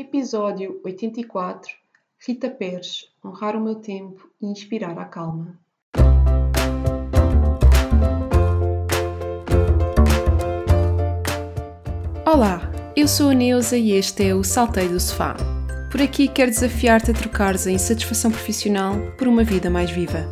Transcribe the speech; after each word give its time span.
Episódio 0.00 0.80
84 0.82 1.74
Rita 2.26 2.48
Pérez 2.48 3.04
Honrar 3.22 3.54
o 3.54 3.60
meu 3.60 3.74
tempo 3.74 4.30
e 4.40 4.46
inspirar 4.46 4.98
a 4.98 5.04
calma. 5.04 5.60
Olá, 12.24 12.62
eu 12.96 13.06
sou 13.06 13.28
a 13.28 13.34
Neuza 13.34 13.76
e 13.76 13.92
este 13.92 14.26
é 14.26 14.34
o 14.34 14.42
Salteio 14.42 14.88
do 14.88 14.98
Sofá. 14.98 15.36
Por 15.92 16.00
aqui 16.00 16.28
quero 16.28 16.50
desafiar-te 16.50 17.10
a 17.10 17.14
trocares 17.14 17.66
a 17.66 17.70
insatisfação 17.70 18.30
profissional 18.30 18.94
por 19.18 19.28
uma 19.28 19.44
vida 19.44 19.68
mais 19.68 19.90
viva. 19.90 20.24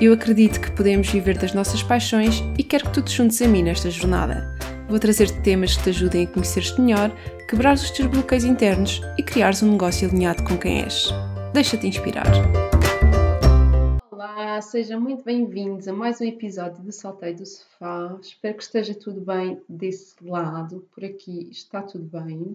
Eu 0.00 0.14
acredito 0.14 0.60
que 0.60 0.72
podemos 0.72 1.08
viver 1.08 1.38
das 1.38 1.54
nossas 1.54 1.80
paixões 1.80 2.42
e 2.58 2.64
quero 2.64 2.86
que 2.86 2.94
tu 2.94 3.02
te 3.02 3.12
juntes 3.12 3.40
a 3.40 3.46
mim 3.46 3.62
nesta 3.62 3.88
jornada. 3.88 4.52
Vou 4.92 5.00
trazer-te 5.00 5.40
temas 5.40 5.74
que 5.74 5.84
te 5.84 5.88
ajudem 5.88 6.26
a 6.26 6.26
conhecer-te 6.26 6.78
melhor, 6.78 7.10
quebrar 7.48 7.72
os 7.72 7.90
teus 7.92 8.10
bloqueios 8.10 8.44
internos 8.44 9.00
e 9.16 9.22
criares 9.22 9.62
um 9.62 9.72
negócio 9.72 10.06
alinhado 10.06 10.44
com 10.44 10.58
quem 10.58 10.82
és. 10.82 11.08
Deixa-te 11.54 11.86
inspirar. 11.86 12.26
Olá, 14.10 14.60
sejam 14.60 15.00
muito 15.00 15.24
bem-vindos 15.24 15.88
a 15.88 15.94
mais 15.94 16.20
um 16.20 16.26
episódio 16.26 16.82
do 16.82 16.92
Salteio 16.92 17.38
do 17.38 17.46
Sofá. 17.46 18.18
Espero 18.20 18.54
que 18.54 18.62
esteja 18.64 18.94
tudo 18.94 19.22
bem 19.22 19.62
desse 19.66 20.14
lado. 20.22 20.86
Por 20.94 21.06
aqui 21.06 21.48
está 21.50 21.80
tudo 21.80 22.04
bem. 22.04 22.54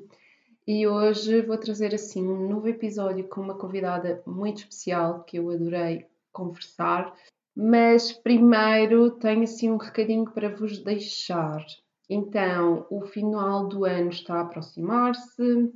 E 0.68 0.86
hoje 0.86 1.42
vou 1.42 1.58
trazer 1.58 1.96
assim 1.96 2.22
um 2.22 2.48
novo 2.48 2.68
episódio 2.68 3.24
com 3.24 3.42
uma 3.42 3.56
convidada 3.56 4.22
muito 4.28 4.60
especial 4.60 5.24
que 5.24 5.40
eu 5.40 5.50
adorei 5.50 6.06
conversar. 6.32 7.16
Mas 7.56 8.12
primeiro 8.12 9.10
tenho 9.10 9.42
assim 9.42 9.72
um 9.72 9.78
recadinho 9.78 10.30
para 10.30 10.56
vos 10.56 10.78
deixar. 10.78 11.66
Então, 12.10 12.86
o 12.90 13.02
final 13.02 13.68
do 13.68 13.86
ano 13.86 14.10
está 14.10 14.36
a 14.36 14.42
aproximar-se. 14.42 15.72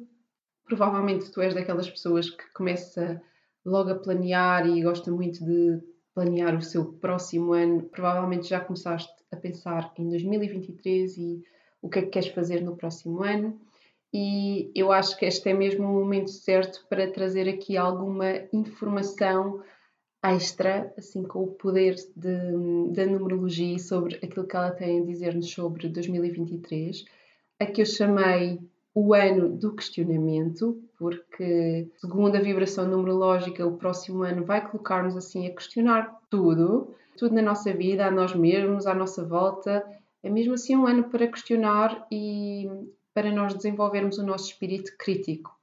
Provavelmente 0.66 1.30
tu 1.32 1.42
és 1.42 1.54
daquelas 1.54 1.90
pessoas 1.90 2.30
que 2.30 2.54
começa 2.54 3.22
logo 3.66 3.92
a 3.92 3.96
planear 3.96 4.66
e 4.68 4.82
gosta 4.82 5.12
muito 5.12 5.44
de 5.44 5.82
planear 6.14 6.56
o 6.56 6.62
seu 6.62 6.94
próximo 6.94 7.54
ano. 7.54 7.84
Provavelmente 7.84 8.48
já 8.48 8.60
começaste 8.60 9.12
a 9.32 9.36
pensar 9.36 9.94
em 9.98 10.10
2023 10.10 11.18
e 11.18 11.44
o 11.82 11.90
que 11.90 12.00
é 12.00 12.02
que 12.04 12.10
queres 12.10 12.30
fazer 12.30 12.62
no 12.62 12.78
próximo 12.78 13.24
ano. 13.24 13.60
E 14.14 14.72
eu 14.76 14.92
acho 14.92 15.18
que 15.18 15.26
este 15.26 15.50
é 15.50 15.54
mesmo 15.54 15.86
o 15.86 15.94
momento 15.94 16.32
certo 16.32 16.86
para 16.90 17.12
trazer 17.12 17.48
aqui 17.48 17.78
alguma 17.78 18.28
informação 18.52 19.62
extra, 20.24 20.94
assim 20.98 21.24
com 21.24 21.44
o 21.44 21.48
poder 21.48 21.96
de, 22.16 22.92
da 22.94 23.06
numerologia 23.06 23.80
sobre 23.80 24.16
aquilo 24.16 24.46
que 24.46 24.56
ela 24.56 24.72
tem 24.72 25.02
a 25.02 25.06
dizer-nos 25.06 25.50
sobre 25.52 25.90
2023, 25.90 27.06
a 27.60 27.66
que 27.66 27.82
eu 27.82 27.86
chamei 27.86 28.60
o 28.94 29.14
ano 29.14 29.50
do 29.50 29.74
questionamento, 29.74 30.82
porque 31.00 31.90
segundo 31.98 32.36
a 32.36 32.42
vibração 32.42 32.88
numerológica, 32.88 33.66
o 33.66 33.78
próximo 33.78 34.24
ano 34.24 34.44
vai 34.44 34.68
colocar-nos 34.70 35.16
assim 35.16 35.48
a 35.48 35.56
questionar 35.56 36.20
tudo, 36.30 36.94
tudo 37.18 37.34
na 37.34 37.42
nossa 37.42 37.74
vida, 37.74 38.06
a 38.06 38.12
nós 38.12 38.36
mesmos, 38.36 38.86
à 38.86 38.94
nossa 38.94 39.24
volta. 39.24 39.84
É 40.22 40.30
mesmo 40.30 40.54
assim 40.54 40.76
um 40.76 40.86
ano 40.86 41.06
para 41.06 41.28
questionar 41.28 42.06
e 42.12 42.70
para 43.14 43.32
nós 43.32 43.54
desenvolvermos 43.54 44.18
o 44.18 44.26
nosso 44.26 44.52
espírito 44.52 44.92
crítico. 44.98 45.61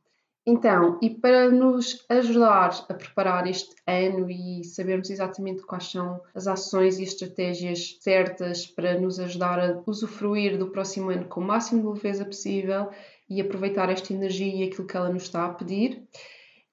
Então, 0.50 0.98
e 1.02 1.10
para 1.10 1.50
nos 1.50 2.06
ajudar 2.08 2.70
a 2.88 2.94
preparar 2.94 3.46
este 3.46 3.76
ano 3.86 4.30
e 4.30 4.64
sabermos 4.64 5.10
exatamente 5.10 5.60
quais 5.60 5.90
são 5.90 6.22
as 6.34 6.46
ações 6.46 6.98
e 6.98 7.02
estratégias 7.02 7.98
certas 8.00 8.66
para 8.66 8.98
nos 8.98 9.20
ajudar 9.20 9.60
a 9.60 9.82
usufruir 9.86 10.56
do 10.56 10.70
próximo 10.70 11.10
ano 11.10 11.26
com 11.26 11.40
o 11.40 11.44
máximo 11.44 11.82
de 11.82 11.88
leveza 11.88 12.24
possível 12.24 12.88
e 13.28 13.42
aproveitar 13.42 13.90
esta 13.90 14.14
energia 14.14 14.64
e 14.64 14.66
aquilo 14.66 14.86
que 14.86 14.96
ela 14.96 15.10
nos 15.10 15.24
está 15.24 15.44
a 15.44 15.52
pedir, 15.52 16.02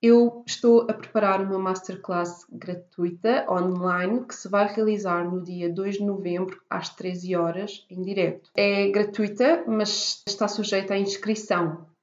eu 0.01 0.41
estou 0.47 0.83
a 0.89 0.93
preparar 0.93 1.41
uma 1.41 1.59
masterclass 1.59 2.45
gratuita 2.49 3.45
online 3.49 4.25
que 4.25 4.35
se 4.35 4.47
vai 4.47 4.73
realizar 4.73 5.29
no 5.29 5.43
dia 5.43 5.69
2 5.69 5.95
de 5.95 6.03
novembro 6.05 6.61
às 6.69 6.95
13 6.95 7.35
horas 7.35 7.85
em 7.89 8.01
direto. 8.01 8.49
É 8.55 8.87
gratuita, 8.87 9.65
mas 9.67 10.23
está 10.25 10.47
sujeita 10.47 10.93
à 10.93 10.97
inscrição. 10.97 11.93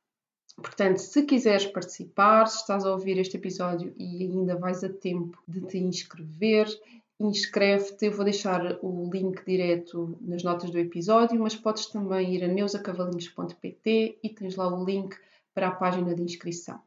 Portanto, 0.57 0.99
se 0.99 1.23
quiseres 1.25 1.67
participar, 1.67 2.47
se 2.47 2.59
estás 2.59 2.85
a 2.85 2.93
ouvir 2.93 3.19
este 3.19 3.37
episódio 3.37 3.95
e 3.97 4.25
ainda 4.25 4.57
vais 4.57 4.85
a 4.85 4.89
tempo 4.89 5.43
de 5.49 5.63
te 5.63 5.79
inscrever, 5.79 6.69
inscreve-te. 7.19 8.07
Eu 8.07 8.13
vou 8.13 8.25
deixar 8.25 8.79
o 8.83 9.11
link 9.11 9.45
direto 9.45 10.17
nas 10.21 10.43
notas 10.43 10.71
do 10.71 10.79
episódio, 10.79 11.41
mas 11.41 11.57
podes 11.57 11.87
também 11.87 12.35
ir 12.35 12.45
a 12.45 12.49
neusacavalinhos.pt 12.49 14.19
e 14.23 14.29
tens 14.29 14.57
lá 14.57 14.69
o 14.69 14.85
link 14.85 15.17
para 15.55 15.69
a 15.69 15.73
página 15.73 16.15
de 16.15 16.23
inscrição. 16.23 16.81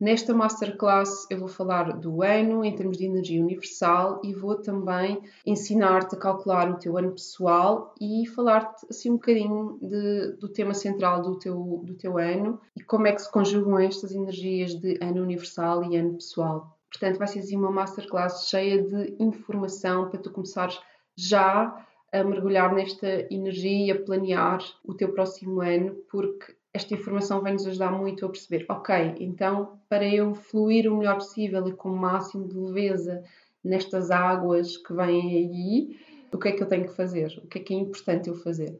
Nesta 0.00 0.32
masterclass 0.32 1.26
eu 1.28 1.40
vou 1.40 1.48
falar 1.48 1.98
do 1.98 2.22
ano 2.22 2.64
em 2.64 2.72
termos 2.72 2.98
de 2.98 3.04
energia 3.04 3.42
universal 3.42 4.20
e 4.22 4.32
vou 4.32 4.54
também 4.54 5.20
ensinar-te 5.44 6.14
a 6.14 6.18
calcular 6.18 6.70
o 6.70 6.78
teu 6.78 6.96
ano 6.96 7.10
pessoal 7.10 7.92
e 8.00 8.24
falar-te 8.28 8.86
assim 8.88 9.10
um 9.10 9.14
bocadinho 9.14 9.76
de, 9.82 10.36
do 10.38 10.48
tema 10.48 10.72
central 10.72 11.20
do 11.20 11.36
teu, 11.36 11.82
do 11.82 11.94
teu 11.94 12.16
ano 12.16 12.60
e 12.76 12.80
como 12.80 13.08
é 13.08 13.12
que 13.12 13.22
se 13.22 13.32
conjugam 13.32 13.76
estas 13.76 14.12
energias 14.12 14.76
de 14.76 14.96
ano 15.02 15.20
universal 15.20 15.82
e 15.82 15.96
ano 15.96 16.14
pessoal. 16.14 16.78
Portanto, 16.88 17.18
vai 17.18 17.26
ser 17.26 17.40
assim 17.40 17.56
uma 17.56 17.72
masterclass 17.72 18.48
cheia 18.48 18.80
de 18.80 19.16
informação 19.18 20.08
para 20.08 20.20
tu 20.20 20.30
começares 20.30 20.78
já 21.16 21.84
a 22.12 22.22
mergulhar 22.22 22.72
nesta 22.72 23.26
energia 23.34 23.86
e 23.86 23.90
a 23.90 24.00
planear 24.00 24.64
o 24.84 24.94
teu 24.94 25.12
próximo 25.12 25.60
ano, 25.60 25.96
porque 26.08 26.56
esta 26.78 26.94
informação 26.94 27.42
vai 27.42 27.52
nos 27.52 27.66
ajudar 27.66 27.90
muito 27.90 28.24
a 28.24 28.28
perceber, 28.28 28.64
ok, 28.68 29.16
então 29.18 29.80
para 29.88 30.06
eu 30.06 30.34
fluir 30.34 30.90
o 30.90 30.96
melhor 30.96 31.16
possível 31.16 31.66
e 31.68 31.72
com 31.72 31.90
o 31.90 31.96
máximo 31.96 32.46
de 32.46 32.56
leveza 32.56 33.24
nestas 33.62 34.10
águas 34.10 34.76
que 34.76 34.94
vêm 34.94 35.36
aí, 35.36 35.98
o 36.32 36.38
que 36.38 36.48
é 36.48 36.52
que 36.52 36.62
eu 36.62 36.68
tenho 36.68 36.86
que 36.86 36.94
fazer? 36.94 37.40
O 37.42 37.48
que 37.48 37.58
é 37.58 37.62
que 37.62 37.74
é 37.74 37.76
importante 37.76 38.28
eu 38.28 38.36
fazer? 38.36 38.78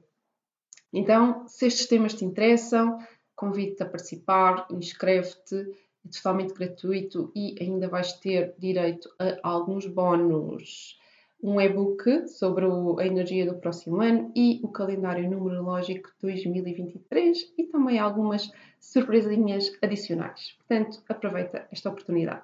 Então, 0.92 1.46
se 1.48 1.66
estes 1.66 1.86
temas 1.86 2.14
te 2.14 2.24
interessam, 2.24 2.98
convido-te 3.34 3.82
a 3.82 3.86
participar, 3.86 4.66
inscreve-te, 4.70 5.56
é 6.04 6.08
totalmente 6.08 6.54
gratuito 6.54 7.32
e 7.34 7.56
ainda 7.60 7.88
vais 7.88 8.12
ter 8.14 8.54
direito 8.58 9.10
a 9.18 9.38
alguns 9.42 9.86
bónus 9.86 10.96
um 11.42 11.60
e-book 11.60 12.28
sobre 12.28 12.64
a 12.66 13.06
energia 13.06 13.46
do 13.46 13.58
próximo 13.58 14.00
ano 14.00 14.32
e 14.34 14.60
o 14.62 14.68
calendário 14.68 15.30
numerológico 15.30 16.10
2023 16.20 17.52
e 17.56 17.64
também 17.64 17.98
algumas 17.98 18.50
surpresinhas 18.80 19.72
adicionais. 19.80 20.56
Portanto, 20.58 21.02
aproveita 21.08 21.66
esta 21.70 21.88
oportunidade. 21.88 22.42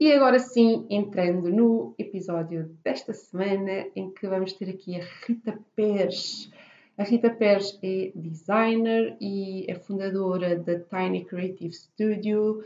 E 0.00 0.12
agora 0.12 0.40
sim, 0.40 0.84
entrando 0.90 1.48
no 1.48 1.94
episódio 1.96 2.76
desta 2.82 3.12
semana, 3.12 3.86
em 3.94 4.10
que 4.10 4.26
vamos 4.26 4.52
ter 4.52 4.68
aqui 4.68 5.00
a 5.00 5.04
Rita 5.24 5.56
Pérez. 5.76 6.50
A 6.98 7.04
Rita 7.04 7.30
Pérez 7.30 7.78
é 7.82 8.10
designer 8.14 9.16
e 9.20 9.64
é 9.68 9.76
fundadora 9.76 10.56
da 10.56 10.80
Tiny 10.80 11.24
Creative 11.24 11.72
Studio 11.72 12.64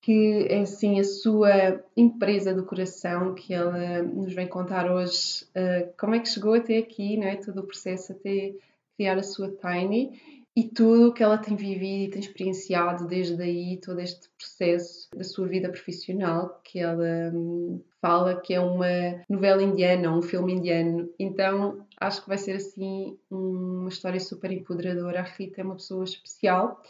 que 0.00 0.46
é 0.48 0.60
assim 0.60 1.00
a 1.00 1.04
sua 1.04 1.82
empresa 1.96 2.54
do 2.54 2.64
coração, 2.64 3.34
que 3.34 3.52
ela 3.52 4.02
nos 4.02 4.32
vem 4.32 4.46
contar 4.46 4.90
hoje 4.90 5.44
uh, 5.56 5.92
como 5.98 6.14
é 6.14 6.20
que 6.20 6.28
chegou 6.28 6.54
até 6.54 6.78
aqui, 6.78 7.16
não 7.16 7.26
é? 7.26 7.36
todo 7.36 7.60
o 7.60 7.66
processo 7.66 8.12
até 8.12 8.54
criar 8.96 9.18
a 9.18 9.22
sua 9.22 9.50
Tiny 9.50 10.20
e 10.58 10.64
tudo 10.64 11.08
o 11.08 11.12
que 11.12 11.22
ela 11.22 11.38
tem 11.38 11.54
vivido 11.54 12.08
e 12.08 12.10
tem 12.10 12.20
experienciado 12.20 13.06
desde 13.06 13.40
aí, 13.40 13.76
todo 13.76 14.00
este 14.00 14.28
processo 14.36 15.08
da 15.14 15.22
sua 15.22 15.46
vida 15.46 15.68
profissional, 15.68 16.60
que 16.64 16.80
ela 16.80 17.30
um, 17.32 17.80
fala 18.00 18.40
que 18.40 18.54
é 18.54 18.60
uma 18.60 19.22
novela 19.28 19.62
indiana, 19.62 20.12
um 20.12 20.20
filme 20.20 20.54
indiano. 20.54 21.08
Então 21.16 21.86
acho 22.00 22.22
que 22.22 22.28
vai 22.28 22.38
ser 22.38 22.56
assim 22.56 23.16
uma 23.30 23.88
história 23.88 24.18
super 24.18 24.50
empoderadora. 24.50 25.20
A 25.20 25.22
Rita 25.22 25.60
é 25.60 25.64
uma 25.64 25.76
pessoa 25.76 26.02
especial 26.02 26.82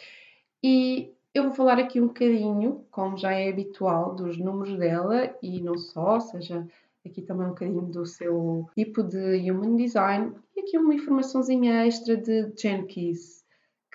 e 0.65 1.13
eu 1.35 1.45
vou 1.45 1.53
falar 1.53 1.79
aqui 1.79 2.01
um 2.01 2.09
bocadinho, 2.09 2.85
como 2.91 3.17
já 3.17 3.33
é 3.33 3.49
habitual, 3.49 4.15
dos 4.15 4.39
números 4.39 4.77
dela 4.79 5.37
e 5.43 5.61
não 5.61 5.77
só, 5.77 6.15
ou 6.15 6.21
seja, 6.21 6.67
aqui 7.05 7.23
também 7.23 7.47
um 7.47 7.51
bocadinho 7.51 7.83
do 7.83 8.07
seu 8.07 8.67
tipo 8.75 9.03
de 9.03 9.51
Human 9.51 9.77
Design 9.77 10.35
e 10.57 10.61
aqui 10.61 10.79
uma 10.79 10.95
informaçãozinha 10.95 11.87
extra 11.87 12.17
de 12.17 12.53
Jenkins 12.57 13.39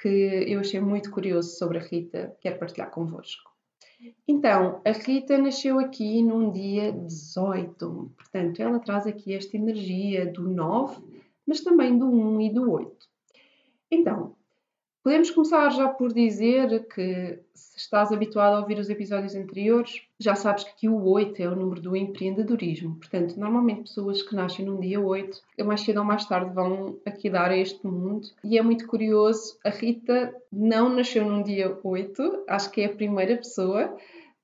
que 0.01 0.07
eu 0.47 0.59
achei 0.59 0.81
muito 0.81 1.09
curioso 1.11 1.57
sobre 1.57 1.77
a 1.77 1.81
Rita, 1.81 2.35
quero 2.41 2.59
partilhar 2.59 2.91
convosco. 2.91 3.53
Então, 4.27 4.81
a 4.83 4.91
Rita 4.91 5.37
nasceu 5.37 5.79
aqui 5.79 6.21
num 6.21 6.51
dia 6.51 6.91
18, 6.91 8.11
portanto, 8.17 8.61
ela 8.61 8.79
traz 8.79 9.07
aqui 9.07 9.33
esta 9.33 9.55
energia 9.55 10.25
do 10.25 10.49
9, 10.49 11.01
mas 11.47 11.61
também 11.61 11.97
do 11.97 12.05
1 12.09 12.41
e 12.41 12.53
do 12.53 12.69
8. 12.69 13.07
Então, 13.89 14.35
Podemos 15.03 15.29
começar 15.31 15.69
já 15.71 15.89
por 15.89 16.13
dizer 16.13 16.87
que, 16.87 17.37
se 17.53 17.77
estás 17.77 18.13
habituado 18.13 18.55
a 18.55 18.59
ouvir 18.61 18.79
os 18.79 18.89
episódios 18.89 19.35
anteriores, 19.35 20.03
já 20.17 20.33
sabes 20.33 20.63
que 20.63 20.87
o 20.87 21.09
8 21.09 21.41
é 21.41 21.49
o 21.49 21.55
número 21.57 21.81
do 21.81 21.93
empreendedorismo. 21.93 22.95
Portanto, 22.95 23.37
normalmente 23.37 23.81
pessoas 23.81 24.21
que 24.21 24.33
nascem 24.33 24.65
num 24.65 24.79
dia 24.79 25.01
8, 25.01 25.41
mais 25.65 25.81
cedo 25.81 25.99
ou 25.99 26.05
mais 26.05 26.23
tarde 26.25 26.55
vão 26.55 26.97
aqui 27.05 27.29
dar 27.29 27.51
a 27.51 27.57
este 27.57 27.85
mundo. 27.85 28.29
E 28.45 28.57
é 28.57 28.61
muito 28.61 28.87
curioso, 28.87 29.57
a 29.65 29.69
Rita 29.69 30.33
não 30.49 30.87
nasceu 30.87 31.25
num 31.25 31.43
dia 31.43 31.77
8, 31.83 32.45
acho 32.47 32.71
que 32.71 32.79
é 32.79 32.85
a 32.85 32.95
primeira 32.95 33.35
pessoa 33.35 33.93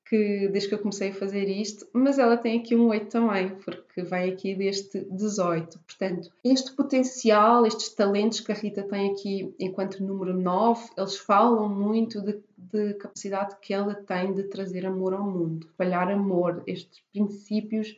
que 0.10 0.48
desde 0.48 0.70
que 0.70 0.76
eu 0.76 0.80
comecei 0.80 1.12
a 1.12 1.14
fazer 1.14 1.48
isto, 1.48 1.88
mas 1.94 2.18
ela 2.18 2.36
tem 2.36 2.60
aqui 2.60 2.76
um 2.76 2.88
8 2.88 3.12
também, 3.12 3.50
porque 3.64 4.02
vai 4.02 4.28
aqui 4.28 4.56
deste 4.56 5.06
18. 5.12 5.80
Portanto, 5.80 6.32
este 6.44 6.72
potencial, 6.72 7.64
estes 7.64 7.94
talentos 7.94 8.40
que 8.40 8.52
a 8.52 8.56
Rita 8.56 8.82
tem 8.82 9.12
aqui 9.12 9.54
enquanto 9.60 10.04
número 10.04 10.34
9, 10.34 10.90
eles 10.98 11.16
falam 11.16 11.70
muito 11.70 12.22
de, 12.22 12.42
de 12.58 12.96
capacidade 12.96 13.56
que 13.62 13.72
ela 13.72 13.94
tem 13.94 14.34
de 14.34 14.44
trazer 14.46 14.84
amor 14.84 15.14
ao 15.14 15.30
mundo, 15.30 15.68
espalhar 15.68 16.10
amor, 16.10 16.64
estes 16.66 17.04
princípios 17.14 17.96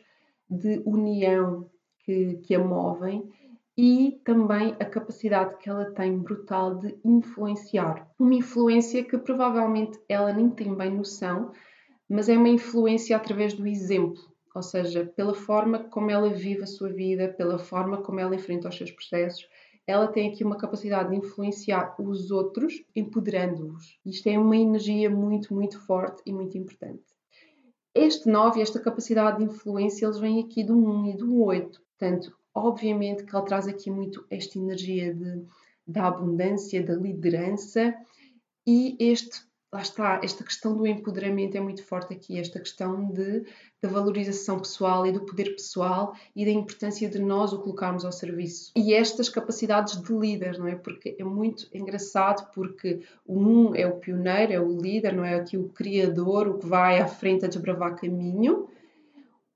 de 0.50 0.82
união 0.84 1.66
que, 2.00 2.34
que 2.42 2.54
a 2.54 2.58
movem 2.58 3.26
e 3.74 4.20
também 4.22 4.76
a 4.78 4.84
capacidade 4.84 5.56
que 5.56 5.70
ela 5.70 5.86
tem 5.86 6.18
brutal 6.18 6.74
de 6.74 6.94
influenciar. 7.02 8.06
Uma 8.18 8.34
influência 8.34 9.02
que 9.02 9.16
provavelmente 9.16 9.98
ela 10.06 10.30
nem 10.30 10.50
tem 10.50 10.74
bem 10.74 10.90
noção, 10.90 11.52
mas 12.12 12.28
é 12.28 12.36
uma 12.36 12.50
influência 12.50 13.16
através 13.16 13.54
do 13.54 13.66
exemplo, 13.66 14.22
ou 14.54 14.62
seja, 14.62 15.10
pela 15.16 15.32
forma 15.32 15.78
como 15.84 16.10
ela 16.10 16.28
vive 16.28 16.62
a 16.62 16.66
sua 16.66 16.90
vida, 16.90 17.26
pela 17.26 17.58
forma 17.58 18.02
como 18.02 18.20
ela 18.20 18.34
enfrenta 18.34 18.68
os 18.68 18.76
seus 18.76 18.90
processos. 18.90 19.48
Ela 19.86 20.06
tem 20.06 20.30
aqui 20.30 20.44
uma 20.44 20.58
capacidade 20.58 21.08
de 21.08 21.16
influenciar 21.16 21.96
os 21.98 22.30
outros, 22.30 22.84
empoderando-os. 22.94 23.98
Isto 24.04 24.28
é 24.28 24.38
uma 24.38 24.54
energia 24.54 25.08
muito, 25.08 25.54
muito 25.54 25.80
forte 25.80 26.22
e 26.26 26.32
muito 26.34 26.56
importante. 26.58 27.02
Este 27.94 28.28
9, 28.28 28.60
esta 28.60 28.78
capacidade 28.78 29.38
de 29.38 29.44
influência, 29.44 30.04
eles 30.04 30.18
vêm 30.18 30.44
aqui 30.44 30.62
do 30.62 30.76
1 30.76 31.06
e 31.06 31.16
do 31.16 31.42
8. 31.42 31.82
Portanto, 31.98 32.36
obviamente 32.54 33.24
que 33.24 33.34
ele 33.34 33.46
traz 33.46 33.66
aqui 33.66 33.90
muito 33.90 34.26
esta 34.28 34.58
energia 34.58 35.14
de, 35.14 35.46
da 35.86 36.08
abundância, 36.08 36.84
da 36.84 36.94
liderança 36.94 37.94
e 38.66 38.98
este 39.00 39.50
lá 39.72 39.80
está, 39.80 40.20
esta 40.22 40.44
questão 40.44 40.76
do 40.76 40.86
empoderamento 40.86 41.56
é 41.56 41.60
muito 41.60 41.82
forte 41.82 42.12
aqui, 42.12 42.38
esta 42.38 42.60
questão 42.60 43.06
de, 43.10 43.44
da 43.80 43.88
valorização 43.88 44.58
pessoal 44.58 45.06
e 45.06 45.12
do 45.12 45.24
poder 45.24 45.52
pessoal 45.52 46.14
e 46.36 46.44
da 46.44 46.50
importância 46.50 47.08
de 47.08 47.18
nós 47.18 47.54
o 47.54 47.58
colocarmos 47.58 48.04
ao 48.04 48.12
serviço. 48.12 48.70
E 48.76 48.92
estas 48.92 49.30
capacidades 49.30 50.00
de 50.00 50.12
líder, 50.12 50.58
não 50.58 50.66
é? 50.66 50.74
Porque 50.74 51.16
é 51.18 51.24
muito 51.24 51.66
engraçado 51.72 52.50
porque 52.52 53.00
o 53.26 53.40
um 53.40 53.74
é 53.74 53.86
o 53.86 53.96
pioneiro, 53.96 54.52
é 54.52 54.60
o 54.60 54.76
líder, 54.78 55.14
não 55.14 55.24
é? 55.24 55.36
Aqui 55.36 55.56
o 55.56 55.70
criador, 55.70 56.48
o 56.48 56.58
que 56.58 56.66
vai 56.66 57.00
à 57.00 57.08
frente 57.08 57.46
a 57.46 57.48
desbravar 57.48 57.96
caminho. 57.96 58.68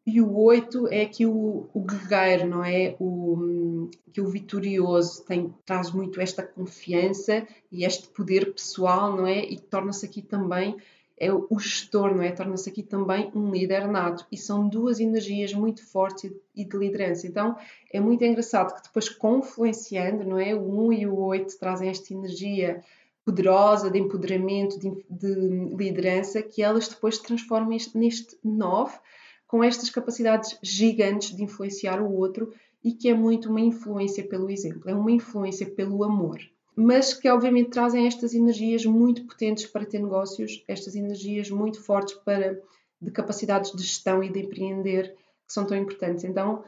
E 0.07 0.21
o 0.21 0.39
8 0.39 0.87
é 0.89 1.03
aqui 1.03 1.27
o, 1.27 1.69
o 1.75 1.81
guerreiro, 1.81 2.47
não 2.47 2.65
é? 2.65 2.95
O, 3.01 3.91
que 4.13 4.21
o 4.21 4.29
vitorioso 4.29 5.25
tem, 5.25 5.53
traz 5.65 5.91
muito 5.91 6.21
esta 6.21 6.45
confiança 6.45 7.45
e 7.73 7.85
este 7.85 8.07
poder 8.09 8.53
pessoal, 8.53 9.17
não 9.17 9.27
é? 9.27 9.45
E 9.45 9.59
torna-se 9.59 10.07
aqui 10.07 10.23
também 10.23 10.77
é 11.19 11.33
o 11.33 11.59
gestor, 11.59 12.15
não 12.15 12.23
é? 12.23 12.31
Torna-se 12.31 12.69
aqui 12.69 12.83
também 12.83 13.33
um 13.35 13.51
líder 13.51 13.89
nato. 13.89 14.27
E 14.31 14.37
são 14.37 14.69
duas 14.69 15.01
energias 15.01 15.53
muito 15.55 15.85
fortes 15.85 16.31
e 16.55 16.65
de 16.65 16.77
liderança. 16.77 17.27
Então 17.27 17.57
é 17.93 17.99
muito 17.99 18.23
engraçado 18.25 18.75
que 18.75 18.83
depois, 18.83 19.09
confluenciando, 19.09 20.25
não 20.25 20.39
é? 20.39 20.55
O 20.55 20.87
1 20.87 20.93
e 20.93 21.07
o 21.07 21.19
8 21.19 21.59
trazem 21.59 21.89
esta 21.89 22.13
energia 22.13 22.81
poderosa 23.25 23.91
de 23.91 23.99
empoderamento, 23.99 24.79
de, 24.79 25.05
de 25.11 25.35
liderança, 25.75 26.43
que 26.43 26.63
elas 26.63 26.87
depois 26.87 27.19
transformam 27.19 27.77
neste 27.95 28.39
9 28.45 28.99
com 29.47 29.63
estas 29.63 29.91
capacidades 29.91 30.59
gigantes 30.63 31.35
de 31.35 31.43
influenciar 31.43 32.01
o 32.01 32.13
outro 32.13 32.53
e 32.83 32.93
que 32.93 33.09
é 33.09 33.15
muito 33.15 33.51
uma 33.51 33.61
influência 33.61 34.27
pelo 34.27 34.51
exemplo, 34.51 34.89
é 34.89 34.95
uma 34.95 35.11
influência 35.11 35.67
pelo 35.67 36.05
amor. 36.05 36.39
Mas 36.75 37.15
que 37.15 37.29
obviamente 37.29 37.71
trazem 37.71 38.07
estas 38.07 38.35
energias 38.35 38.85
muito 38.85 39.25
potentes 39.25 39.67
para 39.67 39.87
ter 39.87 39.99
negócios, 39.99 40.63
estas 40.69 40.95
energias 40.95 41.51
muito 41.51 41.83
fortes 41.83 42.15
para 42.15 42.61
de 43.01 43.11
capacidades 43.11 43.73
de 43.73 43.83
gestão 43.83 44.23
e 44.23 44.31
de 44.31 44.41
empreender 44.41 45.15
que 45.47 45.53
são 45.53 45.65
tão 45.65 45.77
importantes. 45.77 46.25
Então, 46.25 46.65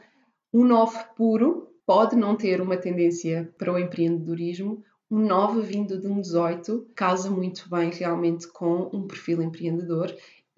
um 0.53 0.63
9 0.63 0.97
puro 1.15 1.69
pode 1.85 2.15
não 2.15 2.35
ter 2.35 2.61
uma 2.61 2.77
tendência 2.77 3.53
para 3.57 3.73
o 3.73 3.77
empreendedorismo, 3.77 4.83
um 5.09 5.19
9 5.19 5.61
vindo 5.61 5.99
de 5.99 6.07
um 6.07 6.21
18 6.21 6.87
casa 6.95 7.31
muito 7.31 7.67
bem 7.69 7.89
realmente 7.89 8.47
com 8.47 8.89
um 8.93 9.07
perfil 9.07 9.41
empreendedor 9.41 10.13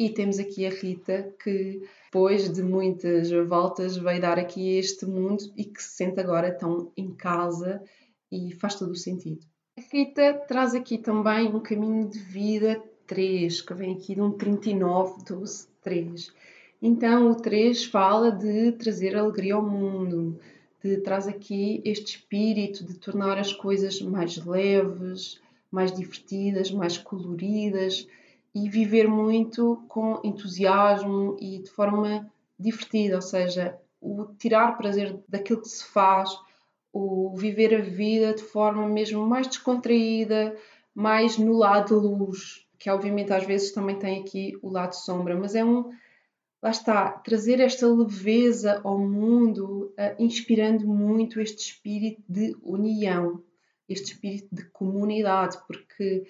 e 0.05 0.09
temos 0.09 0.39
aqui 0.39 0.65
a 0.65 0.71
Rita, 0.71 1.31
que 1.43 1.83
depois 2.05 2.51
de 2.51 2.63
muitas 2.63 3.29
voltas 3.47 3.95
veio 3.95 4.19
dar 4.19 4.39
aqui 4.39 4.77
este 4.77 5.05
mundo 5.05 5.43
e 5.55 5.63
que 5.63 5.81
se 5.81 5.89
sente 5.89 6.19
agora 6.19 6.51
tão 6.51 6.91
em 6.97 7.11
casa 7.11 7.83
e 8.31 8.51
faz 8.55 8.73
todo 8.73 8.89
o 8.89 8.95
sentido. 8.95 9.45
A 9.77 9.81
Rita 9.95 10.41
traz 10.47 10.73
aqui 10.73 10.97
também 10.97 11.47
um 11.49 11.59
caminho 11.59 12.09
de 12.09 12.17
vida 12.17 12.81
3, 13.05 13.61
que 13.61 13.73
vem 13.75 13.93
aqui 13.93 14.15
de 14.15 14.21
um 14.21 14.31
39, 14.31 15.23
12, 15.23 15.67
3. 15.83 16.33
Então 16.81 17.29
o 17.29 17.35
3 17.35 17.85
fala 17.85 18.31
de 18.31 18.71
trazer 18.71 19.15
alegria 19.15 19.53
ao 19.53 19.61
mundo, 19.61 20.39
de 20.83 20.97
traz 20.97 21.27
aqui 21.27 21.79
este 21.85 22.15
espírito 22.15 22.83
de 22.83 22.95
tornar 22.95 23.37
as 23.37 23.53
coisas 23.53 24.01
mais 24.01 24.43
leves, 24.43 25.39
mais 25.69 25.91
divertidas, 25.91 26.71
mais 26.71 26.97
coloridas, 26.97 28.07
e 28.53 28.69
viver 28.69 29.07
muito 29.07 29.83
com 29.87 30.19
entusiasmo 30.23 31.37
e 31.39 31.59
de 31.59 31.69
forma 31.69 32.29
divertida, 32.59 33.15
ou 33.15 33.21
seja, 33.21 33.77
o 33.99 34.25
tirar 34.37 34.77
prazer 34.77 35.19
daquilo 35.27 35.61
que 35.61 35.69
se 35.69 35.85
faz, 35.85 36.29
o 36.91 37.33
viver 37.35 37.73
a 37.75 37.81
vida 37.81 38.33
de 38.33 38.43
forma 38.43 38.87
mesmo 38.87 39.25
mais 39.25 39.47
descontraída, 39.47 40.55
mais 40.93 41.37
no 41.37 41.53
lado 41.53 41.97
luz, 41.97 42.67
que 42.77 42.89
obviamente 42.89 43.31
às 43.31 43.45
vezes 43.45 43.71
também 43.71 43.97
tem 43.97 44.21
aqui 44.21 44.57
o 44.61 44.69
lado 44.69 44.93
sombra, 44.93 45.35
mas 45.35 45.55
é 45.55 45.63
um 45.63 45.91
lá 46.61 46.69
está, 46.69 47.09
trazer 47.09 47.59
esta 47.59 47.87
leveza 47.87 48.81
ao 48.83 48.99
mundo, 48.99 49.93
uh, 49.97 50.23
inspirando 50.23 50.87
muito 50.87 51.41
este 51.41 51.71
espírito 51.71 52.21
de 52.29 52.55
união, 52.61 53.43
este 53.89 54.13
espírito 54.13 54.53
de 54.53 54.65
comunidade, 54.65 55.57
porque 55.65 56.23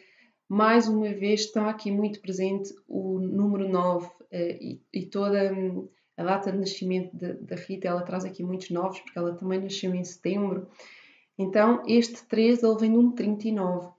mais 0.51 0.85
uma 0.85 1.07
vez 1.13 1.45
está 1.45 1.69
aqui 1.69 1.89
muito 1.89 2.19
presente 2.19 2.75
o 2.85 3.19
número 3.21 3.69
9 3.69 4.09
eh, 4.29 4.57
e, 4.59 4.81
e, 4.91 5.05
toda 5.05 5.53
hum, 5.53 5.87
a 6.17 6.25
data 6.25 6.51
de 6.51 6.57
nascimento 6.57 7.15
da 7.15 7.55
Rita, 7.55 7.87
ela 7.87 8.01
traz 8.01 8.25
aqui 8.25 8.43
muitos 8.43 8.69
novos, 8.69 8.99
porque 8.99 9.17
ela 9.17 9.33
também 9.33 9.61
nasceu 9.61 9.95
em 9.95 10.03
setembro. 10.03 10.67
Então, 11.37 11.81
este 11.87 12.25
3 12.25 12.63
ele 12.63 12.77
vem 12.77 12.91
de 12.91 12.97
um 12.97 13.11
39. 13.13 13.93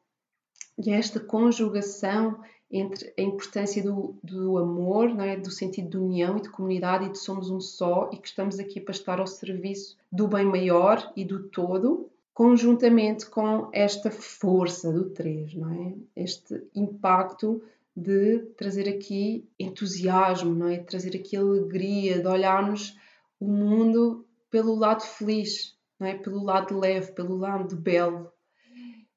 E 0.85 0.91
esta 0.91 1.19
conjugação 1.19 2.39
entre 2.71 3.15
a 3.19 3.23
importância 3.23 3.83
do, 3.83 4.19
do 4.23 4.59
amor, 4.59 5.09
não 5.09 5.25
é? 5.25 5.39
do 5.39 5.51
sentido 5.51 5.89
de 5.89 5.97
união 5.97 6.37
e 6.37 6.43
de 6.43 6.51
comunidade 6.51 7.07
e 7.07 7.13
de 7.13 7.19
somos 7.19 7.49
um 7.49 7.63
só 7.63 8.11
e 8.13 8.19
que 8.19 8.29
estamos 8.29 8.59
aqui 8.59 8.79
para 8.79 8.93
estar 8.93 9.19
ao 9.21 9.27
serviço 9.27 9.97
do 10.13 10.29
bem 10.29 10.45
maior 10.45 11.11
e 11.17 11.25
do 11.25 11.49
todo, 11.49 12.11
conjuntamente 12.35 13.29
com 13.29 13.69
esta 13.73 14.11
força 14.11 14.91
do 14.93 15.11
3, 15.11 15.55
não 15.55 15.71
é? 15.71 15.95
Este 16.17 16.63
impacto 16.75 17.63
de 17.95 18.39
trazer 18.57 18.89
aqui 18.89 19.49
entusiasmo, 19.59 20.55
não 20.55 20.69
é? 20.69 20.79
Trazer 20.79 21.15
aqui 21.17 21.37
alegria, 21.37 22.21
de 22.21 22.27
olharmos 22.27 22.97
o 23.39 23.47
mundo 23.47 24.27
pelo 24.51 24.75
lado 24.75 25.03
feliz, 25.03 25.77
não 25.99 26.07
é? 26.07 26.15
Pelo 26.15 26.43
lado 26.43 26.79
leve, 26.79 27.13
pelo 27.13 27.37
lado 27.37 27.77
belo. 27.77 28.33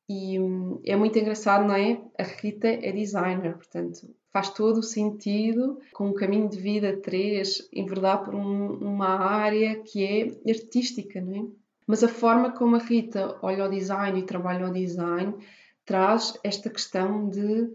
E 0.07 0.39
hum, 0.39 0.81
é 0.85 0.95
muito 0.95 1.17
engraçado, 1.17 1.65
não 1.65 1.75
é? 1.75 2.01
A 2.19 2.23
Rita 2.23 2.67
é 2.67 2.91
designer, 2.91 3.55
portanto, 3.55 4.13
faz 4.31 4.49
todo 4.49 4.79
o 4.79 4.83
sentido 4.83 5.79
com 5.93 6.09
um 6.09 6.13
caminho 6.13 6.49
de 6.49 6.59
vida 6.59 6.95
3 7.01 7.69
enverdar 7.73 8.23
por 8.23 8.35
um, 8.35 8.73
uma 8.73 9.07
área 9.07 9.81
que 9.81 10.03
é 10.03 10.51
artística, 10.51 11.21
não 11.21 11.35
é? 11.35 11.64
Mas 11.87 12.03
a 12.03 12.07
forma 12.07 12.51
como 12.51 12.75
a 12.75 12.79
Rita 12.79 13.37
olha 13.41 13.65
o 13.65 13.69
design 13.69 14.19
e 14.19 14.25
trabalha 14.25 14.67
o 14.67 14.73
design 14.73 15.35
traz 15.85 16.37
esta 16.43 16.69
questão 16.69 17.29
de, 17.29 17.69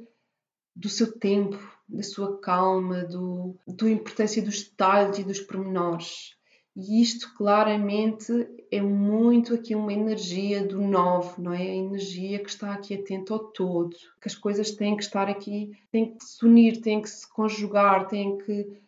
do 0.75 0.89
seu 0.89 1.17
tempo, 1.19 1.59
da 1.89 2.03
sua 2.03 2.39
calma, 2.39 3.05
do, 3.05 3.57
da 3.67 3.89
importância 3.89 4.43
dos 4.43 4.65
detalhes 4.65 5.19
e 5.19 5.25
dos 5.25 5.41
pormenores. 5.41 6.35
E 6.77 7.03
isto 7.03 7.35
claramente 7.35 8.33
é 8.71 8.81
muito 8.81 9.55
aqui 9.55 9.75
uma 9.75 9.93
energia 9.93 10.65
do 10.65 10.81
novo, 10.81 11.41
não 11.41 11.53
é? 11.53 11.63
A 11.63 11.77
energia 11.77 12.39
que 12.39 12.49
está 12.49 12.73
aqui 12.73 12.95
atenta 12.95 13.35
ao 13.35 13.41
todo, 13.41 13.97
que 14.21 14.29
as 14.29 14.35
coisas 14.35 14.71
têm 14.71 14.97
que 14.97 15.03
estar 15.03 15.29
aqui, 15.29 15.77
têm 15.91 16.17
que 16.17 16.25
se 16.25 16.45
unir, 16.45 16.81
têm 16.81 17.03
que 17.03 17.11
se 17.11 17.29
conjugar, 17.29 18.07
têm 18.07 18.39
que 18.39 18.81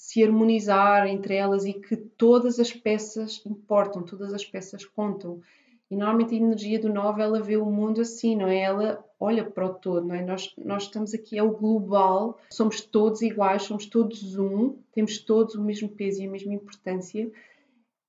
se 0.00 0.24
harmonizar 0.24 1.06
entre 1.06 1.34
elas 1.34 1.66
e 1.66 1.74
que 1.74 1.94
todas 1.94 2.58
as 2.58 2.72
peças 2.72 3.44
importam, 3.44 4.02
todas 4.02 4.32
as 4.32 4.42
peças 4.42 4.82
contam. 4.82 5.42
E 5.90 5.94
normalmente 5.94 6.34
a 6.34 6.38
energia 6.38 6.80
do 6.80 6.88
9 6.88 7.20
ela 7.20 7.42
vê 7.42 7.58
o 7.58 7.66
mundo 7.66 8.00
assim, 8.00 8.34
não 8.34 8.48
é? 8.48 8.60
Ela 8.60 9.04
olha 9.20 9.44
para 9.44 9.66
o 9.66 9.74
todo, 9.74 10.06
não 10.06 10.14
é? 10.14 10.24
Nós, 10.24 10.54
nós 10.56 10.84
estamos 10.84 11.12
aqui, 11.12 11.36
é 11.36 11.42
o 11.42 11.50
global, 11.50 12.40
somos 12.50 12.80
todos 12.80 13.20
iguais, 13.20 13.64
somos 13.64 13.84
todos 13.84 14.38
um, 14.38 14.78
temos 14.90 15.18
todos 15.18 15.54
o 15.54 15.62
mesmo 15.62 15.90
peso 15.90 16.22
e 16.22 16.26
a 16.26 16.30
mesma 16.30 16.54
importância. 16.54 17.30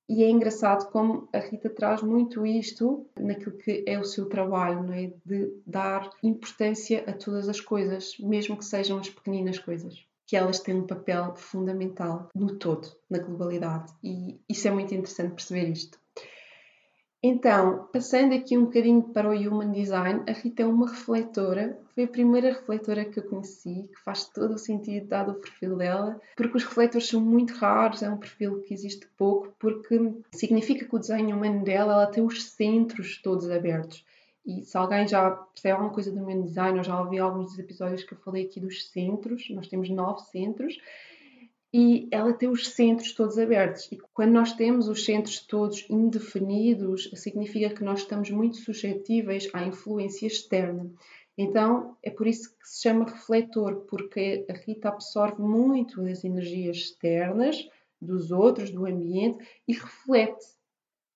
E 0.08 0.24
é 0.24 0.30
engraçado 0.30 0.90
como 0.92 1.28
a 1.34 1.40
Rita 1.40 1.70
traz 1.70 2.02
muito 2.02 2.46
isto 2.46 3.06
naquilo 3.20 3.58
que 3.58 3.84
é 3.86 4.00
o 4.00 4.06
seu 4.06 4.30
trabalho, 4.30 4.82
não 4.82 4.94
é? 4.94 5.12
De 5.26 5.62
dar 5.68 6.10
importância 6.24 7.04
a 7.06 7.12
todas 7.12 7.50
as 7.50 7.60
coisas, 7.60 8.18
mesmo 8.18 8.56
que 8.56 8.64
sejam 8.64 8.98
as 8.98 9.10
pequeninas 9.10 9.60
coisas 9.60 10.10
que 10.32 10.38
elas 10.38 10.62
têm 10.62 10.76
um 10.76 10.88
papel 10.88 11.36
fundamental 11.36 12.30
no 12.34 12.56
todo, 12.58 12.88
na 13.10 13.20
globalidade. 13.20 13.92
E 14.02 14.40
isso 14.48 14.66
é 14.66 14.72
muito 14.72 14.96
interessante 14.96 15.34
perceber 15.34 15.68
isto. 15.68 16.00
Então, 17.22 17.90
passando 17.92 18.34
aqui 18.34 18.58
um 18.58 18.64
bocadinho 18.64 19.04
para 19.10 19.30
o 19.30 19.34
Human 19.34 19.74
Design, 19.74 20.24
a 20.26 20.32
Rita 20.32 20.64
é 20.64 20.66
uma 20.66 20.90
refletora, 20.90 21.78
foi 21.94 22.06
a 22.06 22.08
primeira 22.08 22.54
refletora 22.54 23.04
que 23.04 23.20
eu 23.20 23.24
conheci, 23.24 23.90
que 23.94 24.00
faz 24.06 24.24
todo 24.30 24.54
o 24.54 24.58
sentido 24.58 25.06
dado 25.06 25.34
o 25.34 25.42
perfil 25.42 25.76
dela, 25.76 26.22
porque 26.38 26.56
os 26.56 26.64
refletores 26.64 27.10
são 27.10 27.20
muito 27.20 27.54
raros, 27.56 28.02
é 28.02 28.10
um 28.10 28.18
perfil 28.18 28.62
que 28.62 28.74
existe 28.74 29.06
pouco, 29.18 29.54
porque 29.60 30.14
significa 30.32 30.86
que 30.86 30.96
o 30.96 31.00
desenho 31.00 31.36
humano 31.36 31.62
dela 31.66 31.92
ela 31.92 32.08
tem 32.08 32.24
os 32.24 32.42
centros 32.46 33.22
todos 33.22 33.52
abertos. 33.52 34.06
E 34.46 34.64
se 34.64 34.76
alguém 34.76 35.08
já 35.08 35.30
percebe 35.32 35.74
alguma 35.74 35.94
coisa 35.94 36.12
do 36.12 36.26
meu 36.26 36.42
design, 36.42 36.78
ou 36.78 36.84
já 36.84 37.00
ouviu 37.00 37.24
alguns 37.24 37.52
dos 37.52 37.60
episódios 37.60 38.04
que 38.04 38.14
eu 38.14 38.18
falei 38.20 38.46
aqui 38.46 38.60
dos 38.60 38.90
centros, 38.90 39.50
nós 39.52 39.68
temos 39.68 39.90
nove 39.90 40.22
centros, 40.32 40.78
e 41.74 42.10
ela 42.12 42.34
tem 42.34 42.50
os 42.50 42.68
centros 42.70 43.14
todos 43.14 43.38
abertos. 43.38 43.90
E 43.92 43.98
quando 44.14 44.32
nós 44.32 44.54
temos 44.54 44.90
os 44.90 45.06
centros 45.06 45.40
todos 45.40 45.86
indefinidos, 45.90 47.10
significa 47.16 47.74
que 47.74 47.84
nós 47.84 48.00
estamos 48.00 48.30
muito 48.30 48.58
suscetíveis 48.58 49.50
à 49.54 49.64
influência 49.64 50.28
externa. 50.28 50.92
Então, 51.38 51.96
é 52.04 52.10
por 52.10 52.28
isso 52.28 52.50
que 52.58 52.68
se 52.68 52.82
chama 52.82 53.06
refletor, 53.06 53.86
porque 53.88 54.46
a 54.50 54.54
Rita 54.54 54.90
absorve 54.90 55.42
muito 55.42 56.04
das 56.04 56.24
energias 56.26 56.78
externas 56.78 57.68
dos 58.02 58.32
outros, 58.32 58.70
do 58.70 58.86
ambiente 58.86 59.48
e 59.66 59.74
reflete. 59.74 60.46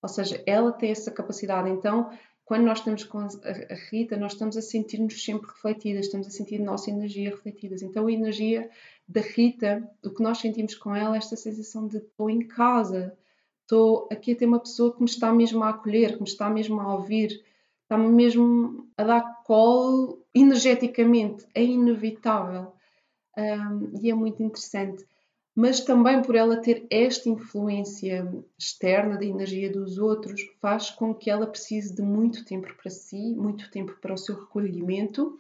Ou 0.02 0.08
seja, 0.08 0.42
ela 0.46 0.72
tem 0.72 0.92
essa 0.92 1.12
capacidade. 1.12 1.70
Então, 1.70 2.10
quando 2.46 2.64
nós 2.64 2.78
estamos 2.78 3.04
com 3.04 3.18
a 3.20 3.76
Rita, 3.90 4.16
nós 4.16 4.34
estamos 4.34 4.56
a 4.56 4.62
sentir-nos 4.62 5.24
sempre 5.24 5.50
refletidas, 5.50 6.06
estamos 6.06 6.28
a 6.28 6.30
sentir 6.30 6.62
a 6.62 6.64
nossa 6.64 6.92
energia 6.92 7.32
refletidas. 7.32 7.82
Então, 7.82 8.06
a 8.06 8.12
energia 8.12 8.70
da 9.08 9.20
Rita, 9.20 9.90
o 10.04 10.12
que 10.12 10.22
nós 10.22 10.38
sentimos 10.38 10.76
com 10.76 10.96
ela 10.96 11.16
é 11.16 11.18
esta 11.18 11.36
sensação 11.36 11.88
de 11.88 11.98
estou 11.98 12.30
em 12.30 12.48
casa, 12.48 13.18
estou 13.64 14.08
aqui 14.12 14.34
a 14.34 14.36
ter 14.36 14.46
uma 14.46 14.60
pessoa 14.60 14.94
que 14.94 15.00
me 15.00 15.10
está 15.10 15.34
mesmo 15.34 15.64
a 15.64 15.70
acolher, 15.70 16.14
que 16.14 16.22
me 16.22 16.28
está 16.28 16.48
mesmo 16.48 16.80
a 16.80 16.94
ouvir, 16.94 17.44
está-me 17.82 18.10
mesmo 18.10 18.88
a 18.96 19.04
dar 19.04 19.44
colo 19.44 20.24
energeticamente, 20.34 21.48
é 21.56 21.64
inevitável. 21.64 22.74
Um, 23.38 24.00
e 24.02 24.10
é 24.10 24.14
muito 24.14 24.42
interessante 24.42 25.04
mas 25.56 25.80
também 25.80 26.22
por 26.22 26.36
ela 26.36 26.58
ter 26.58 26.86
esta 26.90 27.30
influência 27.30 28.30
externa 28.60 29.18
da 29.18 29.24
energia 29.24 29.72
dos 29.72 29.98
outros, 29.98 30.42
faz 30.60 30.90
com 30.90 31.16
que 31.16 31.30
ela 31.30 31.48
precise 31.48 31.96
de 31.96 32.02
muito 32.02 32.44
tempo 32.44 32.76
para 32.76 32.92
si, 32.92 33.34
muito 33.34 33.72
tempo 33.72 33.98
para 34.02 34.14
o 34.14 34.18
seu 34.18 34.36
recolhimento. 34.36 35.38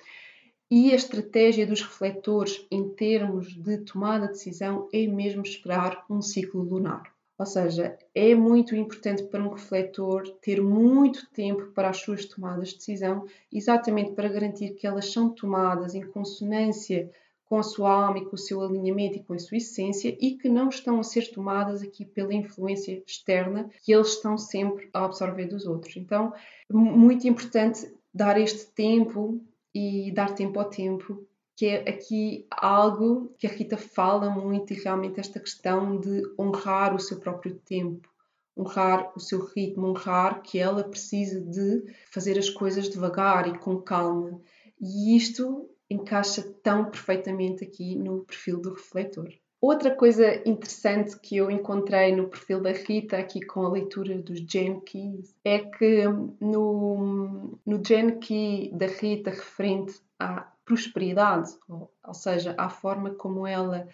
E 0.72 0.91
a 0.91 0.95
estratégia 0.95 1.67
dos 1.67 1.81
refletores 1.81 2.65
em 2.72 2.89
termos 2.89 3.53
de 3.53 3.79
tomada 3.79 4.27
de 4.27 4.34
decisão 4.34 4.88
é 4.93 5.05
mesmo 5.05 5.43
esperar 5.43 6.05
um 6.10 6.22
ciclo 6.22 6.63
lunar. 6.63 7.13
Ou 7.38 7.45
seja, 7.45 7.98
é 8.15 8.34
muito 8.34 8.74
importante 8.75 9.24
para 9.24 9.43
um 9.43 9.50
refletor 9.50 10.24
ter 10.41 10.62
muito 10.62 11.29
tempo 11.31 11.65
para 11.74 11.89
as 11.89 11.98
suas 11.98 12.24
tomadas 12.25 12.69
de 12.69 12.77
decisão, 12.77 13.25
exatamente 13.51 14.13
para 14.13 14.29
garantir 14.29 14.69
que 14.75 14.88
elas 14.88 15.12
são 15.12 15.29
tomadas 15.29 15.93
em 15.93 16.01
consonância 16.01 17.12
com 17.46 17.60
a 17.60 17.64
sua 17.64 17.92
alma 17.92 18.18
e 18.18 18.25
com 18.25 18.36
o 18.36 18.40
seu 18.40 18.62
alinhamento 18.62 19.18
e 19.18 19.24
com 19.24 19.34
a 19.34 19.40
sua 19.40 19.58
essência 19.58 20.16
e 20.20 20.38
que 20.38 20.50
não 20.50 20.70
estão 20.70 21.00
a 21.00 21.04
ser 21.04 21.32
tomadas 21.32 21.82
aqui 21.82 22.04
pela 22.04 22.34
influência 22.34 23.02
externa 23.06 23.70
que 23.84 23.94
eles 23.94 24.10
estão 24.10 24.38
sempre 24.38 24.90
a 24.94 25.06
absorver 25.06 25.46
dos 25.46 25.66
outros. 25.66 25.96
Então, 25.96 26.34
muito 26.70 27.28
importante 27.28 27.94
dar 28.14 28.40
este 28.40 28.66
tempo 28.68 29.42
e 29.74 30.12
dar 30.12 30.34
tempo 30.34 30.60
ao 30.60 30.70
tempo, 30.70 31.28
que 31.56 31.68
é 31.68 31.90
aqui 31.90 32.48
algo 32.50 33.32
que 33.38 33.46
a 33.46 33.50
Rita 33.50 33.78
fala 33.78 34.30
muito 34.30 34.74
e 34.74 34.82
realmente 34.82 35.20
esta 35.20 35.40
questão 35.40 36.00
de 36.00 36.24
honrar 36.40 36.96
o 36.96 37.00
seu 37.00 37.20
próprio 37.20 37.56
tempo, 37.66 38.10
honrar 38.58 39.12
o 39.16 39.20
seu 39.20 39.46
ritmo, 39.46 39.88
honrar 39.88 40.42
que 40.42 40.58
ela 40.58 40.84
precisa 40.84 41.40
de 41.42 41.84
fazer 42.10 42.40
as 42.40 42.50
coisas 42.50 42.90
devagar 42.90 43.48
e 43.48 43.58
com 43.60 43.82
calma. 43.82 44.42
E 44.82 45.16
isto 45.16 45.70
encaixa 45.89 46.42
tão 46.63 46.86
perfeitamente 46.86 47.63
aqui 47.63 47.96
no 47.96 48.24
perfil 48.25 48.60
do 48.60 48.74
refletor. 48.74 49.30
Outra 49.62 49.96
coisa 49.96 50.48
interessante 50.48 51.18
que 51.20 51.38
eu 51.38 51.50
encontrei 51.50 52.15
no 52.15 52.27
perfil 52.27 52.62
da 52.62 52.72
Rita, 52.72 53.18
aqui 53.18 53.42
com 53.42 53.65
a 53.65 53.70
leitura 53.70 54.15
dos 54.18 54.39
Gene 54.39 54.82
Keys, 54.82 55.34
é 55.44 55.60
que 55.60 56.04
no, 56.39 57.58
no 57.65 57.84
Gene 57.84 58.18
Key 58.18 58.70
da 58.74 58.86
Rita 58.86 59.32
referente 59.32 59.96
à 60.20 60.51
prosperidade, 60.65 61.51
ou, 61.68 61.92
ou 62.06 62.13
seja, 62.13 62.54
à 62.58 62.70
forma 62.70 63.12
como 63.12 63.48
ela 63.48 63.88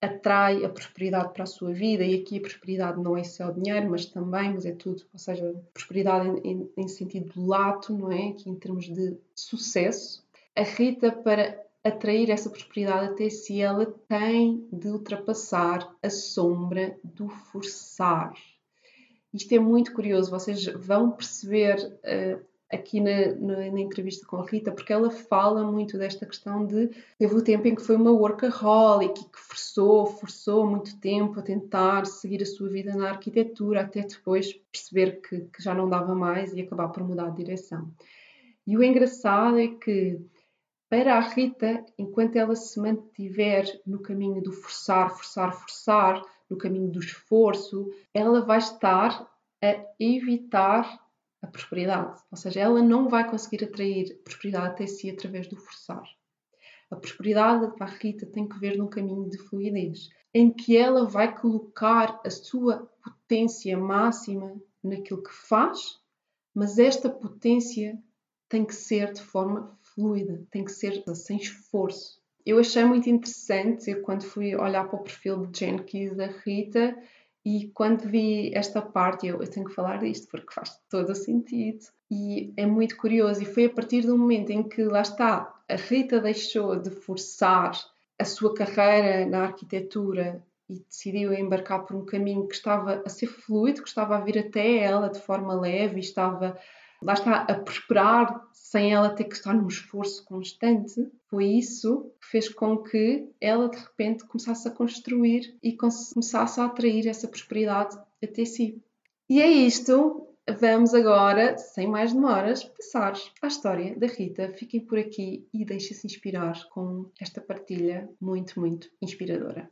atrai 0.00 0.64
a 0.64 0.68
prosperidade 0.68 1.32
para 1.32 1.44
a 1.44 1.46
sua 1.46 1.72
vida, 1.72 2.04
e 2.04 2.20
aqui 2.20 2.38
a 2.38 2.42
prosperidade 2.42 3.02
não 3.02 3.16
é 3.16 3.24
só 3.24 3.48
o 3.48 3.54
dinheiro, 3.54 3.90
mas 3.90 4.06
também, 4.06 4.52
mas 4.52 4.66
é 4.66 4.72
tudo, 4.72 5.02
ou 5.12 5.18
seja, 5.18 5.54
prosperidade 5.72 6.28
em, 6.28 6.52
em, 6.52 6.70
em 6.76 6.88
sentido 6.88 7.32
lato, 7.46 7.96
não 7.96 8.12
é? 8.12 8.28
Aqui 8.28 8.50
em 8.50 8.54
termos 8.54 8.84
de 8.84 9.16
sucesso, 9.34 10.25
a 10.56 10.62
Rita, 10.62 11.12
para 11.12 11.62
atrair 11.84 12.30
essa 12.30 12.50
prosperidade 12.50 13.12
até 13.12 13.28
si, 13.28 13.60
ela 13.60 13.86
tem 14.08 14.66
de 14.72 14.88
ultrapassar 14.88 15.94
a 16.02 16.10
sombra 16.10 16.98
do 17.04 17.28
forçar. 17.28 18.32
Isto 19.32 19.54
é 19.54 19.58
muito 19.58 19.92
curioso, 19.92 20.30
vocês 20.30 20.64
vão 20.64 21.10
perceber 21.10 21.76
uh, 21.76 22.44
aqui 22.72 23.00
na, 23.00 23.34
na, 23.34 23.56
na, 23.70 23.80
entrevista 23.80 24.26
com 24.26 24.38
a 24.38 24.46
Rita, 24.46 24.72
porque 24.72 24.92
ela 24.92 25.10
fala 25.10 25.62
muito 25.70 25.98
desta 25.98 26.24
questão 26.24 26.66
de 26.66 26.90
teve 27.18 27.34
o 27.34 27.44
tempo 27.44 27.68
em 27.68 27.74
que 27.74 27.82
foi 27.82 27.96
uma 27.96 28.10
workaholic 28.10 29.24
que 29.24 29.38
forçou, 29.38 30.06
forçou 30.06 30.66
muito 30.66 30.98
tempo 30.98 31.38
a 31.38 31.42
tentar 31.42 32.06
seguir 32.06 32.42
a 32.42 32.46
sua 32.46 32.68
vida 32.68 32.96
na 32.96 33.10
arquitetura, 33.10 33.82
até 33.82 34.02
depois 34.02 34.54
perceber 34.72 35.20
que, 35.20 35.40
que 35.40 35.62
já 35.62 35.74
não 35.74 35.88
dava 35.88 36.14
mais 36.14 36.54
e 36.54 36.62
acabar 36.62 36.88
por 36.88 37.04
mudar 37.04 37.28
de 37.28 37.44
direção. 37.44 37.90
E 38.66 38.76
o 38.76 38.82
engraçado 38.82 39.60
é 39.60 39.68
que 39.68 40.18
para 40.88 41.16
a 41.16 41.20
Rita, 41.20 41.84
enquanto 41.98 42.36
ela 42.36 42.54
se 42.54 42.78
mantiver 42.80 43.80
no 43.86 44.00
caminho 44.00 44.42
do 44.42 44.52
forçar, 44.52 45.10
forçar, 45.10 45.52
forçar, 45.52 46.22
no 46.48 46.56
caminho 46.56 46.90
do 46.90 47.00
esforço, 47.00 47.90
ela 48.14 48.40
vai 48.40 48.58
estar 48.58 49.28
a 49.62 49.84
evitar 49.98 51.04
a 51.42 51.46
prosperidade. 51.46 52.20
Ou 52.30 52.36
seja, 52.36 52.60
ela 52.60 52.82
não 52.82 53.08
vai 53.08 53.28
conseguir 53.28 53.64
atrair 53.64 54.16
prosperidade 54.22 54.66
até 54.66 54.86
si 54.86 55.10
através 55.10 55.48
do 55.48 55.56
forçar. 55.56 56.04
A 56.90 56.96
prosperidade 56.96 57.74
para 57.76 57.86
a 57.86 57.90
Rita 57.90 58.26
tem 58.26 58.48
que 58.48 58.58
ver 58.58 58.76
num 58.76 58.86
caminho 58.86 59.28
de 59.28 59.38
fluidez, 59.38 60.08
em 60.32 60.52
que 60.52 60.76
ela 60.76 61.04
vai 61.04 61.36
colocar 61.36 62.20
a 62.24 62.30
sua 62.30 62.88
potência 63.02 63.76
máxima 63.76 64.60
naquilo 64.82 65.22
que 65.22 65.32
faz, 65.32 65.98
mas 66.54 66.78
esta 66.78 67.10
potência 67.10 68.00
tem 68.48 68.64
que 68.64 68.74
ser 68.74 69.12
de 69.12 69.20
forma 69.20 69.76
fluida, 69.96 70.46
tem 70.50 70.64
que 70.64 70.70
ser 70.70 71.02
sem 71.16 71.38
esforço. 71.38 72.20
Eu 72.44 72.60
achei 72.60 72.84
muito 72.84 73.10
interessante 73.10 73.92
quando 73.96 74.22
fui 74.22 74.54
olhar 74.54 74.86
para 74.88 75.00
o 75.00 75.02
perfil 75.02 75.46
de 75.46 75.58
Jane 75.58 75.82
Keys 75.82 76.14
da 76.14 76.26
Rita 76.26 76.96
e 77.44 77.68
quando 77.74 78.08
vi 78.08 78.54
esta 78.54 78.80
parte, 78.80 79.26
eu, 79.26 79.40
eu 79.40 79.50
tenho 79.50 79.66
que 79.66 79.74
falar 79.74 79.98
disto 79.98 80.28
porque 80.30 80.54
faz 80.54 80.78
todo 80.88 81.10
o 81.10 81.14
sentido 81.14 81.86
e 82.08 82.52
é 82.56 82.64
muito 82.64 82.96
curioso. 82.96 83.42
E 83.42 83.46
foi 83.46 83.64
a 83.64 83.70
partir 83.70 84.02
do 84.02 84.16
momento 84.16 84.50
em 84.50 84.62
que 84.62 84.84
lá 84.84 85.00
está, 85.00 85.52
a 85.68 85.74
Rita 85.74 86.20
deixou 86.20 86.76
de 86.76 86.90
forçar 86.90 87.72
a 88.18 88.24
sua 88.24 88.54
carreira 88.54 89.26
na 89.26 89.44
arquitetura 89.44 90.40
e 90.68 90.80
decidiu 90.80 91.32
embarcar 91.32 91.84
por 91.84 91.96
um 91.96 92.04
caminho 92.04 92.46
que 92.46 92.54
estava 92.54 93.02
a 93.04 93.08
ser 93.08 93.26
fluido, 93.26 93.82
que 93.82 93.88
estava 93.88 94.16
a 94.16 94.20
vir 94.20 94.38
até 94.38 94.78
ela 94.78 95.08
de 95.08 95.20
forma 95.20 95.54
leve 95.54 95.96
e 95.96 96.00
estava 96.00 96.58
lá 97.02 97.14
está, 97.14 97.42
a 97.42 97.54
prosperar 97.54 98.46
sem 98.52 98.92
ela 98.92 99.10
ter 99.10 99.24
que 99.24 99.34
estar 99.34 99.54
num 99.54 99.68
esforço 99.68 100.24
constante, 100.24 101.08
foi 101.28 101.46
isso 101.46 102.10
que 102.20 102.26
fez 102.26 102.48
com 102.48 102.78
que 102.78 103.28
ela 103.40 103.68
de 103.68 103.78
repente 103.78 104.24
começasse 104.24 104.66
a 104.66 104.70
construir 104.70 105.56
e 105.62 105.72
começasse 105.76 106.60
a 106.60 106.64
atrair 106.64 107.06
essa 107.06 107.28
prosperidade 107.28 107.96
até 108.22 108.44
si. 108.44 108.82
E 109.28 109.40
é 109.40 109.48
isto. 109.48 110.22
Vamos 110.60 110.94
agora, 110.94 111.58
sem 111.58 111.88
mais 111.88 112.12
demoras, 112.12 112.62
passar 112.62 113.14
à 113.42 113.48
história 113.48 113.98
da 113.98 114.06
Rita. 114.06 114.52
Fiquem 114.56 114.80
por 114.80 114.96
aqui 114.96 115.48
e 115.52 115.64
deixem-se 115.64 116.06
inspirar 116.06 116.68
com 116.70 117.10
esta 117.20 117.40
partilha 117.40 118.08
muito, 118.20 118.60
muito 118.60 118.88
inspiradora. 119.02 119.68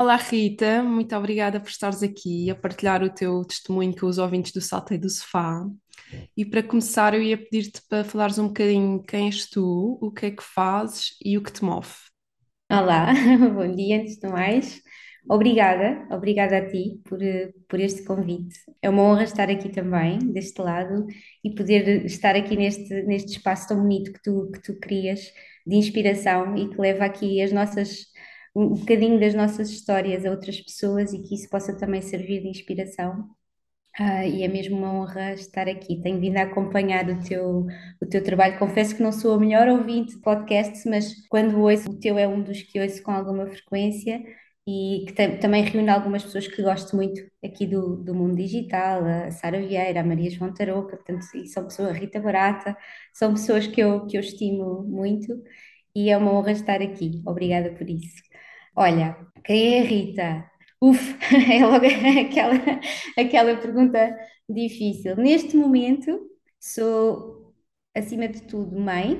Olá 0.00 0.14
Rita, 0.14 0.80
muito 0.80 1.16
obrigada 1.16 1.58
por 1.58 1.68
estares 1.68 2.04
aqui 2.04 2.48
a 2.48 2.54
partilhar 2.54 3.02
o 3.02 3.10
teu 3.10 3.44
testemunho 3.44 3.92
com 3.96 4.06
os 4.06 4.16
ouvintes 4.16 4.52
do 4.52 4.60
Salteio 4.60 5.00
do 5.00 5.10
Sofá. 5.10 5.66
E 6.36 6.44
para 6.44 6.62
começar, 6.62 7.14
eu 7.14 7.20
ia 7.20 7.36
pedir-te 7.36 7.82
para 7.88 8.04
falares 8.04 8.38
um 8.38 8.46
bocadinho 8.46 9.02
quem 9.02 9.26
és 9.26 9.50
tu, 9.50 9.98
o 10.00 10.12
que 10.12 10.26
é 10.26 10.30
que 10.30 10.42
fazes 10.42 11.16
e 11.20 11.36
o 11.36 11.42
que 11.42 11.52
te 11.52 11.64
move. 11.64 11.88
Olá, 12.70 13.12
bom 13.52 13.74
dia, 13.74 14.00
antes 14.00 14.20
de 14.20 14.28
mais. 14.28 14.80
Obrigada, 15.28 16.06
obrigada 16.14 16.58
a 16.58 16.70
ti 16.70 17.00
por, 17.04 17.18
por 17.68 17.80
este 17.80 18.04
convite. 18.04 18.56
É 18.80 18.88
uma 18.88 19.02
honra 19.02 19.24
estar 19.24 19.50
aqui 19.50 19.68
também, 19.68 20.20
deste 20.20 20.62
lado, 20.62 21.06
e 21.42 21.52
poder 21.56 22.06
estar 22.06 22.36
aqui 22.36 22.56
neste, 22.56 23.02
neste 23.02 23.32
espaço 23.32 23.66
tão 23.66 23.82
bonito 23.82 24.12
que 24.12 24.22
tu, 24.22 24.48
que 24.52 24.62
tu 24.62 24.78
crias, 24.78 25.20
de 25.66 25.76
inspiração 25.76 26.56
e 26.56 26.70
que 26.70 26.80
leva 26.80 27.04
aqui 27.04 27.42
as 27.42 27.52
nossas, 27.52 28.06
um 28.54 28.68
bocadinho 28.74 29.20
das 29.20 29.34
nossas 29.34 29.70
histórias 29.70 30.24
a 30.24 30.30
outras 30.30 30.60
pessoas 30.60 31.12
e 31.12 31.22
que 31.22 31.34
isso 31.34 31.48
possa 31.48 31.76
também 31.76 32.02
servir 32.02 32.42
de 32.42 32.48
inspiração. 32.48 33.28
Ah, 34.00 34.24
e 34.24 34.44
é 34.44 34.48
mesmo 34.48 34.76
uma 34.78 34.92
honra 34.94 35.32
estar 35.34 35.68
aqui. 35.68 36.00
Tenho 36.00 36.20
vindo 36.20 36.36
a 36.36 36.42
acompanhar 36.42 37.08
o 37.10 37.20
teu, 37.22 37.66
o 38.00 38.06
teu 38.06 38.22
trabalho. 38.22 38.58
Confesso 38.58 38.94
que 38.96 39.02
não 39.02 39.10
sou 39.12 39.34
a 39.34 39.40
melhor 39.40 39.66
ouvinte 39.68 40.14
de 40.14 40.22
podcasts, 40.22 40.84
mas 40.84 41.26
quando 41.28 41.58
ouço, 41.60 41.90
o 41.90 41.98
teu 41.98 42.16
é 42.18 42.26
um 42.28 42.40
dos 42.42 42.62
que 42.62 42.80
ouço 42.80 43.02
com 43.02 43.10
alguma 43.10 43.46
frequência 43.48 44.22
e 44.66 45.04
que 45.06 45.14
também 45.38 45.64
reúne 45.64 45.88
algumas 45.88 46.22
pessoas 46.22 46.46
que 46.46 46.62
gosto 46.62 46.94
muito 46.94 47.20
aqui 47.42 47.66
do, 47.66 47.96
do 47.96 48.14
mundo 48.14 48.36
digital, 48.36 49.02
a 49.04 49.30
Sara 49.30 49.58
Vieira, 49.60 50.00
a 50.00 50.04
Maria 50.04 50.30
João 50.30 50.52
Tarouca, 50.52 50.96
portanto, 50.96 51.24
e 51.34 51.46
são 51.48 51.64
pessoas, 51.64 51.88
a 51.88 51.92
Rita 51.92 52.20
Barata, 52.20 52.76
são 53.14 53.32
pessoas 53.32 53.66
que 53.66 53.80
eu, 53.80 54.06
que 54.06 54.16
eu 54.16 54.20
estimo 54.20 54.82
muito 54.84 55.42
e 55.94 56.10
é 56.10 56.16
uma 56.18 56.32
honra 56.32 56.52
estar 56.52 56.82
aqui. 56.82 57.22
Obrigada 57.26 57.72
por 57.72 57.88
isso. 57.88 58.22
Olha, 58.80 59.16
quem 59.44 59.74
é 59.74 59.80
a 59.80 59.84
Rita? 59.84 60.50
Uf, 60.80 61.16
é 61.52 61.66
logo 61.66 61.84
aquela, 61.84 62.54
aquela 63.18 63.56
pergunta 63.56 64.16
difícil. 64.48 65.16
Neste 65.16 65.56
momento, 65.56 66.16
sou, 66.60 67.52
acima 67.92 68.28
de 68.28 68.40
tudo, 68.42 68.78
mãe 68.78 69.14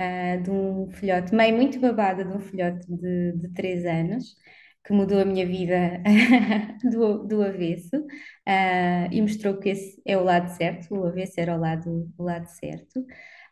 uh, 0.00 0.40
de 0.40 0.50
um 0.52 0.88
filhote, 0.92 1.34
mãe 1.34 1.52
muito 1.52 1.80
babada 1.80 2.24
de 2.24 2.30
um 2.32 2.38
filhote 2.38 2.86
de, 2.88 3.32
de 3.38 3.48
3 3.52 3.84
anos, 3.86 4.36
que 4.84 4.92
mudou 4.92 5.18
a 5.20 5.24
minha 5.24 5.46
vida 5.48 6.00
do, 6.88 7.26
do 7.26 7.42
avesso 7.42 7.96
uh, 7.96 9.08
e 9.10 9.20
mostrou 9.20 9.58
que 9.58 9.70
esse 9.70 10.00
é 10.06 10.16
o 10.16 10.22
lado 10.22 10.48
certo, 10.50 10.94
o 10.94 11.04
avesso 11.06 11.40
era 11.40 11.56
o 11.56 11.60
lado, 11.60 12.08
o 12.16 12.22
lado 12.22 12.46
certo. 12.46 13.04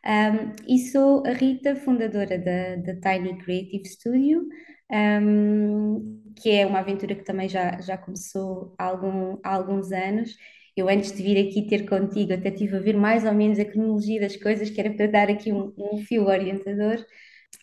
Um, 0.03 0.53
e 0.67 0.79
sou 0.91 1.23
a 1.27 1.31
Rita, 1.31 1.75
fundadora 1.75 2.37
da, 2.39 2.75
da 2.77 2.95
Tiny 2.99 3.37
Creative 3.37 3.85
Studio, 3.85 4.47
um, 4.91 6.21
que 6.35 6.49
é 6.51 6.65
uma 6.65 6.79
aventura 6.79 7.15
que 7.15 7.23
também 7.23 7.47
já, 7.49 7.79
já 7.81 7.97
começou 7.97 8.73
há, 8.77 8.85
algum, 8.85 9.37
há 9.43 9.53
alguns 9.55 9.91
anos. 9.91 10.35
Eu, 10.75 10.87
antes 10.89 11.11
de 11.11 11.21
vir 11.23 11.37
aqui 11.49 11.67
ter 11.67 11.85
contigo, 11.87 12.33
até 12.33 12.49
estive 12.49 12.77
a 12.77 12.79
ver 12.79 12.95
mais 12.97 13.25
ou 13.25 13.33
menos 13.33 13.59
a 13.59 13.65
cronologia 13.65 14.21
das 14.21 14.35
coisas, 14.37 14.69
que 14.69 14.79
era 14.79 14.93
para 14.93 15.07
dar 15.07 15.29
aqui 15.29 15.51
um, 15.51 15.73
um 15.77 15.97
fio 16.05 16.25
orientador. 16.27 17.05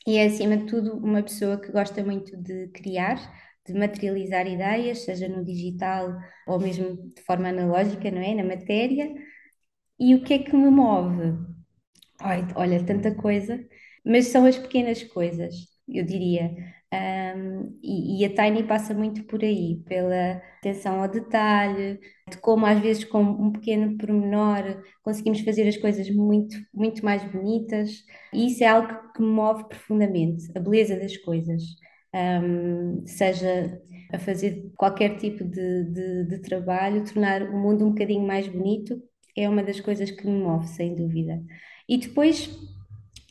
E 0.06 0.16
é, 0.18 0.26
acima 0.26 0.56
de 0.56 0.66
tudo, 0.66 0.96
uma 0.98 1.22
pessoa 1.22 1.60
que 1.60 1.72
gosta 1.72 2.04
muito 2.04 2.36
de 2.36 2.68
criar, 2.68 3.16
de 3.66 3.74
materializar 3.74 4.46
ideias, 4.46 5.00
seja 5.04 5.28
no 5.28 5.44
digital 5.44 6.16
ou 6.46 6.58
mesmo 6.60 6.96
de 7.14 7.22
forma 7.22 7.48
analógica, 7.48 8.10
não 8.10 8.20
é? 8.22 8.34
Na 8.34 8.44
matéria. 8.44 9.14
E 9.98 10.14
o 10.14 10.22
que 10.24 10.34
é 10.34 10.38
que 10.40 10.56
me 10.56 10.70
move? 10.70 11.38
Ai, 12.20 12.46
olha, 12.56 12.84
tanta 12.84 13.14
coisa, 13.14 13.64
mas 14.04 14.28
são 14.28 14.44
as 14.46 14.58
pequenas 14.58 15.02
coisas, 15.04 15.54
eu 15.88 16.04
diria. 16.04 16.50
Um, 16.90 17.78
e, 17.82 18.22
e, 18.22 18.24
a 18.24 18.34
Tiny 18.34 18.62
passa 18.62 18.94
muito 18.94 19.22
por 19.24 19.44
aí, 19.44 19.82
pela 19.86 20.40
atenção 20.58 21.02
ao 21.02 21.08
detalhe, 21.08 22.00
de 22.30 22.38
como 22.38 22.64
às 22.64 22.80
vezes 22.80 23.04
com 23.04 23.20
um 23.22 23.52
pequeno 23.52 23.98
pormenor 23.98 24.82
conseguimos 25.02 25.40
fazer 25.40 25.68
as 25.68 25.76
coisas 25.76 26.08
muito, 26.10 26.56
muito 26.72 27.04
mais 27.04 27.22
bonitas, 27.30 27.90
e 28.32 28.46
isso 28.46 28.64
é 28.64 28.68
algo 28.68 29.12
que 29.12 29.20
me 29.20 29.28
move 29.28 29.68
profundamente, 29.68 30.50
a 30.56 30.60
beleza 30.60 30.98
das 30.98 31.16
coisas. 31.18 31.62
Um, 32.14 33.06
seja 33.06 33.78
a 34.10 34.18
fazer 34.18 34.72
qualquer 34.76 35.18
tipo 35.18 35.44
de, 35.44 35.84
de, 35.84 36.24
de 36.24 36.38
trabalho, 36.40 37.04
tornar 37.04 37.42
o 37.42 37.58
mundo 37.58 37.84
um 37.84 37.90
bocadinho 37.90 38.26
mais 38.26 38.48
bonito, 38.48 38.98
é 39.36 39.46
uma 39.48 39.62
das 39.62 39.78
coisas 39.80 40.10
que 40.10 40.26
me 40.26 40.42
move, 40.42 40.66
sem 40.68 40.94
dúvida. 40.94 41.42
E 41.86 41.98
depois, 41.98 42.50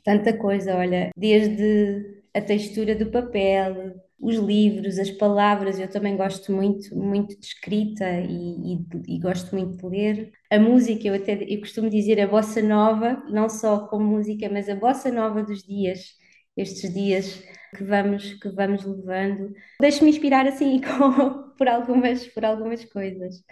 tanta 0.03 0.31
coisa, 0.37 0.75
olha, 0.75 1.09
desde 1.17 2.16
a 2.37 2.41
textura 2.41 2.95
do 2.95 3.07
papel, 3.09 3.95
os 4.19 4.35
livros, 4.35 4.99
as 4.99 5.09
palavras, 5.11 5.79
eu 5.79 5.89
também 5.89 6.15
gosto 6.15 6.51
muito, 6.51 6.95
muito 6.95 7.39
de 7.39 7.45
escrita 7.45 8.05
e, 8.21 8.73
e, 8.73 9.15
e, 9.15 9.19
gosto 9.19 9.55
muito 9.55 9.77
de 9.77 9.87
ler. 9.87 10.31
A 10.51 10.59
música, 10.59 11.07
eu 11.07 11.15
até 11.15 11.33
eu 11.43 11.59
costumo 11.59 11.89
dizer 11.89 12.19
a 12.21 12.27
bossa 12.27 12.61
nova, 12.61 13.23
não 13.29 13.49
só 13.49 13.87
como 13.87 14.05
música, 14.05 14.49
mas 14.49 14.69
a 14.69 14.75
bossa 14.75 15.11
nova 15.11 15.43
dos 15.43 15.63
dias, 15.63 16.15
estes 16.55 16.93
dias 16.93 17.43
que 17.75 17.83
vamos, 17.83 18.33
que 18.35 18.49
vamos 18.49 18.85
levando. 18.85 19.53
Deixo-me 19.81 20.09
inspirar 20.09 20.47
assim 20.47 20.79
com, 20.81 21.51
por, 21.57 21.67
algumas, 21.67 22.27
por 22.27 22.45
algumas 22.45 22.85
coisas. 22.85 23.43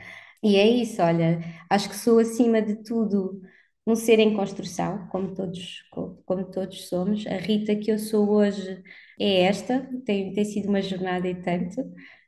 E 0.43 0.57
é 0.57 0.67
isso, 0.67 1.01
olha, 1.01 1.39
acho 1.69 1.89
que 1.89 1.95
sou 1.95 2.19
acima 2.19 2.61
de 2.61 2.83
tudo 2.83 3.41
um 3.87 3.95
ser 3.95 4.19
em 4.19 4.35
construção, 4.35 5.07
como 5.09 5.33
todos, 5.33 5.83
como 6.25 6.45
todos 6.45 6.87
somos. 6.87 7.25
A 7.27 7.37
Rita 7.37 7.75
que 7.75 7.91
eu 7.91 7.99
sou 7.99 8.29
hoje 8.29 8.83
é 9.19 9.41
esta, 9.43 9.87
tem, 10.05 10.33
tem 10.33 10.45
sido 10.45 10.69
uma 10.69 10.81
jornada 10.81 11.27
e 11.27 11.35
tanto, 11.35 11.81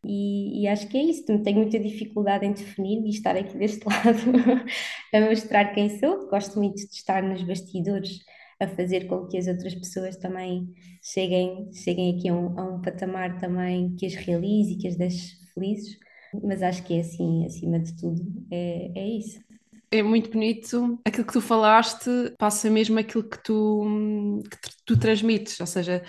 e, 0.04 0.62
e, 0.64 0.68
acho 0.68 0.88
que 0.88 0.98
é 0.98 1.04
isso. 1.04 1.26
Tenho 1.44 1.58
muita 1.58 1.80
dificuldade 1.80 2.46
em 2.46 2.54
definir 2.54 3.04
e 3.06 3.10
estar 3.10 3.36
aqui 3.36 3.58
deste 3.58 3.84
lado 3.88 4.20
a 5.14 5.22
mostrar 5.22 5.74
quem 5.74 6.00
sou. 6.00 6.30
Gosto 6.30 6.60
muito 6.60 6.76
de 6.76 6.94
estar 6.94 7.22
nos 7.24 7.44
bastidores 7.44 8.20
a 8.60 8.68
fazer 8.68 9.08
com 9.08 9.28
que 9.28 9.38
as 9.38 9.48
outras 9.48 9.76
pessoas 9.76 10.16
também 10.18 10.74
cheguem, 11.02 11.72
cheguem 11.74 12.18
aqui 12.18 12.30
a 12.30 12.34
um, 12.34 12.60
a 12.60 12.76
um 12.76 12.82
patamar 12.82 13.38
também 13.40 13.96
que 13.96 14.06
as 14.06 14.16
realize 14.16 14.74
e 14.74 14.78
que 14.78 14.88
as 14.88 14.96
deixe 14.96 15.36
felizes. 15.54 15.98
Mas 16.44 16.62
acho 16.62 16.84
que 16.84 16.96
é 16.96 17.00
assim, 17.02 17.46
acima 17.46 17.80
de 17.80 17.96
tudo, 17.98 18.22
é, 18.52 18.92
é 18.96 19.08
isso 19.08 19.47
é 19.92 20.04
muito 20.04 20.30
bonito. 20.30 21.00
Aquilo 21.06 21.26
que 21.26 21.34
tu 21.34 21.42
falaste 21.42 22.10
passa 22.38 22.70
mesmo 22.70 23.00
aquilo 23.00 23.28
que 23.28 23.42
tu, 23.44 24.42
que 24.50 24.70
tu 24.86 25.00
transmites, 25.00 25.60
ou 25.60 25.68
seja, 25.68 26.04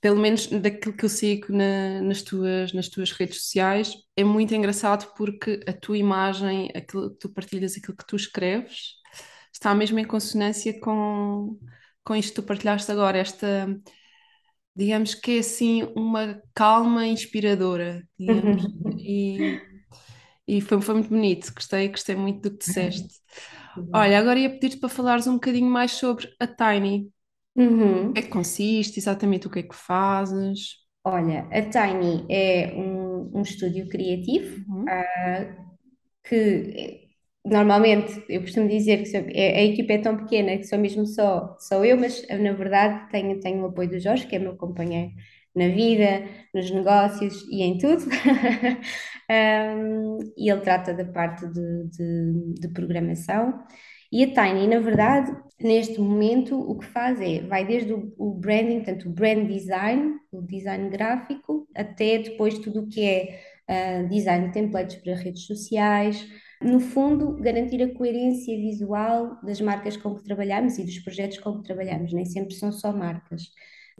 pelo 0.00 0.20
menos 0.20 0.46
daquilo 0.46 0.96
que 0.96 1.04
eu 1.04 1.08
sigo 1.08 1.52
na, 1.52 2.00
nas, 2.02 2.22
tuas, 2.22 2.72
nas 2.72 2.88
tuas 2.88 3.12
redes 3.12 3.42
sociais, 3.42 3.92
é 4.16 4.24
muito 4.24 4.54
engraçado 4.54 5.12
porque 5.16 5.60
a 5.66 5.72
tua 5.72 5.98
imagem, 5.98 6.70
aquilo 6.74 7.10
que 7.10 7.18
tu 7.18 7.28
partilhas, 7.28 7.76
aquilo 7.76 7.96
que 7.96 8.06
tu 8.06 8.16
escreves, 8.16 8.94
está 9.52 9.74
mesmo 9.74 9.98
em 9.98 10.04
consonância 10.04 10.78
com, 10.80 11.58
com 12.04 12.14
isto 12.14 12.30
que 12.30 12.42
tu 12.42 12.46
partilhaste 12.46 12.90
agora, 12.92 13.18
esta, 13.18 13.66
digamos 14.74 15.14
que 15.14 15.36
é 15.36 15.38
assim, 15.40 15.82
uma 15.96 16.40
calma 16.54 17.06
inspiradora, 17.06 18.06
digamos, 18.18 18.64
uhum. 18.64 18.98
e 18.98 19.60
e 20.48 20.60
foi, 20.60 20.80
foi 20.80 20.94
muito 20.96 21.08
bonito, 21.10 21.52
gostei, 21.54 21.88
gostei 21.88 22.16
muito 22.16 22.42
do 22.42 22.50
que 22.52 22.58
disseste. 22.58 23.14
Olha, 23.92 24.18
agora 24.18 24.38
ia 24.38 24.50
pedir-te 24.50 24.78
para 24.78 24.88
falares 24.88 25.26
um 25.26 25.34
bocadinho 25.34 25.70
mais 25.70 25.92
sobre 25.92 26.28
a 26.40 26.46
Tiny. 26.46 27.12
Uhum. 27.56 28.10
O 28.10 28.14
que 28.14 28.20
é 28.20 28.22
que 28.22 28.28
consiste, 28.30 28.98
exatamente 28.98 29.46
o 29.46 29.50
que 29.50 29.60
é 29.60 29.62
que 29.62 29.74
fazes? 29.76 30.76
Olha, 31.04 31.46
a 31.52 31.62
Tiny 31.70 32.26
é 32.28 32.74
um, 32.74 33.38
um 33.38 33.42
estúdio 33.42 33.88
criativo 33.88 34.56
Uhum. 34.68 34.88
uh, 34.88 35.66
que 36.24 37.08
normalmente 37.44 38.24
eu 38.28 38.40
costumo 38.42 38.68
dizer 38.68 39.04
que 39.04 39.16
é, 39.16 39.58
a 39.60 39.64
equipa 39.64 39.94
é 39.94 39.98
tão 39.98 40.16
pequena 40.18 40.56
que 40.58 40.64
sou 40.64 40.78
mesmo 40.78 41.06
só, 41.06 41.56
só 41.60 41.84
eu, 41.84 41.96
mas 41.98 42.26
na 42.28 42.52
verdade 42.54 43.10
tenho, 43.10 43.40
tenho 43.40 43.62
o 43.64 43.66
apoio 43.68 43.90
do 43.90 44.00
Jorge, 44.00 44.26
que 44.26 44.36
é 44.36 44.38
meu 44.40 44.56
companheiro 44.56 45.12
na 45.56 45.68
vida, 45.68 46.28
nos 46.54 46.70
negócios 46.70 47.42
e 47.50 47.62
em 47.62 47.78
tudo. 47.78 48.04
um, 49.30 50.18
e 50.36 50.50
ele 50.50 50.60
trata 50.60 50.92
da 50.92 51.04
parte 51.04 51.46
de, 51.46 51.84
de, 51.88 52.54
de, 52.60 52.68
programação. 52.68 53.58
E 54.12 54.22
a 54.22 54.26
Tiny, 54.26 54.68
na 54.68 54.78
verdade, 54.78 55.34
neste 55.60 56.00
momento, 56.00 56.58
o 56.58 56.78
que 56.78 56.86
faz 56.86 57.20
é, 57.20 57.40
vai 57.40 57.66
desde 57.66 57.92
o, 57.92 58.14
o 58.18 58.34
branding, 58.34 58.76
portanto, 58.76 59.08
o 59.08 59.12
brand 59.12 59.48
design, 59.48 60.14
o 60.30 60.42
design 60.42 60.88
gráfico, 60.90 61.66
até 61.74 62.18
depois 62.18 62.58
tudo 62.58 62.82
o 62.82 62.86
que 62.86 63.04
é 63.04 63.40
uh, 63.68 64.08
design 64.08 64.48
de 64.48 64.52
templates 64.52 64.96
para 64.96 65.16
redes 65.16 65.46
sociais, 65.46 66.24
no 66.62 66.80
fundo, 66.80 67.36
garantir 67.36 67.82
a 67.82 67.94
coerência 67.94 68.56
visual 68.56 69.38
das 69.42 69.60
marcas 69.60 69.96
com 69.96 70.14
que 70.14 70.24
trabalhamos 70.24 70.78
e 70.78 70.84
dos 70.84 70.98
projetos 71.00 71.38
com 71.38 71.58
que 71.58 71.64
trabalhamos, 71.64 72.12
nem 72.12 72.24
sempre 72.24 72.54
são 72.54 72.72
só 72.72 72.92
marcas. 72.92 73.50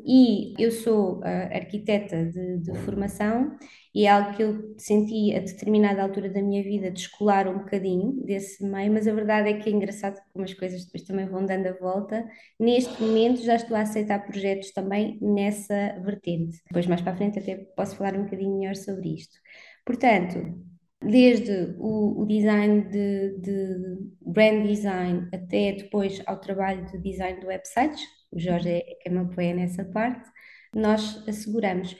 E 0.04 0.54
eu 0.62 0.70
sou 0.70 1.20
uh, 1.20 1.24
arquiteta 1.24 2.26
de, 2.26 2.58
de, 2.58 2.74
formação 2.80 3.56
e 3.94 4.04
é 4.04 4.10
algo 4.10 4.36
que 4.36 4.42
eu 4.42 4.74
senti 4.76 5.34
a 5.34 5.40
determinada 5.40 6.02
altura 6.02 6.28
da 6.28 6.42
minha 6.42 6.62
vida 6.62 6.90
descolar 6.90 7.48
um 7.48 7.60
bocadinho 7.60 8.12
desse 8.24 8.62
meio, 8.62 8.92
mas 8.92 9.08
a 9.08 9.14
verdade 9.14 9.48
é 9.48 9.54
que 9.54 9.70
é 9.70 9.72
engraçado 9.72 10.20
como 10.32 10.44
as 10.44 10.52
coisas 10.52 10.84
depois 10.84 11.02
também 11.02 11.26
vão 11.26 11.46
dando 11.46 11.68
a 11.68 11.72
volta. 11.72 12.26
Neste 12.60 13.02
momento 13.02 13.42
já 13.42 13.56
estou 13.56 13.76
a 13.76 13.80
aceitar 13.80 14.26
projetos 14.26 14.70
também 14.72 15.18
nessa 15.22 15.98
vertente. 16.04 16.60
Depois 16.66 16.86
mais 16.86 17.00
para 17.00 17.12
a 17.12 17.16
frente 17.16 17.38
até 17.38 17.56
posso 17.74 17.96
falar 17.96 18.16
um 18.16 18.24
bocadinho 18.24 18.58
melhor 18.58 18.76
sobre 18.76 19.14
isto. 19.14 19.38
Portanto, 19.84 20.62
desde 21.02 21.74
o, 21.78 22.22
o 22.22 22.26
design 22.26 22.82
de, 22.90 23.38
de, 23.38 23.98
brand 24.20 24.66
design 24.66 25.28
até 25.32 25.72
depois 25.72 26.22
ao 26.26 26.40
trabalho 26.40 26.84
de 26.86 26.98
design 26.98 27.40
de 27.40 27.46
websites, 27.46 28.02
o 28.30 28.38
Jorge 28.38 28.68
é 28.68 28.80
quem 29.02 29.12
me 29.12 29.18
apoia 29.20 29.54
nessa 29.54 29.84
parte, 29.84 30.28
nós 30.74 31.26
asseguramos. 31.28 31.96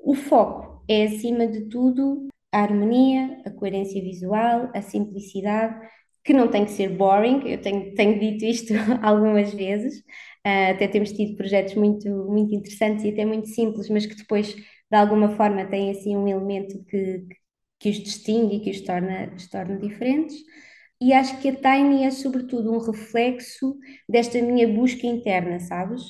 O 0.00 0.14
foco 0.14 0.84
é, 0.88 1.04
acima 1.04 1.46
de 1.46 1.68
tudo, 1.68 2.28
a 2.52 2.62
harmonia, 2.62 3.42
a 3.44 3.50
coerência 3.50 4.02
visual, 4.02 4.70
a 4.74 4.82
simplicidade, 4.82 5.78
que 6.24 6.32
não 6.32 6.48
tem 6.50 6.64
que 6.64 6.72
ser 6.72 6.90
boring, 6.90 7.48
eu 7.48 7.60
tenho, 7.60 7.94
tenho 7.94 8.18
dito 8.20 8.44
isto 8.44 8.74
algumas 9.02 9.52
vezes, 9.54 10.00
uh, 10.46 10.72
até 10.74 10.88
temos 10.88 11.12
tido 11.12 11.36
projetos 11.36 11.74
muito, 11.74 12.08
muito 12.26 12.54
interessantes 12.54 13.04
e 13.04 13.10
até 13.10 13.24
muito 13.24 13.48
simples, 13.48 13.88
mas 13.88 14.06
que 14.06 14.14
depois, 14.14 14.54
de 14.54 14.96
alguma 14.96 15.30
forma, 15.36 15.64
têm 15.66 15.90
assim 15.90 16.16
um 16.16 16.28
elemento 16.28 16.84
que, 16.84 17.26
que 17.78 17.90
os 17.90 17.96
distingue 17.96 18.56
e 18.56 18.60
que 18.60 18.70
os 18.70 18.80
torna, 18.82 19.32
os 19.34 19.48
torna 19.48 19.78
diferentes. 19.78 20.34
E 21.00 21.12
acho 21.12 21.40
que 21.40 21.48
a 21.48 21.54
Tiny 21.54 22.04
é, 22.04 22.10
sobretudo, 22.10 22.72
um 22.72 22.78
reflexo 22.78 23.76
desta 24.08 24.40
minha 24.42 24.66
busca 24.66 25.06
interna, 25.06 25.60
sabes? 25.60 26.02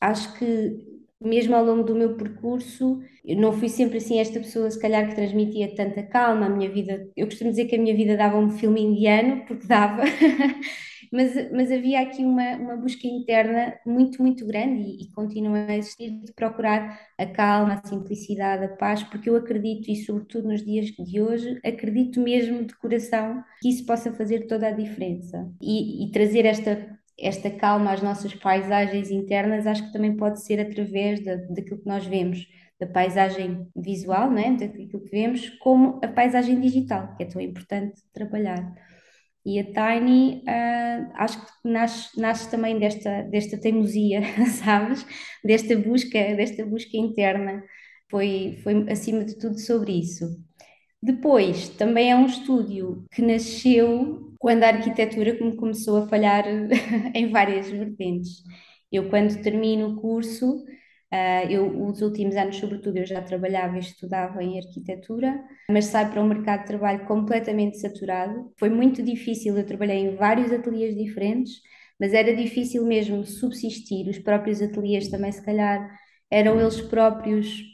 Acho 0.00 0.38
que, 0.38 0.76
mesmo 1.20 1.56
ao 1.56 1.64
longo 1.64 1.82
do 1.82 1.94
meu 1.96 2.16
percurso, 2.16 3.00
eu 3.24 3.36
não 3.36 3.52
fui 3.52 3.68
sempre 3.68 3.98
assim 3.98 4.20
esta 4.20 4.38
pessoa, 4.38 4.70
se 4.70 4.78
calhar, 4.80 5.08
que 5.08 5.16
transmitia 5.16 5.74
tanta 5.74 6.02
calma. 6.04 6.46
A 6.46 6.48
minha 6.48 6.70
vida, 6.70 7.10
eu 7.16 7.26
costumo 7.26 7.50
dizer 7.50 7.66
que 7.66 7.74
a 7.76 7.78
minha 7.78 7.96
vida 7.96 8.16
dava 8.16 8.36
um 8.38 8.50
filme 8.50 8.80
indiano, 8.82 9.44
porque 9.46 9.66
dava. 9.66 10.02
mas, 11.12 11.50
mas 11.52 11.70
havia 11.70 12.00
aqui 12.00 12.24
uma, 12.24 12.56
uma 12.56 12.76
busca 12.76 13.06
interna 13.06 13.74
muito, 13.86 14.22
muito 14.22 14.46
grande 14.46 14.82
e, 14.82 15.02
e 15.02 15.12
continua 15.12 15.66
a 15.66 15.76
existir 15.76 16.10
de 16.10 16.32
procurar 16.32 17.00
a 17.18 17.26
calma, 17.26 17.74
a 17.74 17.86
simplicidade, 17.86 18.64
a 18.64 18.68
paz, 18.68 19.02
porque 19.02 19.28
eu 19.30 19.36
acredito, 19.36 19.90
e 19.90 19.96
sobretudo 19.96 20.48
nos 20.48 20.64
dias 20.64 20.86
de 20.86 21.20
hoje, 21.20 21.60
acredito 21.64 22.20
mesmo 22.20 22.64
de 22.64 22.74
coração 22.76 23.42
que 23.60 23.68
isso 23.68 23.84
possa 23.86 24.12
fazer 24.12 24.46
toda 24.46 24.68
a 24.68 24.72
diferença 24.72 25.50
e, 25.60 26.04
e 26.04 26.10
trazer 26.10 26.44
esta 26.44 26.96
esta 27.18 27.50
calma 27.50 27.92
às 27.92 28.02
nossas 28.02 28.34
paisagens 28.34 29.10
internas, 29.10 29.66
acho 29.66 29.86
que 29.86 29.92
também 29.92 30.14
pode 30.16 30.42
ser 30.44 30.60
através 30.60 31.24
da, 31.24 31.36
daquilo 31.36 31.78
que 31.80 31.88
nós 31.88 32.06
vemos, 32.06 32.46
da 32.78 32.86
paisagem 32.86 33.66
visual, 33.74 34.30
né, 34.30 34.54
daquilo 34.54 35.00
que 35.00 35.10
vemos, 35.10 35.48
como 35.60 35.98
a 36.02 36.08
paisagem 36.08 36.60
digital, 36.60 37.14
que 37.16 37.22
é 37.22 37.26
tão 37.26 37.40
importante 37.40 38.02
trabalhar. 38.12 38.74
E 39.46 39.60
a 39.60 39.64
Tiny, 39.64 40.42
uh, 40.42 41.12
acho 41.14 41.40
que 41.40 41.68
nasce, 41.68 42.20
nasce 42.20 42.50
também 42.50 42.78
desta, 42.80 43.22
desta 43.22 43.56
teimosia, 43.60 44.20
sabes? 44.60 45.06
Desta 45.44 45.76
busca, 45.76 46.18
desta 46.36 46.66
busca 46.66 46.96
interna. 46.96 47.62
Foi, 48.10 48.58
foi 48.64 48.90
acima 48.90 49.24
de 49.24 49.38
tudo 49.38 49.58
sobre 49.60 49.92
isso. 49.92 50.26
Depois, 51.02 51.68
também 51.70 52.10
é 52.10 52.16
um 52.16 52.26
estúdio 52.26 53.06
que 53.12 53.22
nasceu 53.22 54.34
quando 54.38 54.64
a 54.64 54.68
arquitetura 54.68 55.36
começou 55.56 55.98
a 55.98 56.08
falhar 56.08 56.44
em 57.14 57.30
várias 57.30 57.70
vertentes. 57.70 58.42
Eu, 58.90 59.08
quando 59.10 59.40
termino 59.42 59.90
o 59.90 60.00
curso, 60.00 60.64
Uh, 61.16 61.50
eu, 61.50 61.86
os 61.86 62.02
últimos 62.02 62.36
anos, 62.36 62.56
sobretudo, 62.56 62.98
eu 62.98 63.06
já 63.06 63.22
trabalhava 63.22 63.76
e 63.76 63.80
estudava 63.80 64.42
em 64.42 64.58
arquitetura, 64.58 65.42
mas 65.70 65.86
saio 65.86 66.10
para 66.10 66.20
um 66.20 66.28
mercado 66.28 66.60
de 66.60 66.66
trabalho 66.66 67.06
completamente 67.06 67.78
saturado. 67.78 68.52
Foi 68.58 68.68
muito 68.68 69.02
difícil, 69.02 69.56
eu 69.56 69.64
trabalhei 69.64 69.98
em 69.98 70.16
vários 70.16 70.52
ateliês 70.52 70.94
diferentes, 70.94 71.52
mas 71.98 72.12
era 72.12 72.34
difícil 72.36 72.84
mesmo 72.84 73.24
subsistir. 73.24 74.08
Os 74.08 74.18
próprios 74.18 74.60
ateliês 74.60 75.08
também, 75.08 75.32
se 75.32 75.42
calhar, 75.42 75.88
eram 76.30 76.60
eles 76.60 76.80
próprios 76.82 77.64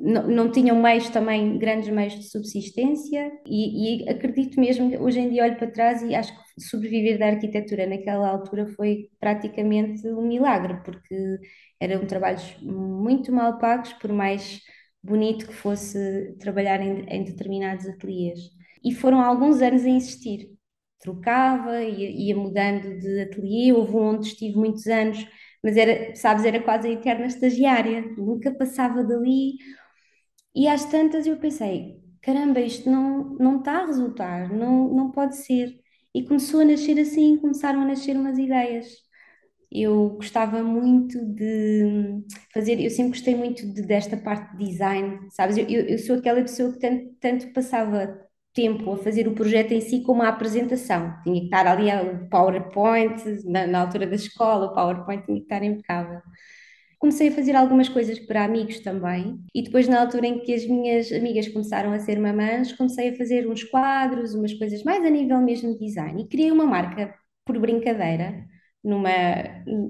não, 0.00 0.26
não 0.26 0.50
tinham 0.50 0.80
meios 0.80 1.08
também, 1.10 1.58
grandes 1.58 1.88
meios 1.88 2.14
de 2.14 2.24
subsistência 2.24 3.30
e, 3.46 4.04
e, 4.04 4.08
acredito 4.08 4.58
mesmo, 4.58 5.00
hoje 5.00 5.20
em 5.20 5.28
dia 5.28 5.44
olho 5.44 5.56
para 5.56 5.70
trás 5.70 6.02
e 6.02 6.14
acho 6.14 6.32
que 6.34 6.49
sobreviver 6.62 7.18
da 7.18 7.26
arquitetura 7.28 7.86
naquela 7.86 8.28
altura 8.28 8.66
foi 8.68 9.08
praticamente 9.18 10.06
um 10.08 10.22
milagre, 10.26 10.80
porque 10.84 11.14
eram 11.80 12.06
trabalhos 12.06 12.56
muito 12.62 13.32
mal 13.32 13.58
pagos, 13.58 13.92
por 13.94 14.12
mais 14.12 14.60
bonito 15.02 15.46
que 15.46 15.54
fosse 15.54 16.36
trabalhar 16.38 16.80
em, 16.80 17.04
em 17.08 17.24
determinados 17.24 17.86
ateliês. 17.86 18.38
E 18.84 18.94
foram 18.94 19.20
alguns 19.20 19.60
anos 19.62 19.84
a 19.84 19.88
insistir. 19.88 20.50
Trocava, 21.00 21.82
ia, 21.82 22.10
ia 22.10 22.36
mudando 22.36 22.98
de 22.98 23.22
ateliê, 23.22 23.72
houve 23.72 23.96
um 23.96 24.10
onde 24.16 24.28
estive 24.28 24.56
muitos 24.56 24.86
anos 24.86 25.26
mas 25.62 25.76
era, 25.76 26.14
sabes, 26.16 26.44
era 26.44 26.62
quase 26.62 26.88
a 26.88 26.92
eterna 26.92 27.26
estagiária, 27.26 28.02
nunca 28.16 28.50
passava 28.54 29.04
dali. 29.04 29.56
E 30.54 30.68
às 30.68 30.84
tantas 30.84 31.26
eu 31.26 31.38
pensei, 31.38 32.00
caramba, 32.22 32.60
isto 32.60 32.90
não, 32.90 33.34
não 33.38 33.58
está 33.58 33.82
a 33.82 33.86
resultar, 33.86 34.52
não, 34.52 34.88
não 34.94 35.10
pode 35.10 35.36
ser. 35.36 35.79
E 36.14 36.24
começou 36.24 36.60
a 36.60 36.64
nascer 36.64 36.98
assim, 36.98 37.38
começaram 37.38 37.82
a 37.82 37.84
nascer 37.86 38.16
umas 38.16 38.38
ideias. 38.38 38.86
Eu 39.70 40.10
gostava 40.10 40.62
muito 40.62 41.24
de 41.24 42.24
fazer, 42.52 42.80
eu 42.80 42.90
sempre 42.90 43.12
gostei 43.12 43.36
muito 43.36 43.64
de, 43.72 43.82
desta 43.82 44.16
parte 44.16 44.56
de 44.56 44.66
design, 44.66 45.28
sabes? 45.30 45.56
Eu, 45.56 45.66
eu, 45.68 45.98
sou 45.98 46.16
aquela 46.16 46.42
pessoa 46.42 46.72
que 46.72 46.80
tanto, 46.80 47.14
tanto 47.20 47.52
passava 47.52 48.18
tempo 48.52 48.92
a 48.92 48.96
fazer 48.98 49.28
o 49.28 49.34
projeto 49.34 49.72
em 49.72 49.80
si 49.80 50.02
como 50.02 50.22
a 50.22 50.28
apresentação. 50.28 51.14
Tinha 51.22 51.40
que 51.40 51.46
estar 51.46 51.66
ali 51.66 51.88
o 51.90 52.28
PowerPoint, 52.28 53.22
na, 53.44 53.66
na, 53.66 53.80
altura 53.82 54.06
da 54.06 54.16
escola, 54.16 54.66
o 54.66 54.74
PowerPoint 54.74 55.24
tinha 55.24 55.36
que 55.38 55.44
estar 55.44 55.62
impecável. 55.62 56.20
Comecei 57.00 57.28
a 57.28 57.32
fazer 57.32 57.56
algumas 57.56 57.88
coisas 57.88 58.18
para 58.20 58.44
amigos 58.44 58.80
também, 58.80 59.40
e 59.54 59.62
depois, 59.62 59.88
na 59.88 60.00
altura 60.00 60.26
em 60.26 60.40
que 60.40 60.54
as 60.54 60.66
minhas 60.66 61.10
amigas 61.12 61.48
começaram 61.48 61.92
a 61.92 61.98
ser 61.98 62.20
mamãs, 62.20 62.72
comecei 62.74 63.08
a 63.10 63.16
fazer 63.16 63.48
uns 63.48 63.64
quadros, 63.64 64.34
umas 64.34 64.54
coisas 64.54 64.84
mais 64.84 65.04
a 65.04 65.10
nível 65.10 65.40
mesmo 65.40 65.72
de 65.72 65.86
design, 65.86 66.22
e 66.22 66.28
criei 66.28 66.52
uma 66.52 66.66
marca 66.66 67.14
por 67.44 67.58
brincadeira, 67.58 68.44
numa, 68.84 69.10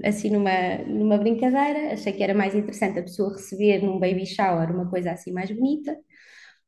assim, 0.04 0.30
numa, 0.30 0.78
numa 0.86 1.18
brincadeira. 1.18 1.92
Achei 1.94 2.12
que 2.12 2.22
era 2.22 2.34
mais 2.34 2.54
interessante 2.54 2.98
a 2.98 3.02
pessoa 3.02 3.32
receber 3.34 3.82
num 3.82 3.98
baby 3.98 4.26
shower 4.26 4.70
uma 4.72 4.88
coisa 4.88 5.12
assim 5.12 5.32
mais 5.32 5.50
bonita 5.50 5.96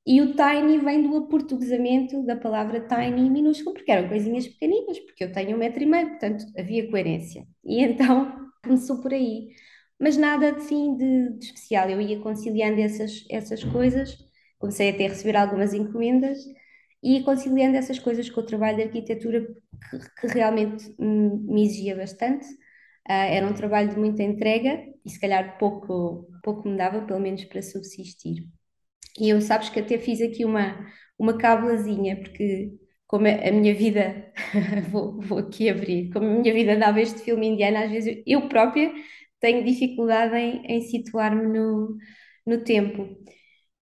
e 0.06 0.20
o 0.20 0.34
tiny 0.34 0.78
vem 0.78 1.02
do 1.02 1.16
aportuguesamento 1.16 2.24
da 2.24 2.36
palavra 2.36 2.80
tiny 2.80 3.30
minúsculo, 3.30 3.74
porque 3.74 3.92
eram 3.92 4.08
coisinhas 4.08 4.48
pequeninas, 4.48 4.98
porque 5.00 5.24
eu 5.24 5.32
tenho 5.32 5.56
um 5.56 5.58
metro 5.58 5.82
e 5.82 5.86
meio, 5.86 6.08
portanto 6.10 6.44
havia 6.58 6.90
coerência. 6.90 7.46
E 7.64 7.82
então 7.82 8.50
começou 8.64 9.00
por 9.00 9.12
aí. 9.14 9.50
Mas 10.02 10.16
nada 10.16 10.50
assim 10.56 10.96
de, 10.96 11.38
de 11.38 11.44
especial, 11.44 11.88
eu 11.88 12.00
ia 12.00 12.18
conciliando 12.18 12.80
essas, 12.80 13.24
essas 13.30 13.62
coisas, 13.62 14.18
comecei 14.58 14.90
a 14.90 14.96
ter 14.96 15.06
receber 15.10 15.36
algumas 15.36 15.72
encomendas 15.72 16.38
e 17.00 17.22
conciliando 17.22 17.76
essas 17.76 18.00
coisas 18.00 18.28
com 18.28 18.40
o 18.40 18.44
trabalho 18.46 18.78
de 18.78 18.82
arquitetura 18.82 19.46
que, 19.90 19.98
que 20.20 20.26
realmente 20.26 20.92
me 20.98 21.64
exigia 21.64 21.94
bastante. 21.94 22.44
Uh, 23.08 23.12
era 23.12 23.46
um 23.46 23.54
trabalho 23.54 23.90
de 23.90 23.96
muita 23.96 24.24
entrega 24.24 24.82
e 25.04 25.10
se 25.10 25.20
calhar 25.20 25.56
pouco, 25.56 26.28
pouco 26.42 26.68
me 26.68 26.76
dava, 26.76 27.02
pelo 27.02 27.20
menos 27.20 27.44
para 27.44 27.62
subsistir. 27.62 28.48
E 29.20 29.28
eu 29.28 29.40
sabes 29.40 29.68
que 29.68 29.78
até 29.78 29.98
fiz 29.98 30.20
aqui 30.20 30.44
uma, 30.44 30.84
uma 31.16 31.38
cabulazinha, 31.38 32.16
porque 32.16 32.72
como 33.06 33.26
a 33.28 33.52
minha 33.52 33.74
vida, 33.74 34.32
vou, 34.90 35.20
vou 35.20 35.38
aqui 35.38 35.68
abrir, 35.68 36.10
como 36.10 36.26
a 36.26 36.40
minha 36.40 36.52
vida 36.52 36.76
dava 36.76 37.00
este 37.00 37.20
filme 37.20 37.46
indiano, 37.46 37.76
às 37.78 37.90
vezes 37.90 38.22
eu 38.26 38.48
própria 38.48 38.92
tenho 39.42 39.64
dificuldade 39.64 40.36
em, 40.36 40.64
em 40.66 40.82
situar-me 40.82 41.46
no, 41.48 41.98
no 42.46 42.64
tempo. 42.64 43.08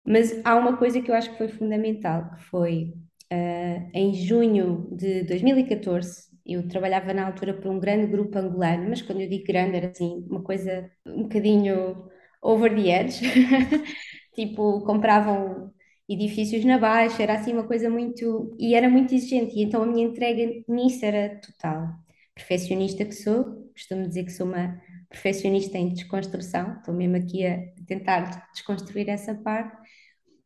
Mas 0.07 0.40
há 0.45 0.57
uma 0.57 0.77
coisa 0.77 1.01
que 1.03 1.11
eu 1.11 1.14
acho 1.14 1.31
que 1.33 1.38
foi 1.38 1.49
fundamental, 1.49 2.31
que 2.37 2.45
foi 2.45 2.95
uh, 3.33 3.90
em 3.95 4.14
junho 4.14 4.88
de 4.97 5.25
2014, 5.25 6.27
eu 6.47 6.69
trabalhava 6.69 7.12
na 7.12 7.27
altura 7.27 7.55
para 7.55 7.71
um 7.71 7.81
grande 7.81 8.07
grupo 8.07 8.38
angolano, 8.38 8.88
mas 8.88 9.03
quando 9.03 9.21
eu 9.21 9.29
digo 9.29 9.45
grande 9.45 9.77
era 9.77 9.88
assim, 9.90 10.25
uma 10.31 10.42
coisa 10.42 10.90
um 11.07 11.25
bocadinho 11.25 12.09
over 12.42 12.73
the 12.75 12.88
edge, 13.03 13.21
tipo, 14.35 14.83
compravam 14.85 15.73
edifícios 16.09 16.64
na 16.64 16.79
Baixa, 16.79 17.23
era 17.23 17.35
assim 17.35 17.53
uma 17.53 17.66
coisa 17.66 17.90
muito. 17.90 18.55
e 18.59 18.75
era 18.75 18.88
muito 18.88 19.12
exigente, 19.14 19.57
e 19.59 19.62
então 19.62 19.83
a 19.83 19.87
minha 19.87 20.07
entrega 20.07 20.62
nisso 20.69 21.05
era 21.05 21.40
total. 21.40 21.88
Perfeccionista 22.35 23.05
que 23.05 23.12
sou, 23.12 23.45
costumo 23.73 24.07
dizer 24.07 24.25
que 24.25 24.31
sou 24.33 24.47
uma 24.47 24.81
perfeccionista 25.09 25.79
em 25.79 25.92
desconstrução, 25.92 26.77
estou 26.79 26.95
mesmo 26.95 27.16
aqui 27.16 27.47
a 27.47 27.59
tentar 27.87 28.49
desconstruir 28.53 29.09
essa 29.09 29.35
parte. 29.35 29.77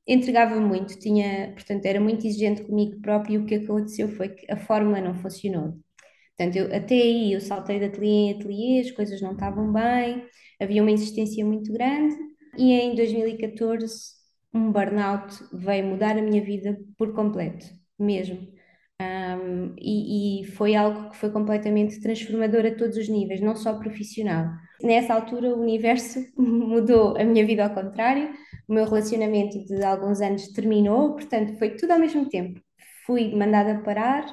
Entregava 0.06 0.60
muito, 0.60 0.98
tinha, 0.98 1.52
portanto, 1.54 1.86
era 1.86 2.00
muito 2.00 2.26
exigente 2.26 2.62
comigo 2.64 3.00
próprio 3.00 3.34
e 3.34 3.38
o 3.38 3.46
que 3.46 3.56
aconteceu 3.56 4.08
foi 4.08 4.30
que 4.30 4.50
a 4.50 4.56
fórmula 4.56 5.00
não 5.00 5.14
funcionou. 5.14 5.78
Portanto, 6.36 6.56
eu, 6.56 6.74
até 6.74 6.94
aí 6.94 7.32
eu 7.32 7.40
saltei 7.40 7.78
de 7.78 7.84
ateliê 7.86 8.10
em 8.10 8.32
ateliê, 8.32 8.80
as 8.80 8.90
coisas 8.90 9.20
não 9.20 9.32
estavam 9.32 9.72
bem, 9.72 10.24
havia 10.60 10.82
uma 10.82 10.90
insistência 10.90 11.44
muito 11.44 11.72
grande 11.72 12.16
e 12.56 12.72
em 12.72 12.94
2014 12.94 14.20
um 14.52 14.72
burnout 14.72 15.34
veio 15.52 15.86
mudar 15.86 16.16
a 16.18 16.22
minha 16.22 16.42
vida 16.42 16.78
por 16.96 17.14
completo, 17.14 17.66
mesmo. 17.98 18.48
Um, 19.00 19.74
e, 19.78 20.42
e, 20.42 20.44
foi 20.52 20.74
algo 20.74 21.08
que 21.08 21.16
foi 21.16 21.30
completamente 21.30 21.98
transformador 22.02 22.66
a 22.66 22.74
todos 22.74 22.98
os 22.98 23.08
níveis, 23.08 23.40
não 23.40 23.56
só 23.56 23.78
profissional. 23.78 24.46
Nessa 24.82 25.14
altura, 25.14 25.48
o 25.48 25.60
universo 25.60 26.20
mudou 26.36 27.16
a 27.16 27.24
minha 27.24 27.46
vida 27.46 27.64
ao 27.64 27.74
contrário, 27.74 28.30
o 28.68 28.74
meu 28.74 28.84
relacionamento 28.84 29.64
de 29.64 29.82
alguns 29.82 30.20
anos 30.20 30.48
terminou, 30.48 31.14
portanto, 31.14 31.56
foi 31.58 31.70
tudo 31.76 31.92
ao 31.92 31.98
mesmo 31.98 32.28
tempo. 32.28 32.60
Fui 33.06 33.34
mandada 33.34 33.82
parar 33.82 34.26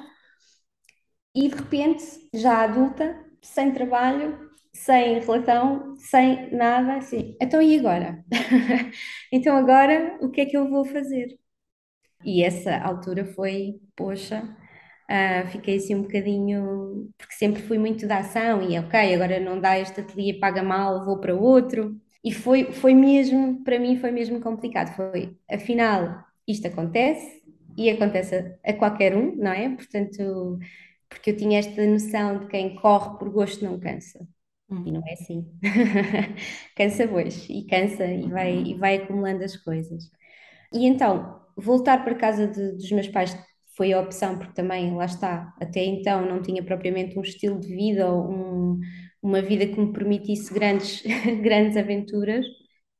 e, 1.34 1.48
de 1.48 1.54
repente, 1.56 2.04
já 2.34 2.62
adulta, 2.64 3.18
sem 3.40 3.72
trabalho, 3.72 4.50
sem 4.74 5.18
relação, 5.20 5.96
sem 5.96 6.54
nada, 6.54 6.96
assim. 6.96 7.36
Então, 7.40 7.62
e 7.62 7.78
agora? 7.78 8.22
então, 9.32 9.56
agora, 9.56 10.18
o 10.20 10.30
que 10.30 10.42
é 10.42 10.46
que 10.46 10.56
eu 10.56 10.68
vou 10.68 10.84
fazer? 10.84 11.38
E 12.24 12.42
essa 12.42 12.76
altura 12.78 13.24
foi, 13.24 13.80
poxa, 13.96 14.42
uh, 15.10 15.48
fiquei 15.48 15.76
assim 15.76 15.94
um 15.94 16.02
bocadinho, 16.02 17.10
porque 17.16 17.34
sempre 17.34 17.62
fui 17.62 17.78
muito 17.78 18.06
da 18.06 18.18
ação 18.18 18.62
e 18.68 18.78
ok, 18.78 19.14
agora 19.14 19.40
não 19.40 19.60
dá 19.60 19.78
este 19.78 20.00
ateliê, 20.00 20.34
paga 20.34 20.62
mal, 20.62 21.04
vou 21.04 21.18
para 21.20 21.34
outro. 21.34 22.00
E 22.24 22.32
foi, 22.32 22.72
foi 22.72 22.94
mesmo, 22.94 23.62
para 23.64 23.78
mim 23.78 23.96
foi 23.98 24.10
mesmo 24.10 24.40
complicado. 24.40 24.94
Foi, 24.96 25.36
afinal, 25.50 26.24
isto 26.46 26.66
acontece 26.66 27.42
e 27.76 27.88
acontece 27.90 28.58
a, 28.64 28.70
a 28.70 28.74
qualquer 28.74 29.16
um, 29.16 29.36
não 29.36 29.52
é? 29.52 29.68
Portanto, 29.70 30.58
porque 31.08 31.30
eu 31.30 31.36
tinha 31.36 31.58
esta 31.58 31.86
noção 31.86 32.40
de 32.40 32.46
quem 32.48 32.74
corre 32.76 33.18
por 33.18 33.30
gosto 33.30 33.64
não 33.64 33.78
cansa. 33.78 34.26
Hum. 34.70 34.84
E 34.86 34.92
não 34.92 35.02
é 35.06 35.12
assim. 35.14 35.46
cansa 36.76 37.08
pois, 37.08 37.46
e 37.48 37.64
cansa 37.66 38.04
e 38.06 38.28
vai, 38.28 38.58
e 38.58 38.74
vai 38.74 38.96
acumulando 38.96 39.44
as 39.44 39.56
coisas. 39.56 40.10
E 40.72 40.86
então, 40.86 41.40
voltar 41.58 42.04
para 42.04 42.14
casa 42.14 42.46
de, 42.46 42.72
dos 42.72 42.90
meus 42.92 43.08
pais 43.08 43.36
foi 43.76 43.92
a 43.92 44.00
opção, 44.00 44.38
porque 44.38 44.54
também, 44.54 44.94
lá 44.94 45.04
está, 45.04 45.54
até 45.60 45.84
então 45.84 46.26
não 46.26 46.42
tinha 46.42 46.62
propriamente 46.62 47.18
um 47.18 47.22
estilo 47.22 47.60
de 47.60 47.68
vida 47.68 48.10
ou 48.10 48.30
um, 48.30 48.80
uma 49.22 49.40
vida 49.42 49.66
que 49.66 49.78
me 49.80 49.92
permitisse 49.92 50.52
grandes, 50.52 51.02
grandes 51.42 51.76
aventuras. 51.76 52.44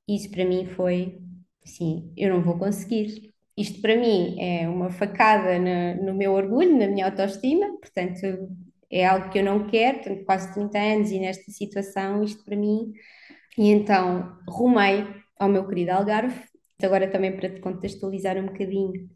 Isso 0.08 0.30
para 0.30 0.44
mim 0.44 0.66
foi, 0.66 1.18
sim, 1.64 2.12
eu 2.16 2.30
não 2.30 2.42
vou 2.42 2.58
conseguir. 2.58 3.32
Isto 3.56 3.80
para 3.80 3.96
mim 3.96 4.36
é 4.40 4.68
uma 4.68 4.90
facada 4.90 5.58
no, 5.58 6.06
no 6.06 6.14
meu 6.14 6.32
orgulho, 6.32 6.78
na 6.78 6.86
minha 6.86 7.06
autoestima, 7.06 7.66
portanto 7.80 8.48
é 8.90 9.04
algo 9.06 9.30
que 9.30 9.38
eu 9.38 9.44
não 9.44 9.66
quero, 9.66 10.02
tenho 10.02 10.24
quase 10.24 10.52
30 10.54 10.78
anos 10.78 11.10
e 11.10 11.18
nesta 11.18 11.50
situação, 11.50 12.22
isto 12.22 12.44
para 12.44 12.56
mim. 12.56 12.92
E 13.58 13.68
então 13.70 14.38
rumei 14.48 15.04
ao 15.38 15.48
meu 15.48 15.66
querido 15.66 15.92
Algarve, 15.92 16.40
agora 16.86 17.10
também 17.10 17.34
para 17.36 17.50
te 17.50 17.60
contextualizar 17.60 18.36
um 18.36 18.46
bocadinho, 18.46 19.08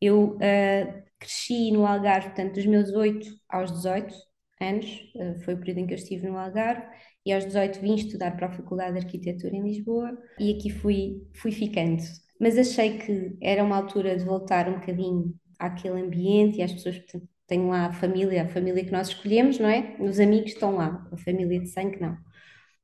eu 0.00 0.36
uh, 0.36 1.02
cresci 1.18 1.70
no 1.70 1.86
Algarve, 1.86 2.28
portanto, 2.28 2.54
dos 2.54 2.66
meus 2.66 2.90
8 2.92 3.28
aos 3.48 3.70
18 3.72 4.14
anos, 4.60 4.86
uh, 5.16 5.38
foi 5.44 5.54
o 5.54 5.58
período 5.58 5.78
em 5.78 5.86
que 5.86 5.94
eu 5.94 5.98
estive 5.98 6.26
no 6.26 6.38
Algarve, 6.38 6.82
e 7.24 7.32
aos 7.32 7.44
18 7.44 7.80
vim 7.80 7.94
estudar 7.94 8.36
para 8.36 8.46
a 8.46 8.52
Faculdade 8.52 8.98
de 8.98 9.04
Arquitetura 9.04 9.54
em 9.54 9.62
Lisboa, 9.62 10.16
e 10.38 10.54
aqui 10.54 10.70
fui, 10.70 11.22
fui 11.34 11.52
ficando. 11.52 12.02
Mas 12.40 12.56
achei 12.56 12.98
que 12.98 13.36
era 13.42 13.62
uma 13.62 13.76
altura 13.76 14.16
de 14.16 14.24
voltar 14.24 14.68
um 14.68 14.80
bocadinho 14.80 15.34
àquele 15.58 16.00
ambiente 16.00 16.58
e 16.58 16.62
às 16.62 16.72
pessoas, 16.72 16.98
portanto, 16.98 17.28
tenho 17.46 17.68
lá 17.68 17.86
a 17.86 17.92
família, 17.92 18.44
a 18.44 18.48
família 18.48 18.84
que 18.84 18.92
nós 18.92 19.08
escolhemos, 19.08 19.58
não 19.58 19.68
é? 19.68 19.96
Os 20.00 20.20
amigos 20.20 20.52
estão 20.52 20.76
lá, 20.76 21.06
a 21.12 21.16
família 21.18 21.60
de 21.60 21.66
sangue 21.66 22.00
não. 22.00 22.16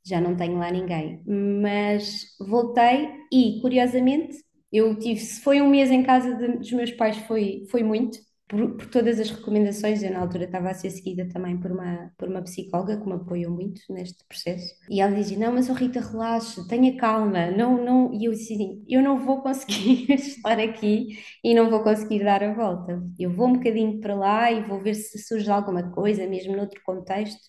Já 0.06 0.20
não 0.20 0.36
tenho 0.36 0.58
lá 0.58 0.70
ninguém. 0.70 1.22
Mas 1.26 2.22
voltei 2.40 3.08
e, 3.32 3.60
curiosamente, 3.60 4.36
eu 4.72 4.98
tive, 4.98 5.20
se 5.20 5.40
foi 5.40 5.60
um 5.60 5.68
mês 5.68 5.90
em 5.90 6.02
casa 6.02 6.34
de, 6.34 6.58
dos 6.58 6.72
meus 6.72 6.90
pais, 6.92 7.16
foi, 7.18 7.66
foi 7.70 7.82
muito, 7.82 8.18
por, 8.48 8.76
por, 8.76 8.86
todas 8.86 9.18
as 9.18 9.30
recomendações. 9.30 10.02
Eu, 10.02 10.12
na 10.12 10.20
altura, 10.20 10.44
estava 10.44 10.70
a 10.70 10.74
ser 10.74 10.90
seguida 10.90 11.28
também 11.28 11.58
por 11.58 11.72
uma, 11.72 12.12
por 12.18 12.28
uma 12.28 12.42
psicóloga 12.42 12.98
que 13.00 13.06
me 13.06 13.14
apoiou 13.14 13.52
muito 13.52 13.80
neste 13.90 14.24
processo. 14.28 14.74
E 14.88 15.00
ela 15.00 15.14
dizia: 15.14 15.38
Não, 15.38 15.52
mas 15.52 15.68
oh 15.70 15.72
Rita, 15.72 16.00
relaxa, 16.00 16.66
tenha 16.68 16.96
calma. 16.96 17.50
Não, 17.50 17.82
não. 17.84 18.12
E 18.14 18.26
eu 18.26 18.32
disse 18.32 18.54
assim: 18.54 18.84
Eu 18.88 19.02
não 19.02 19.18
vou 19.18 19.42
conseguir 19.42 20.10
estar 20.12 20.58
aqui 20.60 21.18
e 21.42 21.54
não 21.54 21.70
vou 21.70 21.82
conseguir 21.82 22.24
dar 22.24 22.42
a 22.42 22.52
volta. 22.54 23.02
Eu 23.18 23.30
vou 23.30 23.48
um 23.48 23.54
bocadinho 23.54 24.00
para 24.00 24.14
lá 24.14 24.50
e 24.52 24.62
vou 24.66 24.80
ver 24.82 24.94
se 24.94 25.18
surge 25.18 25.50
alguma 25.50 25.90
coisa, 25.92 26.26
mesmo 26.26 26.56
noutro 26.56 26.80
contexto, 26.84 27.40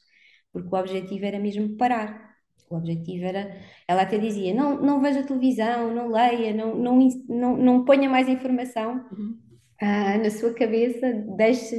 porque 0.52 0.70
o 0.74 0.80
objetivo 0.80 1.26
era 1.26 1.40
mesmo 1.40 1.78
parar. 1.78 2.27
O 2.70 2.76
objetivo 2.76 3.26
era. 3.26 3.56
Ela 3.88 4.02
até 4.04 4.18
dizia: 4.18 4.54
não, 4.54 4.82
não 4.82 5.02
veja 5.02 5.24
televisão, 5.24 5.94
não 5.94 6.10
leia, 6.10 6.54
não, 6.54 6.76
não, 6.76 7.10
não, 7.30 7.58
não 7.58 7.86
ponha 7.86 8.10
mais 8.10 8.28
informação 8.28 9.06
uhum. 9.12 9.38
ah, 9.82 10.18
na 10.18 10.30
sua 10.30 10.54
cabeça, 10.54 11.12
deixe, 11.38 11.76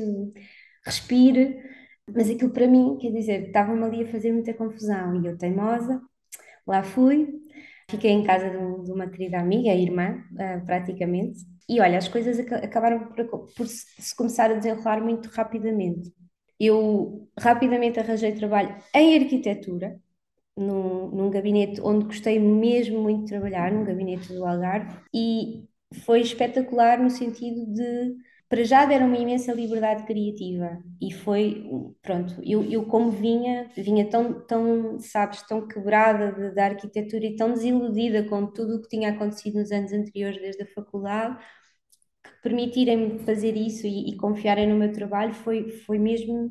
respire. 0.85 1.63
Mas 2.15 2.31
aquilo 2.31 2.51
para 2.51 2.67
mim, 2.67 2.97
quer 2.99 3.11
dizer, 3.13 3.49
estava-me 3.49 3.85
ali 3.85 4.03
a 4.05 4.07
fazer 4.11 4.33
muita 4.33 4.55
confusão 4.55 5.23
e 5.23 5.27
eu, 5.27 5.37
teimosa, 5.37 6.01
lá 6.67 6.83
fui, 6.83 7.29
fiquei 7.91 8.11
em 8.11 8.25
casa 8.25 8.49
de, 8.49 8.85
de 8.85 8.93
uma 8.93 9.09
querida 9.09 9.39
amiga, 9.39 9.71
a 9.71 9.77
irmã, 9.77 10.25
ah, 10.39 10.63
praticamente, 10.65 11.41
e 11.69 11.81
olha, 11.81 11.99
as 11.99 12.09
coisas 12.09 12.39
acabaram 12.41 13.09
por, 13.09 13.27
por 13.55 13.67
se 13.67 14.17
começar 14.17 14.51
a 14.51 14.55
desenrolar 14.55 15.03
muito 15.03 15.29
rapidamente. 15.29 16.13
Eu 16.59 17.29
rapidamente 17.39 18.01
arranjei 18.01 18.33
trabalho 18.33 18.75
em 18.95 19.19
arquitetura, 19.23 20.01
num, 20.59 21.11
num 21.11 21.31
gabinete 21.31 21.81
onde 21.81 22.07
gostei 22.07 22.39
mesmo 22.39 23.01
muito 23.03 23.25
de 23.25 23.31
trabalhar, 23.31 23.73
num 23.73 23.85
gabinete 23.85 24.33
do 24.33 24.45
Algarve, 24.45 24.99
e 25.15 25.69
foi 26.05 26.21
espetacular 26.21 26.99
no 27.01 27.11
sentido 27.11 27.67
de 27.73 28.17
para 28.49 28.65
já 28.65 28.87
deram 28.87 29.07
uma 29.07 29.19
imensa 29.19 29.53
liberdade 29.53 30.05
criativa. 30.05 30.83
E 31.01 31.13
foi, 31.13 31.65
pronto, 32.03 32.35
eu, 32.43 32.63
eu 32.65 32.87
como 32.87 33.11
vinha, 33.11 33.71
vinha 33.77 34.09
tão, 34.09 34.41
tão, 34.47 34.99
sabes, 34.99 35.43
tão 35.43 35.67
quebrada 35.69 36.33
de, 36.33 36.55
da 36.55 36.65
arquitetura 36.67 37.27
e 37.27 37.37
tão 37.37 37.53
desiludida 37.53 38.25
com 38.25 38.47
tudo 38.47 38.77
o 38.77 38.83
que 38.83 38.89
tinha 38.89 39.11
acontecido 39.11 39.59
nos 39.59 39.71
anos 39.71 39.93
anteriores 39.93 40.41
desde 40.41 40.63
a 40.63 40.67
faculdade, 40.67 41.39
que 42.25 42.31
permitirem-me 42.43 43.19
fazer 43.21 43.57
isso 43.57 43.87
e, 43.87 44.11
e 44.11 44.17
confiarem 44.17 44.69
no 44.69 44.77
meu 44.77 44.93
trabalho 44.93 45.35
foi, 45.35 45.71
foi 45.71 45.99
mesmo, 45.99 46.51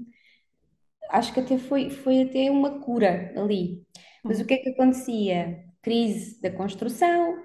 acho 1.09 1.33
que 1.33 1.39
até 1.39 1.57
foi, 1.57 1.89
foi 1.89 2.23
até 2.23 2.49
uma 2.51 2.79
cura 2.79 3.33
ali, 3.35 3.83
mas 4.23 4.39
o 4.39 4.45
que 4.45 4.55
é 4.55 4.57
que 4.57 4.69
acontecia? 4.69 5.63
Crise 5.81 6.41
da 6.41 6.51
construção, 6.51 7.37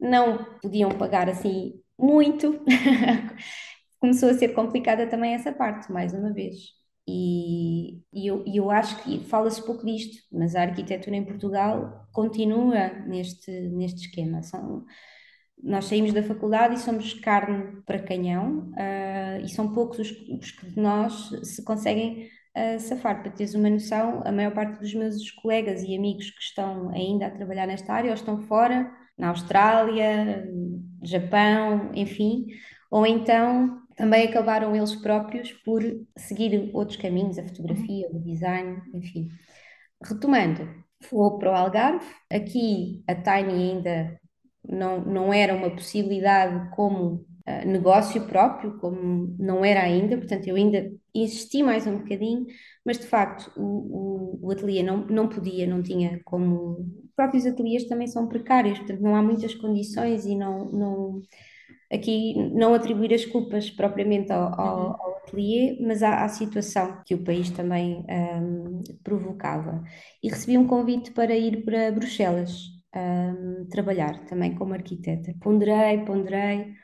não 0.00 0.44
podiam 0.60 0.90
pagar 0.90 1.28
assim 1.28 1.80
muito. 1.98 2.60
Começou 4.00 4.30
a 4.30 4.34
ser 4.34 4.48
complicada 4.54 5.06
também 5.06 5.34
essa 5.34 5.52
parte, 5.52 5.92
mais 5.92 6.12
uma 6.14 6.32
vez. 6.32 6.56
E, 7.06 8.02
e 8.12 8.26
eu, 8.26 8.44
eu 8.46 8.70
acho 8.70 9.02
que 9.02 9.24
fala-se 9.24 9.64
pouco 9.64 9.84
disto, 9.84 10.22
mas 10.32 10.54
a 10.54 10.62
arquitetura 10.62 11.16
em 11.16 11.24
Portugal 11.24 12.06
continua 12.12 12.88
neste, 13.06 13.50
neste 13.50 14.06
esquema. 14.06 14.42
São, 14.42 14.84
nós 15.62 15.84
saímos 15.86 16.12
da 16.12 16.22
faculdade 16.22 16.74
e 16.74 16.78
somos 16.78 17.14
carne 17.14 17.82
para 17.82 18.02
canhão, 18.02 18.70
uh, 18.70 19.44
e 19.44 19.48
são 19.48 19.72
poucos 19.72 19.98
os, 19.98 20.10
os 20.10 20.50
que 20.52 20.70
de 20.70 20.80
nós 20.80 21.30
se 21.42 21.64
conseguem 21.64 22.28
a 22.54 22.78
safar. 22.78 23.22
Para 23.22 23.32
teres 23.32 23.54
uma 23.54 23.70
noção, 23.70 24.22
a 24.24 24.32
maior 24.32 24.52
parte 24.52 24.78
dos 24.80 24.94
meus 24.94 25.30
colegas 25.30 25.82
e 25.82 25.96
amigos 25.96 26.30
que 26.30 26.42
estão 26.42 26.90
ainda 26.90 27.26
a 27.26 27.30
trabalhar 27.30 27.66
nesta 27.66 27.92
área 27.92 28.10
ou 28.10 28.14
estão 28.14 28.42
fora, 28.42 28.90
na 29.16 29.28
Austrália, 29.28 30.48
Japão, 31.02 31.90
enfim, 31.94 32.46
ou 32.90 33.06
então 33.06 33.78
também 33.96 34.26
acabaram 34.26 34.74
eles 34.74 34.96
próprios 34.96 35.52
por 35.52 35.82
seguir 36.16 36.70
outros 36.72 36.96
caminhos, 36.96 37.38
a 37.38 37.44
fotografia, 37.44 38.08
o 38.10 38.18
design, 38.18 38.80
enfim. 38.94 39.28
Retomando, 40.02 40.66
vou 41.10 41.38
para 41.38 41.52
o 41.52 41.54
Algarve, 41.54 42.06
aqui 42.30 43.04
a 43.06 43.14
Tiny 43.14 43.52
ainda 43.52 44.18
não, 44.66 45.00
não 45.02 45.32
era 45.32 45.54
uma 45.54 45.70
possibilidade 45.70 46.70
como 46.74 47.26
uh, 47.46 47.66
negócio 47.66 48.26
próprio, 48.26 48.78
como 48.78 49.36
não 49.38 49.64
era 49.64 49.82
ainda, 49.82 50.16
portanto 50.16 50.46
eu 50.46 50.56
ainda 50.56 50.90
insisti 51.14 51.62
mais 51.62 51.86
um 51.86 51.98
bocadinho, 51.98 52.46
mas 52.84 52.98
de 52.98 53.06
facto 53.06 53.52
o, 53.56 54.40
o, 54.42 54.46
o 54.46 54.50
ateliê 54.50 54.82
não, 54.82 55.06
não 55.06 55.28
podia, 55.28 55.66
não 55.66 55.82
tinha 55.82 56.20
como. 56.24 56.80
Os 57.04 57.14
próprios 57.16 57.46
ateliês 57.46 57.84
também 57.84 58.06
são 58.06 58.28
precários, 58.28 58.78
portanto 58.78 59.00
não 59.00 59.14
há 59.14 59.22
muitas 59.22 59.54
condições 59.54 60.24
e 60.24 60.34
não. 60.36 60.70
não 60.72 61.22
aqui 61.92 62.34
não 62.54 62.72
atribuir 62.72 63.12
as 63.12 63.26
culpas 63.26 63.68
propriamente 63.68 64.30
ao, 64.32 64.60
ao, 64.60 64.78
uhum. 64.78 64.96
ao 65.00 65.16
ateliê, 65.18 65.76
mas 65.80 66.02
à, 66.04 66.24
à, 66.24 66.28
situação 66.28 67.02
que 67.04 67.14
o 67.14 67.24
país 67.24 67.50
também 67.50 68.04
um, 68.08 68.80
provocava. 69.02 69.82
E 70.22 70.28
recebi 70.28 70.56
um 70.56 70.68
convite 70.68 71.10
para 71.10 71.34
ir 71.34 71.64
para 71.64 71.90
Bruxelas 71.90 72.68
um, 72.94 73.66
trabalhar 73.68 74.24
também 74.26 74.54
como 74.54 74.72
arquiteta. 74.72 75.34
Ponderei, 75.40 76.04
ponderei, 76.04 76.74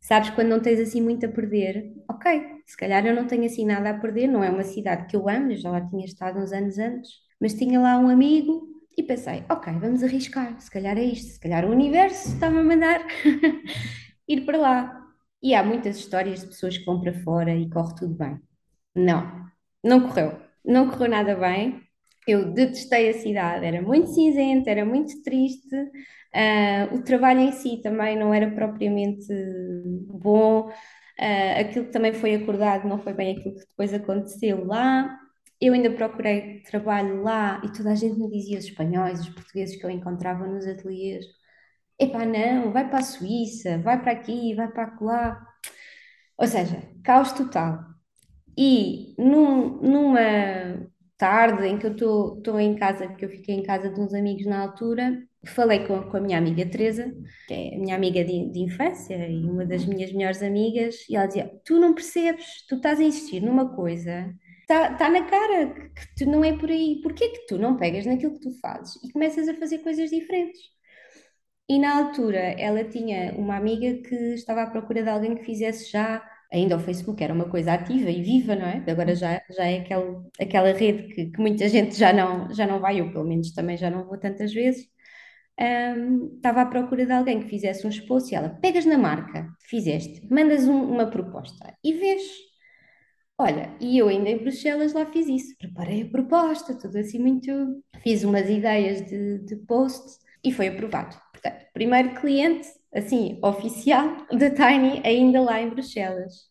Sabes, 0.00 0.30
quando 0.30 0.48
não 0.48 0.60
tens 0.60 0.80
assim 0.80 1.00
muito 1.00 1.26
a 1.26 1.28
perder, 1.28 1.92
ok, 2.08 2.42
se 2.70 2.76
calhar 2.76 3.04
eu 3.04 3.12
não 3.12 3.26
tenho 3.26 3.46
assim 3.46 3.66
nada 3.66 3.90
a 3.90 3.98
perder, 3.98 4.28
não 4.28 4.44
é 4.44 4.48
uma 4.48 4.62
cidade 4.62 5.06
que 5.08 5.16
eu 5.16 5.28
amo, 5.28 5.50
eu 5.50 5.56
já 5.56 5.70
lá 5.72 5.80
tinha 5.88 6.04
estado 6.04 6.38
uns 6.38 6.52
anos 6.52 6.78
antes, 6.78 7.10
mas 7.40 7.52
tinha 7.54 7.80
lá 7.80 7.98
um 7.98 8.08
amigo 8.08 8.68
e 8.96 9.02
pensei, 9.02 9.42
ok, 9.50 9.72
vamos 9.72 10.04
arriscar, 10.04 10.60
se 10.60 10.70
calhar 10.70 10.96
é 10.96 11.02
isto, 11.02 11.32
se 11.32 11.40
calhar 11.40 11.64
o 11.64 11.70
universo 11.72 12.28
está-me 12.32 12.60
a 12.60 12.62
mandar 12.62 13.04
ir 14.28 14.42
para 14.46 14.56
lá. 14.56 15.00
E 15.42 15.52
há 15.52 15.64
muitas 15.64 15.96
histórias 15.96 16.42
de 16.42 16.46
pessoas 16.46 16.78
que 16.78 16.84
vão 16.84 17.00
para 17.00 17.12
fora 17.24 17.52
e 17.56 17.68
corre 17.68 17.92
tudo 17.96 18.14
bem. 18.14 18.38
Não, 18.94 19.46
não 19.82 20.02
correu. 20.08 20.40
Não 20.64 20.88
correu 20.88 21.10
nada 21.10 21.34
bem. 21.34 21.80
Eu 22.26 22.52
detestei 22.52 23.08
a 23.10 23.14
cidade, 23.14 23.66
era 23.66 23.82
muito 23.82 24.10
cinzenta, 24.14 24.70
era 24.70 24.84
muito 24.84 25.22
triste. 25.24 25.74
Uh, 25.74 26.94
o 26.94 27.02
trabalho 27.02 27.40
em 27.40 27.52
si 27.52 27.80
também 27.82 28.16
não 28.16 28.32
era 28.32 28.48
propriamente 28.52 29.26
bom. 30.06 30.70
Uh, 31.20 31.60
aquilo 31.60 31.86
que 31.86 31.92
também 31.92 32.14
foi 32.14 32.34
acordado 32.34 32.88
não 32.88 32.98
foi 32.98 33.12
bem 33.12 33.36
aquilo 33.36 33.54
que 33.54 33.66
depois 33.66 33.92
aconteceu 33.92 34.64
lá. 34.64 35.18
Eu 35.60 35.74
ainda 35.74 35.90
procurei 35.90 36.62
trabalho 36.62 37.22
lá 37.22 37.60
e 37.64 37.72
toda 37.72 37.92
a 37.92 37.94
gente 37.94 38.18
me 38.18 38.30
dizia, 38.30 38.58
os 38.58 38.64
espanhóis, 38.64 39.20
os 39.20 39.28
portugueses 39.28 39.76
que 39.76 39.84
eu 39.84 39.90
encontrava 39.90 40.46
nos 40.46 40.66
ateliês, 40.66 41.26
epá, 41.98 42.24
não, 42.26 42.72
vai 42.72 42.88
para 42.88 43.00
a 43.00 43.02
Suíça, 43.02 43.78
vai 43.78 44.00
para 44.00 44.12
aqui, 44.12 44.54
vai 44.54 44.68
para 44.72 44.96
lá. 45.00 45.46
Ou 46.38 46.46
seja, 46.46 46.82
caos 47.04 47.32
total. 47.32 47.84
E 48.56 49.14
num, 49.18 49.80
numa 49.82 50.88
tarde 51.18 51.66
em 51.66 51.78
que 51.78 51.86
eu 51.86 51.92
estou 51.92 52.58
em 52.60 52.76
casa, 52.76 53.08
porque 53.08 53.24
eu 53.26 53.30
fiquei 53.30 53.54
em 53.56 53.62
casa 53.62 53.90
de 53.90 54.00
uns 54.00 54.14
amigos 54.14 54.46
na 54.46 54.62
altura, 54.62 55.22
falei 55.46 55.86
com, 55.86 56.02
com 56.02 56.16
a 56.16 56.20
minha 56.20 56.38
amiga 56.38 56.66
Teresa, 56.66 57.12
que 57.46 57.54
é 57.54 57.74
a 57.74 57.78
minha 57.78 57.96
amiga 57.96 58.24
de, 58.24 58.50
de 58.50 58.60
infância 58.60 59.16
e 59.28 59.44
uma 59.44 59.64
das 59.64 59.84
minhas 59.86 60.12
melhores 60.12 60.42
amigas, 60.42 60.96
e 61.08 61.16
ela 61.16 61.26
dizia: 61.26 61.50
Tu 61.64 61.78
não 61.78 61.94
percebes, 61.94 62.66
tu 62.68 62.76
estás 62.76 63.00
a 63.00 63.04
insistir 63.04 63.40
numa 63.40 63.74
coisa, 63.74 64.32
está 64.62 64.94
tá 64.94 65.10
na 65.10 65.24
cara 65.24 65.72
que, 65.72 65.88
que 65.90 66.14
tu 66.16 66.30
não 66.30 66.44
é 66.44 66.56
por 66.56 66.70
aí, 66.70 67.00
porquê 67.02 67.28
que 67.28 67.46
tu 67.46 67.58
não 67.58 67.76
pegas 67.76 68.06
naquilo 68.06 68.34
que 68.34 68.40
tu 68.40 68.60
fazes 68.60 68.96
e 69.04 69.12
começas 69.12 69.48
a 69.48 69.54
fazer 69.54 69.78
coisas 69.78 70.10
diferentes? 70.10 70.60
E 71.68 71.78
na 71.78 71.96
altura 71.98 72.38
ela 72.38 72.84
tinha 72.84 73.32
uma 73.36 73.56
amiga 73.56 73.94
que 74.02 74.14
estava 74.34 74.62
à 74.62 74.70
procura 74.70 75.02
de 75.02 75.08
alguém 75.08 75.36
que 75.36 75.44
fizesse 75.44 75.90
já 75.90 76.22
ainda 76.52 76.76
o 76.76 76.80
Facebook 76.80 77.22
era 77.22 77.32
uma 77.32 77.48
coisa 77.48 77.72
ativa 77.72 78.10
e 78.10 78.22
viva, 78.22 78.56
não 78.56 78.66
é? 78.66 78.82
Agora 78.88 79.14
já, 79.14 79.40
já 79.50 79.64
é 79.66 79.78
aquele, 79.78 80.16
aquela 80.40 80.72
rede 80.72 81.14
que, 81.14 81.26
que, 81.26 81.40
muita 81.40 81.68
gente 81.68 81.96
já 81.96 82.12
não, 82.12 82.52
já 82.52 82.66
não 82.66 82.80
vai, 82.80 83.00
eu 83.00 83.12
pelo 83.12 83.24
menos 83.24 83.52
também 83.52 83.76
já 83.76 83.90
não 83.90 84.04
vou 84.06 84.18
tantas 84.18 84.52
vezes. 84.52 84.88
Um, 85.60 86.36
estava 86.36 86.62
à 86.62 86.66
procura 86.66 87.04
de 87.04 87.12
alguém 87.12 87.40
que 87.40 87.48
fizesse 87.48 87.86
um 87.86 87.90
esposo 87.90 88.32
e 88.32 88.34
ela, 88.34 88.48
pegas 88.48 88.86
na 88.86 88.96
marca, 88.96 89.46
fizeste, 89.60 90.26
mandas 90.30 90.66
um, 90.66 90.84
uma 90.84 91.06
proposta 91.06 91.76
e 91.84 91.92
vês. 91.92 92.22
Olha, 93.38 93.74
e 93.78 93.98
eu 93.98 94.08
ainda 94.08 94.30
em 94.30 94.38
Bruxelas 94.38 94.94
lá 94.94 95.04
fiz 95.06 95.28
isso, 95.28 95.56
preparei 95.58 96.02
a 96.02 96.08
proposta, 96.08 96.78
tudo 96.78 96.96
assim 96.98 97.18
muito. 97.18 97.50
Fiz 98.02 98.24
umas 98.24 98.48
ideias 98.48 99.04
de, 99.04 99.38
de 99.40 99.56
post 99.56 100.18
e 100.42 100.52
foi 100.52 100.68
aprovado. 100.68 101.16
Portanto, 101.32 101.66
primeiro 101.74 102.14
cliente, 102.14 102.66
assim, 102.94 103.38
oficial 103.42 104.26
da 104.30 104.50
Tiny, 104.50 105.02
ainda 105.04 105.42
lá 105.42 105.60
em 105.60 105.70
Bruxelas. 105.70 106.50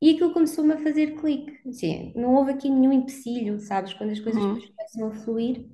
E 0.00 0.10
aquilo 0.10 0.32
começou-me 0.32 0.72
a 0.72 0.78
fazer 0.78 1.14
clique. 1.14 1.52
Não 2.16 2.34
houve 2.34 2.52
aqui 2.52 2.68
nenhum 2.68 2.92
empecilho, 2.92 3.58
sabes? 3.60 3.94
Quando 3.94 4.10
as 4.10 4.20
coisas 4.20 4.42
uhum. 4.42 4.58
começam 4.58 5.08
a 5.08 5.14
fluir, 5.24 5.66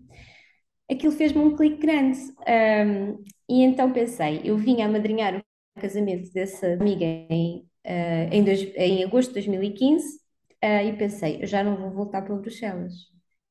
aquilo 0.90 1.12
fez-me 1.12 1.38
um 1.40 1.56
clique 1.56 1.78
grande. 1.78 2.18
Um, 2.18 3.22
e 3.48 3.62
então 3.62 3.92
pensei, 3.92 4.40
eu 4.44 4.56
vinha 4.56 4.86
a 4.86 4.88
madrinhar 4.88 5.36
o 5.36 5.80
casamento 5.80 6.32
dessa 6.32 6.74
amiga 6.74 7.04
em, 7.04 7.66
uh, 7.86 8.32
em, 8.32 8.42
dois, 8.42 8.62
em 8.76 9.04
agosto 9.04 9.28
de 9.28 9.34
2015 9.34 10.06
uh, 10.06 10.18
ah, 10.62 10.84
e 10.84 10.96
pensei, 10.96 11.42
eu 11.42 11.46
já 11.46 11.62
não 11.62 11.76
vou 11.76 11.90
voltar 11.90 12.22
para 12.22 12.34
Bruxelas 12.34 12.92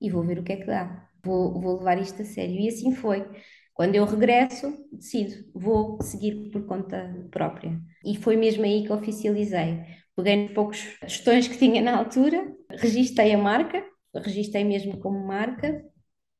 e 0.02 0.10
vou 0.10 0.24
ver 0.24 0.40
o 0.40 0.44
que 0.44 0.54
é 0.54 0.58
que 0.58 0.66
dá. 0.66 1.08
Vou, 1.24 1.60
vou 1.60 1.78
levar 1.78 2.00
isto 2.00 2.22
a 2.22 2.26
sério. 2.26 2.60
E 2.60 2.68
assim 2.68 2.94
foi. 2.94 3.28
Quando 3.74 3.96
eu 3.96 4.06
regresso, 4.06 4.74
decido, 4.92 5.36
vou 5.54 6.02
seguir 6.02 6.50
por 6.52 6.66
conta 6.66 7.28
própria. 7.30 7.80
E 8.04 8.16
foi 8.16 8.36
mesmo 8.36 8.64
aí 8.64 8.84
que 8.84 8.92
oficializei. 8.92 9.84
Peguei 10.16 10.50
poucos 10.50 10.82
questões 11.00 11.48
que 11.48 11.58
tinha 11.58 11.82
na 11.82 11.98
altura, 11.98 12.52
registrei 12.72 13.34
a 13.34 13.38
marca, 13.38 13.84
registrei 14.16 14.64
mesmo 14.64 15.00
como 15.00 15.20
marca 15.20 15.84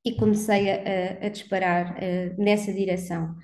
e 0.08 0.16
comecei 0.16 0.70
a, 0.72 1.26
a 1.26 1.30
disparar 1.30 1.98
uh, 1.98 2.42
nessa 2.42 2.72
direção 2.72 3.36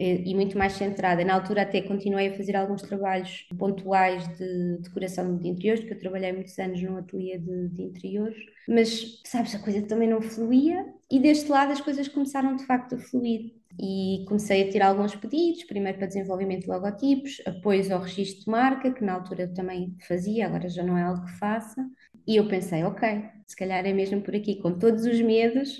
e 0.00 0.34
muito 0.34 0.56
mais 0.56 0.72
centrada. 0.72 1.22
Na 1.24 1.34
altura 1.34 1.60
até 1.60 1.82
continuei 1.82 2.28
a 2.28 2.32
fazer 2.34 2.56
alguns 2.56 2.80
trabalhos 2.80 3.46
pontuais 3.58 4.26
de 4.38 4.78
decoração 4.78 5.36
de 5.36 5.46
interiores, 5.46 5.80
porque 5.80 5.94
eu 5.94 5.98
trabalhei 5.98 6.32
muitos 6.32 6.58
anos 6.58 6.82
num 6.82 6.96
ateliê 6.96 7.36
de, 7.36 7.68
de 7.68 7.82
interiores, 7.82 8.38
mas 8.66 9.20
sabes, 9.26 9.54
a 9.54 9.58
coisa 9.58 9.82
também 9.82 10.08
não 10.08 10.22
fluía 10.22 10.86
e 11.10 11.20
deste 11.20 11.50
lado 11.50 11.72
as 11.72 11.82
coisas 11.82 12.08
começaram 12.08 12.56
de 12.56 12.64
facto 12.64 12.94
a 12.94 12.98
fluir. 12.98 13.52
E 13.78 14.24
comecei 14.26 14.68
a 14.68 14.72
ter 14.72 14.82
alguns 14.82 15.14
pedidos, 15.14 15.64
primeiro 15.64 15.98
para 15.98 16.06
desenvolvimento 16.06 16.62
de 16.62 16.68
logotipos, 16.68 17.40
apoios 17.46 17.90
ao 17.90 18.00
registro 18.00 18.44
de 18.44 18.50
marca, 18.50 18.92
que 18.92 19.04
na 19.04 19.14
altura 19.14 19.42
eu 19.42 19.54
também 19.54 19.96
fazia, 20.08 20.46
agora 20.46 20.68
já 20.68 20.82
não 20.82 20.98
é 20.98 21.02
algo 21.02 21.24
que 21.24 21.38
faça. 21.38 21.86
E 22.26 22.36
eu 22.36 22.48
pensei, 22.48 22.82
ok, 22.84 23.22
se 23.46 23.56
calhar 23.56 23.84
é 23.86 23.92
mesmo 23.92 24.22
por 24.22 24.34
aqui, 24.34 24.56
com 24.56 24.78
todos 24.78 25.04
os 25.04 25.20
medos, 25.20 25.78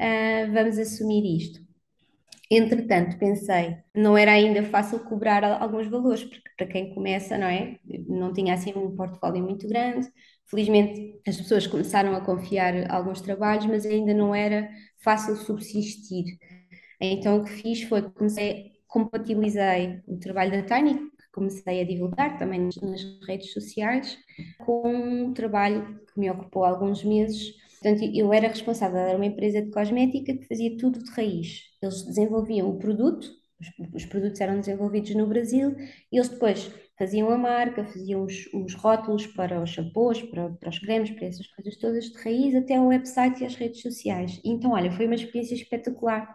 uh, 0.00 0.52
vamos 0.52 0.78
assumir 0.78 1.36
isto. 1.36 1.66
Entretanto, 2.50 3.18
pensei, 3.18 3.76
não 3.94 4.16
era 4.16 4.32
ainda 4.32 4.62
fácil 4.62 5.00
cobrar 5.00 5.42
alguns 5.60 5.88
valores, 5.88 6.22
porque 6.22 6.48
para 6.56 6.66
quem 6.66 6.94
começa, 6.94 7.36
não 7.36 7.46
é? 7.46 7.76
Não 8.08 8.32
tinha 8.32 8.54
assim 8.54 8.72
um 8.76 8.94
portfólio 8.94 9.42
muito 9.42 9.66
grande. 9.68 10.08
Felizmente, 10.48 11.20
as 11.26 11.36
pessoas 11.36 11.66
começaram 11.66 12.14
a 12.14 12.20
confiar 12.20 12.88
alguns 12.88 13.20
trabalhos, 13.20 13.66
mas 13.66 13.84
ainda 13.84 14.14
não 14.14 14.32
era 14.32 14.70
fácil 14.98 15.34
subsistir. 15.34 16.38
Então, 17.00 17.38
o 17.38 17.44
que 17.44 17.50
fiz 17.50 17.82
foi 17.82 18.02
comecei, 18.10 18.72
compatibilizei 18.86 20.00
o 20.06 20.16
trabalho 20.16 20.52
da 20.52 20.62
Tiny, 20.62 20.94
que 20.94 21.30
comecei 21.32 21.80
a 21.80 21.84
divulgar 21.84 22.38
também 22.38 22.60
nas, 22.60 22.76
nas 22.76 23.02
redes 23.26 23.52
sociais, 23.52 24.16
com 24.64 24.88
um 24.88 25.32
trabalho 25.34 26.00
que 26.12 26.20
me 26.20 26.30
ocupou 26.30 26.64
alguns 26.64 27.02
meses 27.02 27.54
Portanto, 27.80 28.10
eu 28.14 28.32
era 28.32 28.48
responsável, 28.48 28.98
era 28.98 29.16
uma 29.16 29.26
empresa 29.26 29.62
de 29.62 29.70
cosmética 29.70 30.36
que 30.36 30.46
fazia 30.46 30.76
tudo 30.76 31.02
de 31.02 31.10
raiz. 31.10 31.62
Eles 31.82 32.02
desenvolviam 32.04 32.70
o 32.70 32.78
produto, 32.78 33.28
os, 33.60 33.94
os 33.94 34.06
produtos 34.06 34.40
eram 34.40 34.58
desenvolvidos 34.60 35.14
no 35.14 35.26
Brasil, 35.26 35.74
e 36.10 36.16
eles 36.16 36.28
depois 36.28 36.70
faziam 36.98 37.30
a 37.30 37.36
marca, 37.36 37.84
faziam 37.84 38.24
os, 38.24 38.46
os 38.54 38.74
rótulos 38.74 39.26
para 39.26 39.62
os 39.62 39.70
shampoos, 39.70 40.22
para, 40.22 40.50
para, 40.50 40.70
os 40.70 40.78
cremes, 40.78 41.10
para 41.10 41.26
essas 41.26 41.46
coisas 41.48 41.76
todas 41.76 42.04
de 42.06 42.18
raiz, 42.22 42.54
até 42.54 42.80
o 42.80 42.86
website 42.86 43.42
e 43.42 43.46
as 43.46 43.54
redes 43.54 43.82
sociais. 43.82 44.40
Então, 44.44 44.72
olha, 44.72 44.90
foi 44.90 45.06
uma 45.06 45.14
experiência 45.14 45.54
espetacular, 45.54 46.34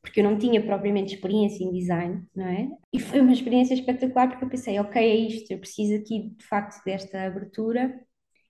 porque 0.00 0.20
eu 0.20 0.24
não 0.24 0.38
tinha 0.38 0.64
propriamente 0.64 1.14
experiência 1.14 1.62
em 1.62 1.72
design, 1.72 2.22
não 2.34 2.46
é? 2.46 2.68
E 2.92 2.98
foi 2.98 3.20
uma 3.20 3.32
experiência 3.32 3.74
espetacular 3.74 4.28
porque 4.28 4.44
eu 4.44 4.48
pensei, 4.48 4.78
ok, 4.78 5.02
é 5.02 5.14
isto, 5.14 5.50
eu 5.50 5.58
preciso 5.58 5.94
aqui 5.96 6.30
de 6.38 6.44
facto 6.46 6.82
desta 6.84 7.24
abertura 7.24 8.07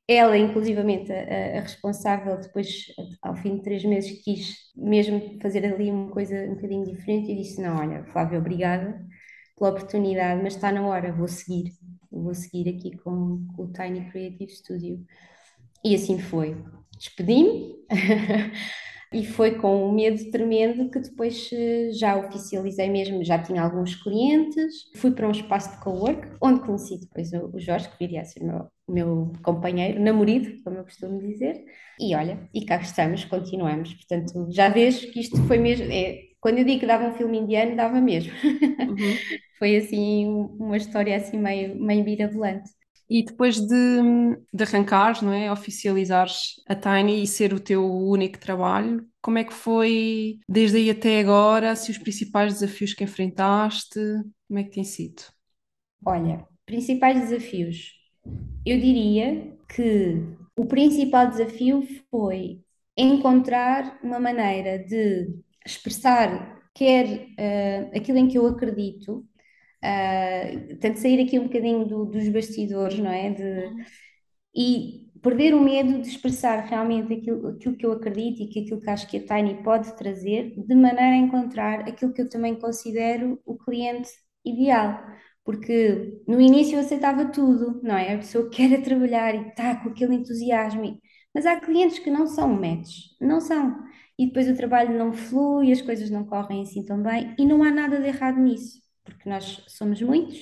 ela, 0.09 0.38
inclusivamente, 0.38 1.12
a, 1.12 1.59
a, 1.59 1.61
responsável, 1.61 2.40
depois, 2.40 2.87
ao 3.23 3.37
fim 3.37 3.57
de 3.57 3.62
três 3.62 3.85
meses, 3.85 4.23
quis 4.25 4.57
mesmo 4.75 5.38
fazer 5.40 5.64
ali 5.66 5.90
uma 5.90 6.11
coisa 6.11 6.35
um 6.47 6.55
bocadinho 6.55 6.87
diferente 6.87 7.31
e 7.31 7.37
disse: 7.37 7.61
Não, 7.61 7.77
olha, 7.77 8.05
Flávia, 8.05 8.38
obrigada 8.38 9.07
pela 9.59 9.71
oportunidade, 9.71 10.42
mas 10.42 10.55
está 10.55 10.73
na 10.73 10.87
hora, 10.87 11.12
vou 11.12 11.29
seguir, 11.29 11.73
vou 12.11 12.35
seguir 12.35 12.68
aqui 12.71 12.97
com, 12.99 13.47
com 13.55 13.64
o 13.64 13.73
Tiny 13.73 14.11
Creative 14.11 14.51
Studio. 14.51 15.05
E 15.85 15.94
assim 15.94 16.18
foi. 16.18 16.57
Despedi-me. 16.97 17.77
E 19.11 19.25
foi 19.25 19.59
com 19.59 19.88
um 19.88 19.92
medo 19.92 20.31
tremendo 20.31 20.90
que 20.90 21.01
depois 21.01 21.49
eh, 21.51 21.90
já 21.92 22.14
oficializei 22.16 22.90
mesmo, 22.90 23.25
já 23.25 23.42
tinha 23.42 23.62
alguns 23.62 23.94
clientes, 23.94 24.90
fui 24.97 25.11
para 25.12 25.27
um 25.27 25.31
espaço 25.31 25.71
de 25.71 25.83
co-work, 25.83 26.37
onde 26.42 26.61
conheci 26.61 27.01
depois 27.01 27.33
o 27.33 27.59
Jorge, 27.59 27.88
que 27.88 27.99
viria 27.99 28.21
a 28.21 28.25
ser 28.27 28.44
meu, 28.44 28.68
meu 28.88 29.33
companheiro, 29.42 30.01
namorado, 30.01 30.62
como 30.64 30.79
eu 30.79 30.85
costumo 30.85 31.20
dizer, 31.20 31.64
e 32.01 32.14
olha, 32.14 32.48
e 32.55 32.64
cá 32.64 32.77
estamos, 32.81 33.24
continuamos, 33.24 33.92
portanto, 33.94 34.48
já 34.51 34.68
vejo 34.68 35.11
que 35.12 35.20
isto 35.20 35.37
foi 35.44 35.59
mesmo, 35.59 35.87
é, 35.90 36.20
quando 36.40 36.59
eu 36.59 36.64
digo 36.64 36.81
que 36.81 36.87
dava 36.87 37.09
um 37.09 37.14
filme 37.14 37.38
indiano, 37.38 37.77
dava 37.77 38.01
mesmo. 38.01 38.33
Uhum. 38.87 39.22
foi 39.59 39.77
assim, 39.77 40.27
uma 40.59 40.77
história 40.77 41.16
assim 41.16 41.38
meio, 41.38 41.74
meio 41.81 42.05
mirabolante. 42.05 42.70
E 43.11 43.24
depois 43.24 43.59
de, 43.59 43.74
de 44.53 44.64
arrancares, 44.64 45.22
não 45.22 45.33
é? 45.33 45.51
Oficializares 45.51 46.55
a 46.68 46.74
Tiny 46.74 47.22
e 47.22 47.27
ser 47.27 47.55
o 47.55 47.61
teu 47.61 47.83
único 47.90 48.38
trabalho, 48.38 49.07
como 49.22 49.38
é 49.38 49.44
que 49.44 49.53
foi 49.53 50.38
desde 50.48 50.77
aí 50.77 50.90
até 50.90 51.20
agora? 51.20 51.74
Se 51.74 51.90
os 51.90 51.96
principais 51.98 52.53
desafios 52.55 52.92
que 52.92 53.05
enfrentaste, 53.05 53.98
como 54.46 54.59
é 54.59 54.64
que 54.64 54.70
tem 54.70 54.85
sido? 54.85 55.22
Olha, 56.05 56.44
principais 56.66 57.20
desafios. 57.20 57.92
Eu 58.64 58.79
diria 58.79 59.57
que 59.69 60.23
o 60.57 60.67
principal 60.67 61.29
desafio 61.29 61.87
foi 62.11 62.61
encontrar 62.97 63.99
uma 64.03 64.19
maneira 64.19 64.79
de 64.79 65.29
expressar 65.64 66.59
quer 66.75 67.07
uh, 67.07 67.97
aquilo 67.97 68.19
em 68.19 68.29
que 68.29 68.38
eu 68.38 68.47
acredito, 68.47 69.25
Uh, 69.79 70.77
tanto 70.81 70.99
sair 70.99 71.25
aqui 71.25 71.38
um 71.38 71.45
bocadinho 71.45 71.87
do, 71.87 72.05
dos 72.05 72.29
bastidores, 72.31 72.99
não 72.99 73.12
é? 73.12 73.31
De, 73.31 73.70
e 74.55 75.09
perder 75.22 75.55
o 75.55 75.61
medo 75.61 76.01
de 76.01 76.09
expressar 76.09 76.64
realmente 76.66 77.12
aquilo, 77.12 77.49
aquilo 77.49 77.76
que 77.76 77.87
eu 77.87 77.93
acredito 77.93 78.43
e 78.43 78.49
que 78.49 78.61
aquilo 78.61 78.81
que 78.81 78.91
acho 78.91 79.09
que 79.09 79.18
a 79.18 79.26
Tiny 79.26 79.62
pode 79.62 79.97
trazer, 79.97 80.55
de 80.57 80.74
maneira 80.74 81.12
a 81.12 81.16
encontrar 81.16 81.81
aquilo 81.89 82.12
que 82.12 82.22
eu 82.22 82.29
também 82.29 82.57
considero 82.57 83.41
o 83.47 83.57
cliente 83.57 84.11
ideal. 84.45 85.01
Porque 85.49 86.20
no 86.26 86.38
início 86.38 86.74
eu 86.76 86.80
aceitava 86.80 87.24
tudo, 87.24 87.80
não 87.82 87.96
é? 87.96 88.12
A 88.12 88.18
pessoa 88.18 88.51
quer 88.51 88.68
trabalhar 88.84 89.34
e 89.34 89.49
está 89.49 89.76
com 89.76 89.88
aquele 89.88 90.16
entusiasmo. 90.16 91.01
Mas 91.34 91.46
há 91.46 91.59
clientes 91.59 91.99
que 91.99 92.11
não 92.11 92.26
são 92.26 92.53
matches, 92.53 93.16
não 93.18 93.40
são. 93.40 93.78
E 94.18 94.26
depois 94.26 94.46
o 94.46 94.55
trabalho 94.55 94.99
não 94.99 95.11
flui, 95.11 95.72
as 95.72 95.80
coisas 95.80 96.11
não 96.11 96.26
correm 96.26 96.61
assim 96.61 96.84
tão 96.84 97.03
bem, 97.03 97.34
e 97.38 97.46
não 97.46 97.62
há 97.62 97.70
nada 97.70 97.99
de 97.99 98.09
errado 98.09 98.38
nisso, 98.38 98.78
porque 99.03 99.26
nós 99.26 99.64
somos 99.68 100.03
muitos 100.03 100.38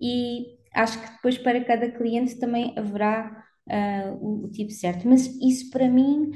e 0.00 0.56
acho 0.72 1.02
que 1.02 1.10
depois 1.14 1.36
para 1.36 1.64
cada 1.64 1.90
cliente 1.90 2.38
também 2.38 2.74
haverá 2.78 3.44
uh, 3.68 4.14
o, 4.20 4.44
o, 4.44 4.50
tipo 4.52 4.70
certo. 4.70 5.08
Mas 5.08 5.26
isso 5.42 5.68
para 5.70 5.88
mim, 5.88 6.30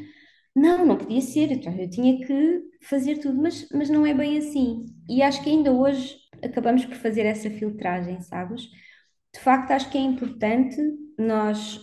não, 0.56 0.84
não 0.84 0.96
podia 0.96 1.20
ser. 1.20 1.52
Então, 1.52 1.72
eu 1.72 1.88
tinha 1.88 2.18
que 2.26 2.62
fazer 2.82 3.18
tudo, 3.18 3.40
mas, 3.40 3.68
mas 3.72 3.88
não 3.88 4.04
é 4.04 4.12
bem 4.12 4.38
assim. 4.38 4.86
E 5.08 5.22
acho 5.22 5.40
que 5.40 5.50
ainda 5.50 5.72
hoje 5.72 6.16
acabamos 6.42 6.84
por 6.84 6.96
fazer 6.96 7.26
essa 7.26 7.50
filtragem, 7.50 8.20
sabes? 8.22 8.62
De 9.34 9.40
facto, 9.40 9.72
acho 9.72 9.90
que 9.90 9.98
é 9.98 10.00
importante 10.00 10.76
nós, 11.18 11.80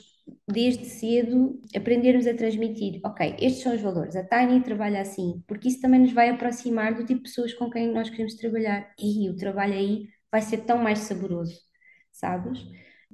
desde 0.48 0.86
cedo, 0.86 1.60
aprendermos 1.76 2.28
a 2.28 2.34
transmitir: 2.34 3.00
ok, 3.06 3.36
estes 3.40 3.64
são 3.64 3.76
os 3.76 3.82
valores, 3.82 4.16
a 4.16 4.24
Tiny 4.24 4.62
trabalha 4.64 5.02
assim, 5.02 5.44
porque 5.48 5.68
isso 5.70 5.82
também 5.82 6.00
nos 6.02 6.14
vai 6.14 6.30
aproximar 6.30 6.94
do 6.96 7.06
tipo 7.06 7.22
de 7.24 7.30
pessoas 7.30 7.54
com 7.54 7.70
quem 7.70 7.92
nós 7.94 8.10
queremos 8.10 8.36
trabalhar. 8.36 8.94
E 9.00 9.30
o 9.30 9.36
trabalho 9.38 9.74
aí 9.74 10.10
vai 10.32 10.42
ser 10.42 10.60
tão 10.60 10.78
mais 10.80 11.00
saboroso, 11.00 11.60
sabes? 12.12 12.66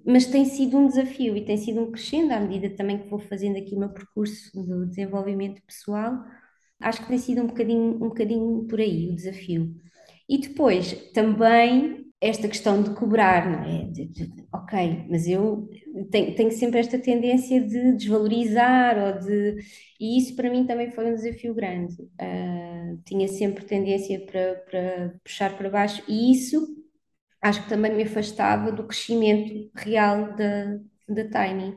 mas 0.06 0.26
tem 0.26 0.46
sido 0.46 0.78
um 0.78 0.88
desafio 0.88 1.36
e 1.38 1.46
tem 1.46 1.58
sido 1.58 1.82
um 1.82 1.92
crescendo 1.92 2.34
à 2.34 2.39
medida 2.39 2.76
também 2.76 2.98
que 3.00 3.10
vou 3.10 3.20
fazendo 3.20 3.58
aqui 3.58 3.76
o 3.76 3.80
meu 3.80 3.89
percurso 3.89 4.52
do 4.54 4.88
desenvolvimento 4.88 5.62
pessoal. 5.64 6.24
Acho 6.80 7.02
que 7.04 7.08
tem 7.10 7.18
sido 7.20 7.42
um 7.44 7.48
bocadinho, 7.48 7.96
um 7.96 8.10
bocadinho 8.10 8.68
por 8.68 8.80
aí 8.80 9.10
o 9.10 9.16
desafio. 9.16 9.76
E 10.32 10.38
depois 10.38 10.94
também 11.12 12.06
esta 12.22 12.48
questão 12.48 12.82
de 12.82 12.92
cobrar, 12.92 13.50
não 13.52 13.64
é? 13.66 13.84
De, 13.86 14.06
de, 14.06 14.32
ok, 14.54 15.06
mas 15.10 15.28
eu 15.28 15.68
tenho, 16.10 16.34
tenho, 16.36 16.52
sempre 16.52 16.80
esta 16.80 16.98
tendência 16.98 17.60
de 17.60 17.98
desvalorizar 17.98 18.98
ou 18.98 19.20
de. 19.20 19.58
E 20.00 20.18
isso 20.18 20.34
para 20.36 20.50
mim 20.50 20.66
também 20.66 20.90
foi 20.92 21.12
um 21.12 21.16
desafio 21.16 21.54
grande. 21.54 21.96
Uh, 22.02 22.98
tinha 23.06 23.28
sempre 23.28 23.66
tendência 23.66 24.26
para, 24.26 24.56
para 24.70 25.14
puxar 25.22 25.58
para 25.58 25.70
baixo 25.70 26.02
e 26.08 26.32
isso 26.32 26.66
acho 27.42 27.64
que 27.64 27.70
também 27.70 27.94
me 27.94 28.04
afastava 28.04 28.72
do 28.72 28.88
crescimento 28.88 29.70
real 29.76 30.34
da, 30.36 30.78
da 31.10 31.24
Tiny. 31.28 31.72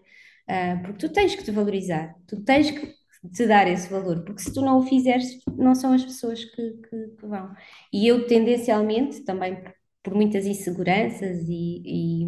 Uh, 0.49 0.83
porque 0.83 1.09
tu 1.09 1.13
tens 1.13 1.35
que 1.35 1.43
te 1.43 1.51
valorizar, 1.51 2.15
tu 2.29 2.41
tens 2.45 2.71
que 2.71 2.95
te 3.33 3.47
dar 3.47 3.67
esse 3.69 3.89
valor, 3.89 4.25
porque 4.25 4.43
se 4.43 4.53
tu 4.53 4.61
não 4.61 4.79
o 4.79 4.83
fizeres, 4.83 5.41
não 5.57 5.75
são 5.75 5.93
as 5.93 6.05
pessoas 6.05 6.45
que, 6.45 6.71
que, 6.73 7.09
que 7.19 7.27
vão. 7.27 7.53
E 7.93 8.07
eu, 8.07 8.27
tendencialmente, 8.27 9.25
também 9.25 9.63
por 10.03 10.15
muitas 10.15 10.47
inseguranças 10.47 11.49
e, 11.49 11.83
e 11.85 12.27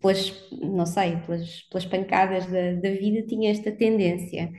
pelas, 0.00 0.48
não 0.60 0.84
sei, 0.84 1.16
pelas, 1.18 1.62
pelas 1.70 1.86
pancadas 1.86 2.46
da, 2.46 2.72
da 2.74 2.90
vida, 2.90 3.26
tinha 3.26 3.50
esta 3.50 3.70
tendência. 3.70 4.50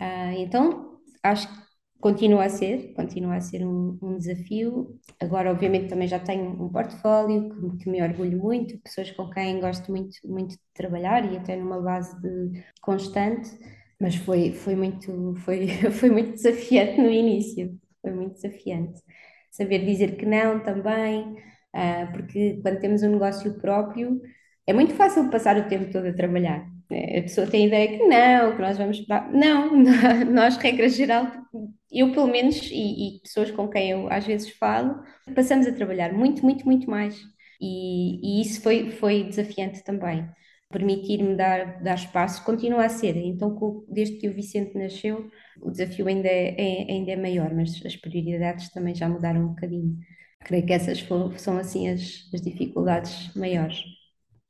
Uh, 0.00 0.32
então, 0.38 0.98
acho 1.22 1.46
que 1.48 1.68
continua 2.00 2.44
a 2.44 2.48
ser, 2.48 2.94
continua 2.94 3.36
a 3.36 3.40
ser 3.40 3.66
um, 3.66 3.98
um, 4.02 4.18
desafio. 4.18 4.98
Agora, 5.20 5.50
obviamente, 5.50 5.88
também 5.88 6.08
já 6.08 6.18
tenho 6.18 6.50
um 6.50 6.70
portfólio 6.70 7.50
que, 7.50 7.84
que, 7.84 7.90
me 7.90 8.02
orgulho 8.02 8.38
muito, 8.38 8.78
pessoas 8.80 9.10
com 9.10 9.28
quem 9.30 9.60
gosto 9.60 9.90
muito, 9.90 10.16
muito 10.24 10.52
de 10.52 10.60
trabalhar 10.74 11.30
e 11.30 11.36
até 11.36 11.56
numa 11.56 11.80
base 11.80 12.18
de 12.20 12.64
constante, 12.80 13.50
mas 14.00 14.14
foi, 14.16 14.52
foi, 14.52 14.74
muito, 14.76 15.34
foi, 15.44 15.68
foi 15.92 16.10
muito 16.10 16.32
desafiante 16.32 17.00
no 17.00 17.10
início, 17.10 17.78
foi 18.00 18.12
muito 18.12 18.34
desafiante. 18.34 19.00
Saber 19.50 19.84
dizer 19.84 20.16
que 20.16 20.26
não 20.26 20.60
também, 20.62 21.22
uh, 21.74 22.12
porque 22.12 22.60
quando 22.62 22.80
temos 22.80 23.02
um 23.02 23.12
negócio 23.12 23.58
próprio, 23.60 24.20
é 24.66 24.72
muito 24.72 24.94
fácil 24.94 25.30
passar 25.30 25.56
o 25.56 25.68
tempo 25.68 25.90
todo 25.90 26.06
a 26.06 26.12
trabalhar. 26.12 26.66
A 26.90 27.22
pessoa 27.22 27.46
tem 27.46 27.64
a 27.64 27.66
ideia 27.66 27.98
que 27.98 28.06
não, 28.06 28.56
que 28.56 28.62
nós 28.62 28.78
vamos. 28.78 29.04
Não, 29.32 29.76
nós, 30.30 30.56
regra 30.56 30.88
geral, 30.88 31.26
eu 31.90 32.12
pelo 32.12 32.26
menos, 32.26 32.56
e, 32.70 33.16
e, 33.16 33.20
pessoas 33.20 33.50
com 33.50 33.68
quem 33.68 33.90
eu 33.90 34.10
às 34.10 34.26
vezes 34.26 34.50
falo, 34.50 35.02
passamos 35.34 35.66
a 35.66 35.72
trabalhar 35.72 36.12
muito, 36.12 36.42
muito, 36.42 36.64
muito 36.64 36.88
mais. 36.90 37.18
E, 37.60 38.38
e 38.40 38.42
isso 38.42 38.62
foi, 38.62 38.90
foi 38.90 39.24
desafiante 39.24 39.82
também. 39.84 40.26
Permitir-me 40.70 41.34
dar, 41.34 41.82
dar 41.82 41.94
espaço 41.94 42.44
continua 42.44 42.84
a 42.84 42.88
ser. 42.88 43.16
Então, 43.16 43.84
desde 43.88 44.18
que 44.18 44.28
o 44.28 44.34
Vicente 44.34 44.76
nasceu, 44.76 45.30
o 45.62 45.70
desafio 45.70 46.06
ainda 46.08 46.28
é, 46.28 46.54
é, 46.58 46.92
ainda 46.92 47.12
é 47.12 47.16
maior, 47.16 47.54
mas 47.54 47.84
as 47.86 47.96
prioridades 47.96 48.68
também 48.70 48.94
já 48.94 49.08
mudaram 49.08 49.42
um 49.44 49.48
bocadinho. 49.48 49.98
Creio 50.40 50.66
que 50.66 50.72
essas 50.72 51.04
são 51.38 51.58
assim 51.58 51.88
as, 51.88 52.28
as 52.34 52.40
dificuldades 52.42 53.34
maiores. 53.34 53.82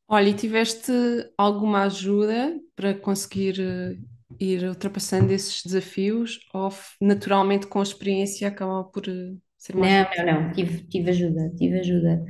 Olha, 0.09 0.29
e 0.31 0.35
tiveste 0.35 0.91
alguma 1.37 1.85
ajuda 1.85 2.59
para 2.75 2.95
conseguir 2.95 3.61
eh, 3.61 3.99
ir 4.41 4.65
ultrapassando 4.65 5.33
esses 5.33 5.63
desafios 5.63 6.41
ou 6.55 6.71
naturalmente 7.01 7.67
com 7.67 7.79
a 7.81 7.83
experiência 7.83 8.49
acaba 8.49 8.85
por 8.85 9.07
eh, 9.09 9.37
ser 9.59 9.77
mais 9.77 9.93
Não, 9.93 10.05
não, 10.17 10.25
não, 10.27 10.53
tive, 10.53 10.85
tive 10.89 11.11
ajuda, 11.11 11.51
tive 11.57 11.81
ajuda. 11.81 12.25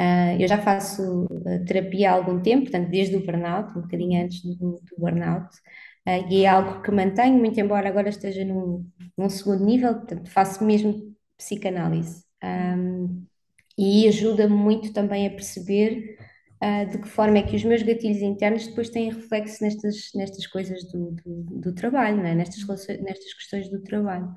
Uh, 0.00 0.40
eu 0.40 0.48
já 0.48 0.56
faço 0.56 1.24
uh, 1.26 1.64
terapia 1.66 2.10
há 2.10 2.14
algum 2.14 2.40
tempo, 2.40 2.62
portanto, 2.62 2.88
desde 2.88 3.16
o 3.16 3.26
burnout, 3.26 3.76
um 3.76 3.82
bocadinho 3.82 4.24
antes 4.24 4.42
do, 4.42 4.80
do 4.80 4.96
burnout, 4.96 5.54
uh, 6.08 6.26
e 6.30 6.44
é 6.44 6.48
algo 6.48 6.80
que 6.80 6.90
mantenho, 6.90 7.38
muito 7.38 7.60
embora 7.60 7.86
agora 7.86 8.08
esteja 8.08 8.42
num, 8.42 8.88
num 9.18 9.28
segundo 9.28 9.62
nível, 9.62 9.96
portanto, 9.96 10.30
faço 10.30 10.64
mesmo 10.64 11.14
psicanálise. 11.36 12.24
Um, 12.42 13.26
e 13.76 14.08
ajuda-me 14.08 14.54
muito 14.54 14.90
também 14.94 15.26
a 15.26 15.30
perceber 15.30 16.16
uh, 16.62 16.90
de 16.90 16.98
que 16.98 17.08
forma 17.08 17.36
é 17.36 17.42
que 17.42 17.56
os 17.56 17.64
meus 17.64 17.82
gatilhos 17.82 18.22
internos 18.22 18.66
depois 18.66 18.88
têm 18.88 19.12
reflexo 19.12 19.62
nestas, 19.62 20.10
nestas 20.14 20.46
coisas 20.46 20.82
do, 20.90 21.10
do, 21.10 21.60
do 21.60 21.74
trabalho, 21.74 22.24
é? 22.24 22.34
nestas, 22.34 22.64
nestas 23.00 23.34
questões 23.34 23.68
do 23.68 23.82
trabalho. 23.82 24.32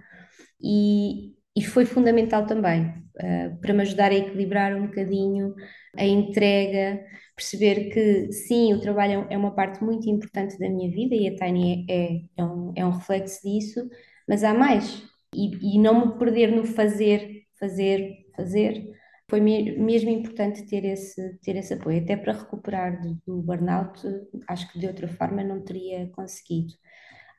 E, 0.62 1.34
e 1.56 1.64
foi 1.64 1.86
fundamental 1.86 2.46
também 2.46 2.88
uh, 2.88 3.60
para 3.62 3.74
me 3.74 3.82
ajudar 3.82 4.12
a 4.12 4.16
equilibrar 4.16 4.76
um 4.76 4.88
bocadinho 4.88 5.54
a 5.96 6.06
entrega, 6.06 7.06
perceber 7.36 7.90
que 7.92 8.32
sim, 8.32 8.74
o 8.74 8.82
trabalho 8.82 9.28
é 9.30 9.38
uma 9.38 9.54
parte 9.54 9.84
muito 9.84 10.10
importante 10.10 10.58
da 10.58 10.70
minha 10.70 10.90
vida 10.90 11.16
e 11.16 11.28
a 11.28 11.36
Tiny 11.36 11.86
é, 11.90 11.94
é, 11.94 12.22
é, 12.38 12.44
um, 12.44 12.74
é 12.76 12.86
um 12.86 12.92
reflexo 12.92 13.42
disso, 13.44 13.88
mas 14.28 14.44
há 14.44 14.54
mais. 14.54 15.04
E, 15.36 15.76
e 15.76 15.80
não 15.80 16.08
me 16.08 16.20
perder 16.20 16.52
no 16.52 16.64
fazer, 16.66 17.44
fazer, 17.60 18.26
fazer, 18.36 18.84
foi 19.30 19.40
mesmo 19.42 20.10
importante 20.10 20.66
ter 20.68 20.86
esse, 20.86 21.40
ter 21.40 21.56
esse 21.56 21.74
apoio, 21.74 22.02
até 22.02 22.16
para 22.16 22.34
recuperar 22.34 23.02
do, 23.02 23.20
do 23.26 23.42
burnout, 23.42 24.00
acho 24.48 24.72
que 24.72 24.80
de 24.80 24.88
outra 24.88 25.08
forma 25.08 25.44
não 25.44 25.64
teria 25.64 26.08
conseguido. 26.10 26.74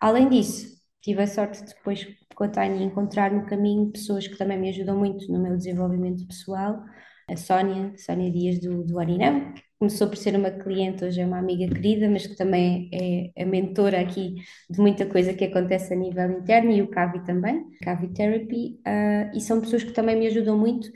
Além 0.00 0.28
disso, 0.28 0.83
tive 1.04 1.22
a 1.22 1.26
sorte 1.26 1.62
de 1.62 1.74
depois 1.74 2.08
com 2.34 2.44
a 2.44 2.48
Tânia 2.48 2.82
encontrar 2.82 3.30
no 3.30 3.44
caminho 3.44 3.92
pessoas 3.92 4.26
que 4.26 4.38
também 4.38 4.58
me 4.58 4.70
ajudam 4.70 4.96
muito 4.96 5.30
no 5.30 5.38
meu 5.38 5.54
desenvolvimento 5.54 6.26
pessoal, 6.26 6.82
a 7.28 7.36
Sónia, 7.36 7.92
Sónia 7.98 8.30
Dias 8.30 8.58
do, 8.58 8.82
do 8.82 8.98
que 8.98 9.62
começou 9.78 10.08
por 10.08 10.16
ser 10.16 10.34
uma 10.34 10.50
cliente, 10.50 11.04
hoje 11.04 11.20
é 11.20 11.26
uma 11.26 11.38
amiga 11.38 11.68
querida, 11.68 12.08
mas 12.08 12.26
que 12.26 12.34
também 12.34 12.88
é 12.90 13.42
a 13.42 13.44
mentora 13.44 14.00
aqui 14.00 14.36
de 14.70 14.80
muita 14.80 15.04
coisa 15.04 15.34
que 15.34 15.44
acontece 15.44 15.92
a 15.92 15.96
nível 15.96 16.30
interno, 16.30 16.70
e 16.70 16.80
o 16.80 16.88
Cavi 16.88 17.22
também, 17.24 17.62
Cavi 17.82 18.08
Therapy, 18.08 18.80
uh, 18.86 19.36
e 19.36 19.40
são 19.42 19.60
pessoas 19.60 19.84
que 19.84 19.92
também 19.92 20.16
me 20.16 20.26
ajudam 20.26 20.56
muito 20.56 20.90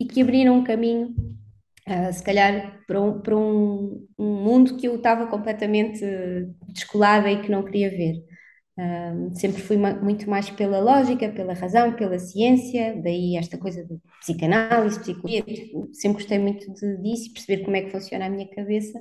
e 0.00 0.06
que 0.06 0.22
abriram 0.22 0.58
um 0.58 0.64
caminho, 0.64 1.14
uh, 1.88 2.12
se 2.12 2.22
calhar, 2.24 2.80
para, 2.86 3.00
um, 3.00 3.20
para 3.20 3.36
um, 3.36 4.06
um, 4.18 4.42
mundo 4.42 4.76
que 4.76 4.88
eu 4.88 4.96
estava 4.96 5.28
completamente 5.28 6.04
descolada 6.68 7.30
e 7.30 7.42
que 7.42 7.50
não 7.50 7.62
queria 7.62 7.90
ver. 7.90 8.31
Uh, 8.78 9.34
sempre 9.34 9.60
fui 9.60 9.76
muito 9.76 10.30
mais 10.30 10.48
pela 10.48 10.80
lógica, 10.80 11.28
pela 11.30 11.52
razão, 11.52 11.94
pela 11.94 12.18
ciência, 12.18 12.98
daí 13.02 13.36
esta 13.36 13.58
coisa 13.58 13.84
de 13.84 14.00
psicanálise, 14.20 14.98
psicologia, 14.98 15.44
sempre 15.92 16.22
gostei 16.22 16.38
muito 16.38 16.72
de, 16.72 16.96
disso 17.02 17.28
e 17.28 17.32
perceber 17.34 17.64
como 17.64 17.76
é 17.76 17.82
que 17.82 17.90
funciona 17.90 18.26
a 18.26 18.30
minha 18.30 18.48
cabeça, 18.48 18.98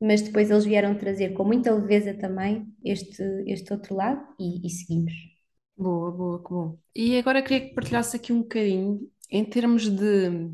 mas 0.00 0.22
depois 0.22 0.50
eles 0.50 0.64
vieram 0.64 0.96
trazer 0.96 1.34
com 1.34 1.44
muita 1.44 1.72
leveza 1.72 2.14
também 2.14 2.66
este, 2.84 3.22
este 3.46 3.72
outro 3.72 3.94
lado 3.94 4.26
e, 4.40 4.66
e 4.66 4.70
seguimos. 4.70 5.12
Boa, 5.76 6.10
boa, 6.10 6.42
que 6.42 6.50
bom. 6.50 6.78
E 6.94 7.18
agora 7.18 7.42
queria 7.42 7.68
que 7.68 7.74
partilhasse 7.74 8.16
aqui 8.16 8.32
um 8.32 8.40
bocadinho 8.40 9.08
em 9.30 9.44
termos 9.44 9.88
de 9.88 10.50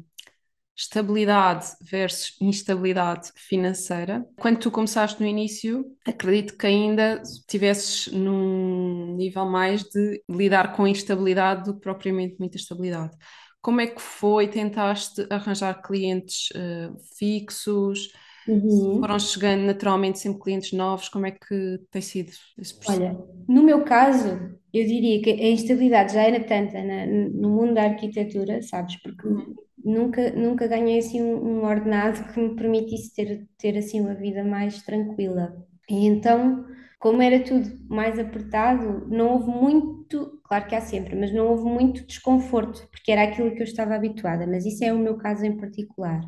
estabilidade 0.76 1.66
versus 1.82 2.36
instabilidade 2.40 3.30
financeira, 3.36 4.26
quando 4.38 4.58
tu 4.58 4.70
começaste 4.70 5.20
no 5.20 5.26
início, 5.26 5.84
acredito 6.06 6.56
que 6.56 6.66
ainda 6.66 7.22
estivesses 7.22 8.10
num 8.12 9.14
nível 9.16 9.44
mais 9.46 9.82
de 9.84 10.22
lidar 10.28 10.74
com 10.74 10.86
instabilidade 10.86 11.64
do 11.64 11.74
que 11.74 11.80
propriamente 11.80 12.36
muita 12.38 12.56
estabilidade. 12.56 13.16
Como 13.60 13.80
é 13.80 13.86
que 13.86 14.00
foi? 14.00 14.48
Tentaste 14.48 15.26
arranjar 15.30 15.80
clientes 15.82 16.48
uh, 16.50 16.96
fixos? 17.16 18.10
Uhum. 18.46 19.00
Foram 19.00 19.18
chegando 19.18 19.62
naturalmente 19.64 20.18
sempre 20.18 20.40
clientes 20.42 20.72
novos, 20.72 21.08
como 21.08 21.26
é 21.26 21.30
que 21.32 21.78
tem 21.90 22.02
sido 22.02 22.32
esse 22.58 22.74
processo? 22.78 23.00
Olha, 23.00 23.16
no 23.48 23.62
meu 23.62 23.84
caso, 23.84 24.28
eu 24.72 24.86
diria 24.86 25.22
que 25.22 25.30
a 25.30 25.50
instabilidade 25.50 26.14
já 26.14 26.22
era 26.22 26.42
tanta 26.44 26.82
na- 26.82 27.06
no 27.06 27.50
mundo 27.50 27.74
da 27.74 27.84
arquitetura, 27.84 28.60
sabes? 28.62 28.96
Porque 29.02 29.28
Uhum. 29.28 29.54
Nunca, 29.84 30.30
nunca 30.32 30.66
ganhei 30.66 30.98
assim 30.98 31.22
um, 31.22 31.60
um 31.60 31.64
ordenado 31.64 32.32
que 32.32 32.40
me 32.40 32.54
permitisse 32.56 33.14
ter, 33.14 33.48
ter 33.58 33.76
assim 33.78 34.00
uma 34.00 34.14
vida 34.14 34.44
mais 34.44 34.82
tranquila. 34.82 35.54
E 35.88 36.06
então, 36.06 36.64
como 36.98 37.20
era 37.22 37.42
tudo 37.42 37.70
mais 37.88 38.18
apertado, 38.18 39.06
não 39.08 39.32
houve 39.34 39.50
muito, 39.50 40.40
claro 40.44 40.66
que 40.66 40.74
há 40.74 40.80
sempre, 40.80 41.16
mas 41.16 41.32
não 41.32 41.48
houve 41.48 41.64
muito 41.64 42.06
desconforto, 42.06 42.88
porque 42.90 43.10
era 43.12 43.24
aquilo 43.24 43.52
que 43.54 43.60
eu 43.60 43.64
estava 43.64 43.94
habituada, 43.94 44.46
mas 44.46 44.64
isso 44.64 44.84
é 44.84 44.92
o 44.92 44.98
meu 44.98 45.16
caso 45.18 45.44
em 45.44 45.56
particular. 45.56 46.20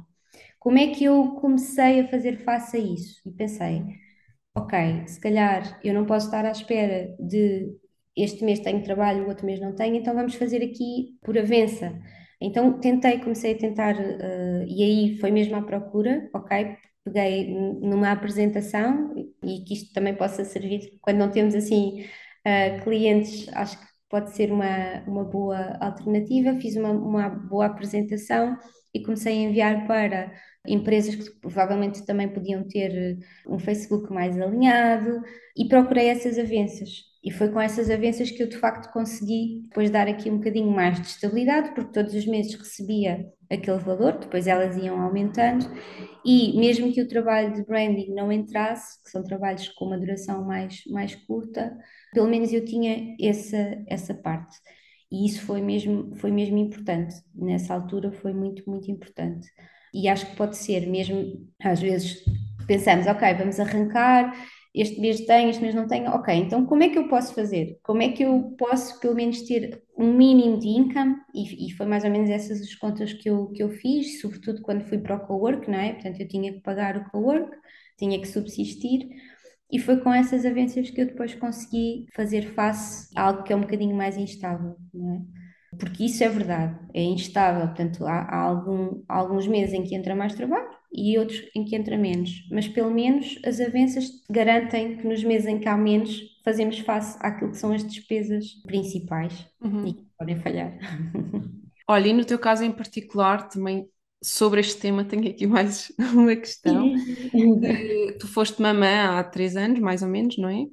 Como 0.58 0.78
é 0.78 0.88
que 0.88 1.04
eu 1.04 1.36
comecei 1.36 2.00
a 2.00 2.08
fazer 2.08 2.38
face 2.38 2.76
a 2.76 2.80
isso? 2.80 3.20
E 3.26 3.32
pensei, 3.32 3.82
ok, 4.54 5.06
se 5.08 5.20
calhar 5.20 5.80
eu 5.84 5.94
não 5.94 6.06
posso 6.06 6.26
estar 6.26 6.44
à 6.44 6.50
espera 6.50 7.14
de 7.20 7.68
este 8.16 8.44
mês 8.44 8.60
tenho 8.60 8.82
trabalho, 8.82 9.24
o 9.24 9.28
outro 9.28 9.46
mês 9.46 9.60
não 9.60 9.74
tenho, 9.74 9.96
então 9.96 10.14
vamos 10.14 10.34
fazer 10.36 10.62
aqui 10.62 11.18
por 11.22 11.36
avença. 11.38 12.00
Então 12.46 12.78
tentei, 12.80 13.18
comecei 13.20 13.54
a 13.54 13.58
tentar, 13.58 13.94
eh, 14.00 14.64
e 14.68 14.82
aí 14.82 15.18
foi 15.18 15.30
mesmo 15.30 15.56
à 15.56 15.62
procura, 15.62 16.28
ok? 16.34 16.76
Peguei 17.04 17.48
numa 17.54 18.12
apresentação 18.12 19.14
e 19.42 19.60
que 19.64 19.74
isto 19.74 19.92
também 19.92 20.14
possa 20.16 20.44
servir 20.44 20.98
quando 21.02 21.18
não 21.18 21.30
temos 21.30 21.54
assim 21.54 22.04
eh, 22.44 22.80
clientes, 22.80 23.48
acho 23.54 23.78
que 23.78 23.86
pode 24.08 24.30
ser 24.34 24.52
uma, 24.52 25.02
uma 25.06 25.24
boa 25.24 25.76
alternativa. 25.80 26.54
Fiz 26.60 26.76
uma, 26.76 26.90
uma 26.90 27.28
boa 27.28 27.66
apresentação 27.66 28.56
e 28.92 29.02
comecei 29.02 29.32
a 29.38 29.48
enviar 29.48 29.86
para 29.86 30.32
empresas 30.66 31.14
que 31.16 31.30
provavelmente 31.40 32.04
também 32.06 32.28
podiam 32.32 32.66
ter 32.66 33.18
um 33.46 33.58
Facebook 33.58 34.12
mais 34.12 34.38
alinhado 34.40 35.20
e 35.56 35.68
procurei 35.68 36.08
essas 36.08 36.38
avanças. 36.38 37.13
E 37.24 37.30
foi 37.30 37.48
com 37.48 37.58
essas 37.58 37.88
avanças 37.88 38.30
que 38.30 38.42
eu 38.42 38.48
de 38.48 38.58
facto 38.58 38.92
consegui 38.92 39.62
depois 39.62 39.90
dar 39.90 40.06
aqui 40.06 40.30
um 40.30 40.36
bocadinho 40.36 40.70
mais 40.70 41.00
de 41.00 41.06
estabilidade, 41.06 41.74
porque 41.74 41.90
todos 41.90 42.12
os 42.12 42.26
meses 42.26 42.54
recebia 42.54 43.26
aquele 43.50 43.78
valor, 43.78 44.18
depois 44.18 44.46
elas 44.46 44.76
iam 44.76 45.00
aumentando, 45.00 45.64
e 46.22 46.54
mesmo 46.58 46.92
que 46.92 47.00
o 47.00 47.08
trabalho 47.08 47.54
de 47.54 47.64
branding 47.64 48.12
não 48.12 48.30
entrasse, 48.30 49.02
que 49.02 49.10
são 49.10 49.22
trabalhos 49.22 49.68
com 49.70 49.86
uma 49.86 49.98
duração 49.98 50.44
mais, 50.44 50.82
mais 50.90 51.14
curta, 51.14 51.74
pelo 52.12 52.28
menos 52.28 52.52
eu 52.52 52.62
tinha 52.62 53.16
essa, 53.18 53.82
essa 53.86 54.12
parte. 54.12 54.56
E 55.10 55.26
isso 55.26 55.42
foi 55.42 55.62
mesmo, 55.62 56.14
foi 56.16 56.30
mesmo 56.30 56.58
importante. 56.58 57.14
Nessa 57.34 57.72
altura 57.72 58.12
foi 58.12 58.34
muito, 58.34 58.68
muito 58.68 58.90
importante. 58.90 59.48
E 59.94 60.08
acho 60.08 60.26
que 60.26 60.36
pode 60.36 60.56
ser 60.56 60.86
mesmo, 60.88 61.48
às 61.62 61.80
vezes 61.80 62.22
pensamos, 62.66 63.06
ok, 63.06 63.34
vamos 63.34 63.60
arrancar, 63.60 64.34
este 64.74 65.00
mês 65.00 65.20
tenho, 65.20 65.50
este 65.50 65.62
mês 65.62 65.74
não 65.74 65.86
tenho, 65.86 66.10
ok, 66.10 66.34
então 66.34 66.66
como 66.66 66.82
é 66.82 66.88
que 66.88 66.98
eu 66.98 67.08
posso 67.08 67.34
fazer? 67.34 67.78
Como 67.82 68.02
é 68.02 68.08
que 68.10 68.24
eu 68.24 68.54
posso 68.58 68.98
pelo 69.00 69.14
menos 69.14 69.42
ter 69.42 69.82
um 69.96 70.12
mínimo 70.12 70.58
de 70.58 70.68
income? 70.68 71.16
E, 71.34 71.68
e 71.68 71.72
foi 71.72 71.86
mais 71.86 72.04
ou 72.04 72.10
menos 72.10 72.28
essas 72.28 72.60
as 72.60 72.74
contas 72.74 73.12
que 73.12 73.30
eu, 73.30 73.48
que 73.52 73.62
eu 73.62 73.70
fiz, 73.70 74.20
sobretudo 74.20 74.62
quando 74.62 74.84
fui 74.84 74.98
para 74.98 75.16
o 75.16 75.26
co-work, 75.26 75.70
não 75.70 75.78
é? 75.78 75.92
Portanto, 75.92 76.20
eu 76.20 76.28
tinha 76.28 76.52
que 76.52 76.60
pagar 76.60 76.96
o 76.96 77.08
co-work, 77.10 77.56
tinha 77.96 78.20
que 78.20 78.26
subsistir, 78.26 79.08
e 79.70 79.78
foi 79.78 80.00
com 80.00 80.12
essas 80.12 80.44
avanças 80.44 80.90
que 80.90 81.00
eu 81.00 81.06
depois 81.06 81.34
consegui 81.34 82.06
fazer 82.14 82.42
face 82.54 83.08
a 83.16 83.22
algo 83.22 83.42
que 83.44 83.52
é 83.52 83.56
um 83.56 83.60
bocadinho 83.60 83.96
mais 83.96 84.16
instável, 84.16 84.76
não 84.92 85.14
é? 85.14 85.43
Porque 85.78 86.04
isso 86.04 86.22
é 86.24 86.28
verdade, 86.28 86.78
é 86.94 87.02
instável, 87.02 87.66
portanto, 87.68 88.06
há, 88.06 88.20
há 88.22 88.40
algum, 88.42 89.02
alguns 89.08 89.46
meses 89.46 89.74
em 89.74 89.82
que 89.84 89.94
entra 89.94 90.14
mais 90.14 90.34
trabalho 90.34 90.68
e 90.92 91.18
outros 91.18 91.42
em 91.54 91.64
que 91.64 91.74
entra 91.76 91.98
menos, 91.98 92.46
mas 92.50 92.68
pelo 92.68 92.90
menos 92.90 93.38
as 93.44 93.60
avanças 93.60 94.08
garantem 94.30 94.96
que 94.98 95.06
nos 95.06 95.24
meses 95.24 95.46
em 95.48 95.58
que 95.58 95.68
há 95.68 95.76
menos 95.76 96.20
fazemos 96.44 96.78
face 96.80 97.16
àquilo 97.20 97.50
que 97.50 97.56
são 97.58 97.72
as 97.72 97.84
despesas 97.84 98.46
principais 98.66 99.46
Uhum. 99.60 99.86
e 99.86 99.94
que 99.94 100.04
podem 100.18 100.36
falhar. 100.40 100.78
Olha, 101.88 102.08
e 102.08 102.12
no 102.12 102.24
teu 102.24 102.38
caso 102.38 102.64
em 102.64 102.72
particular, 102.72 103.48
também 103.48 103.88
sobre 104.22 104.60
este 104.60 104.80
tema, 104.80 105.04
tenho 105.04 105.28
aqui 105.30 105.46
mais 105.46 105.92
uma 106.14 106.34
questão. 106.36 106.92
Que 108.06 108.14
tu 108.18 108.28
foste 108.28 108.60
mamã 108.62 109.18
há 109.18 109.24
três 109.24 109.56
anos, 109.56 109.80
mais 109.80 110.02
ou 110.02 110.08
menos, 110.08 110.36
não 110.38 110.48
é? 110.48 110.66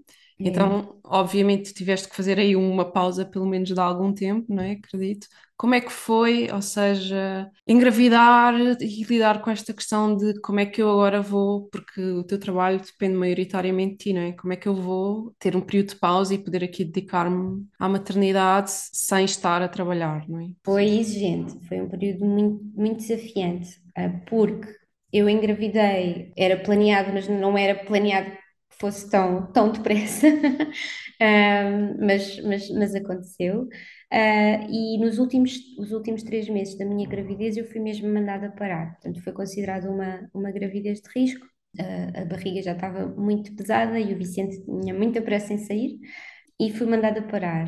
Então, 0.44 1.00
obviamente, 1.04 1.74
tiveste 1.74 2.10
que 2.10 2.16
fazer 2.16 2.40
aí 2.40 2.56
uma 2.56 2.92
pausa, 2.92 3.26
pelo 3.26 3.46
menos 3.46 3.70
de 3.70 3.80
algum 3.80 4.14
tempo, 4.14 4.46
não 4.54 4.64
é? 4.64 4.72
Acredito. 4.74 5.28
Como 5.56 5.76
é 5.76 5.82
que 5.82 5.92
foi, 5.92 6.50
ou 6.52 6.62
seja, 6.62 7.48
engravidar 7.68 8.56
e 8.82 9.04
lidar 9.04 9.42
com 9.42 9.52
esta 9.52 9.74
questão 9.74 10.18
de 10.18 10.40
como 10.42 10.60
é 10.60 10.66
que 10.66 10.82
eu 10.82 10.90
agora 10.90 11.22
vou, 11.22 11.70
porque 11.70 12.02
o 12.02 12.24
teu 12.24 12.40
trabalho 12.40 12.80
depende 12.80 13.16
maioritariamente 13.16 13.92
de 13.92 13.98
ti, 13.98 14.14
não 14.14 14.22
é? 14.22 14.32
Como 14.34 14.52
é 14.54 14.56
que 14.56 14.68
eu 14.68 14.76
vou 14.76 15.36
ter 15.38 15.56
um 15.56 15.62
período 15.62 15.90
de 15.90 15.96
pausa 15.98 16.34
e 16.34 16.44
poder 16.44 16.64
aqui 16.64 16.84
dedicar-me 16.84 17.68
à 17.78 17.88
maternidade 17.88 18.72
sem 18.72 19.26
estar 19.26 19.62
a 19.62 19.68
trabalhar, 19.70 20.28
não 20.28 20.40
é? 20.40 20.48
Foi 20.64 20.86
exigente, 20.86 21.60
foi 21.68 21.82
um 21.82 21.90
período 21.90 22.26
muito, 22.26 22.64
muito 22.76 22.98
desafiante, 22.98 23.82
ah, 23.96 24.10
porque 24.28 24.68
eu 25.12 25.28
engravidei, 25.30 26.32
era 26.38 26.58
planeado, 26.58 27.12
mas 27.14 27.28
não 27.28 27.58
era 27.58 27.76
planeado 27.86 28.32
fosse 28.82 29.10
tão, 29.10 29.52
tão 29.54 29.72
depressa, 29.72 30.28
Ah, 31.22 31.96
mas, 32.00 32.40
mas, 32.44 32.70
mas 32.72 32.96
aconteceu. 32.96 33.68
Ah, 34.12 34.68
e 34.70 34.98
nos 35.00 35.20
últimos, 35.20 35.54
os 35.80 35.92
últimos 35.92 36.24
três 36.24 36.50
meses 36.50 36.78
da 36.78 36.86
minha 36.86 37.08
gravidez 37.08 37.58
eu 37.58 37.66
fui 37.66 37.80
mesmo 37.80 38.12
mandada 38.14 38.52
parar, 38.52 38.92
portanto 38.94 39.22
foi 39.24 39.34
considerada 39.34 39.90
uma, 39.90 40.30
uma 40.34 40.52
gravidez 40.52 41.02
de 41.02 41.10
risco. 41.16 41.46
Ah, 41.80 42.22
a 42.22 42.26
barriga 42.26 42.62
já 42.62 42.74
estava 42.74 43.08
muito 43.08 43.56
pesada 43.56 44.00
e 44.00 44.14
o 44.14 44.18
Vicente 44.18 44.64
tinha 44.66 44.94
muita 44.94 45.22
pressa 45.22 45.54
em 45.54 45.58
sair 45.60 46.00
e 46.60 46.72
fui 46.72 46.88
mandada 46.88 47.22
parar. 47.24 47.68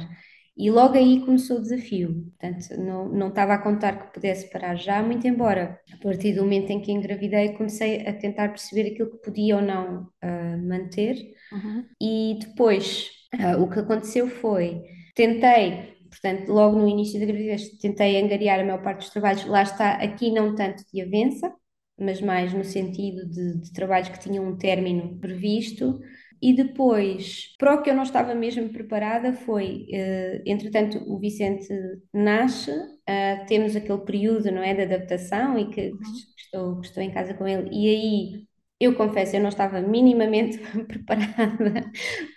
E 0.56 0.70
logo 0.70 0.96
aí 0.96 1.20
começou 1.22 1.58
o 1.58 1.62
desafio. 1.62 2.32
Portanto, 2.40 2.80
não, 2.80 3.10
não 3.10 3.28
estava 3.30 3.56
a 3.56 3.58
contar 3.58 3.94
que 3.98 4.14
pudesse 4.14 4.50
parar 4.52 4.76
já, 4.76 5.02
muito 5.02 5.28
embora 5.28 5.80
a 5.92 5.98
partir 5.98 6.34
do 6.34 6.44
momento 6.44 6.70
em 6.70 6.80
que 6.80 6.92
engravidei 6.92 7.54
comecei 7.54 8.06
a 8.06 8.14
tentar 8.14 8.50
perceber 8.50 8.92
aquilo 8.92 9.12
que 9.12 9.24
podia 9.24 9.56
ou 9.56 9.62
não 9.62 10.08
ah, 10.22 10.58
manter. 10.58 11.18
Uhum. 11.52 11.86
E 12.00 12.38
depois, 12.40 13.10
ah, 13.40 13.58
o 13.58 13.68
que 13.68 13.80
aconteceu 13.80 14.28
foi, 14.30 14.84
tentei, 15.16 15.98
portanto, 16.10 16.50
logo 16.50 16.78
no 16.78 16.88
início 16.88 17.20
da 17.20 17.26
gravidez, 17.26 17.70
tentei 17.80 18.22
angariar 18.22 18.60
a 18.60 18.64
maior 18.64 18.84
parte 18.84 19.00
dos 19.00 19.10
trabalhos. 19.10 19.46
Lá 19.46 19.64
está, 19.64 19.94
aqui 19.94 20.32
não 20.32 20.54
tanto 20.54 20.84
de 20.94 21.02
avança, 21.02 21.52
mas 22.00 22.22
mais 22.22 22.54
no 22.54 22.64
sentido 22.64 23.28
de, 23.28 23.58
de 23.60 23.74
trabalhos 23.74 24.10
que 24.10 24.20
tinham 24.20 24.46
um 24.48 24.56
término 24.56 25.18
previsto. 25.20 26.00
E 26.44 26.54
depois, 26.54 27.56
para 27.58 27.76
o 27.76 27.82
que 27.84 27.90
eu 27.90 27.96
não 27.96 28.04
estava 28.04 28.36
mesmo 28.36 28.70
preparada, 28.70 29.34
foi, 29.34 29.88
eh, 29.94 30.44
entretanto, 30.46 30.98
o 31.08 31.18
Vicente 31.20 31.70
nasce, 32.14 32.72
ah, 33.08 33.46
temos 33.48 33.76
aquele 33.78 34.00
período, 34.02 34.52
não 34.52 34.62
é, 34.64 34.74
de 34.74 34.82
adaptação 34.82 35.58
e 35.58 35.70
que, 35.72 35.92
que 35.94 36.02
estou, 36.38 36.82
que 36.82 36.88
estou 36.88 37.04
em 37.04 37.12
casa 37.14 37.34
com 37.34 37.48
ele, 37.48 37.70
e 37.72 37.90
aí 37.90 38.48
eu 38.80 38.96
confesso, 38.96 39.36
eu 39.38 39.42
não 39.42 39.50
estava 39.50 39.80
minimamente 39.82 40.58
preparada 40.88 41.92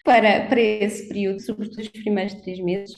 para, 0.04 0.46
para 0.48 0.60
esse 0.60 1.08
período, 1.08 1.40
sobretudo 1.42 1.80
os 1.80 1.88
primeiros 1.88 2.34
três 2.34 2.60
meses, 2.60 2.94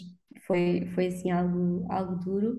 foi, 0.46 0.86
foi 0.94 1.06
assim 1.09 1.30
algo, 1.30 1.86
algo 1.90 2.16
duro. 2.24 2.59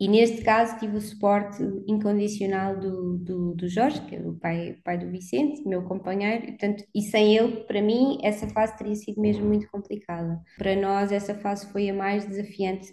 E 0.00 0.08
neste 0.08 0.42
caso 0.42 0.78
tive 0.78 0.96
o 0.96 1.00
suporte 1.00 1.62
incondicional 1.86 2.80
do, 2.80 3.18
do, 3.18 3.54
do 3.54 3.68
Jorge, 3.68 4.00
que 4.06 4.16
é 4.16 4.20
o 4.20 4.32
pai, 4.32 4.78
pai 4.82 4.96
do 4.96 5.10
Vicente, 5.10 5.62
meu 5.68 5.82
companheiro, 5.82 6.44
e, 6.44 6.48
portanto, 6.52 6.82
e 6.94 7.02
sem 7.02 7.36
ele, 7.36 7.64
para 7.64 7.82
mim, 7.82 8.18
essa 8.22 8.48
fase 8.48 8.78
teria 8.78 8.94
sido 8.94 9.20
mesmo 9.20 9.44
muito 9.44 9.70
complicada. 9.70 10.40
Para 10.56 10.74
nós, 10.74 11.12
essa 11.12 11.34
fase 11.34 11.70
foi 11.70 11.90
a 11.90 11.92
mais 11.92 12.24
desafiante. 12.24 12.90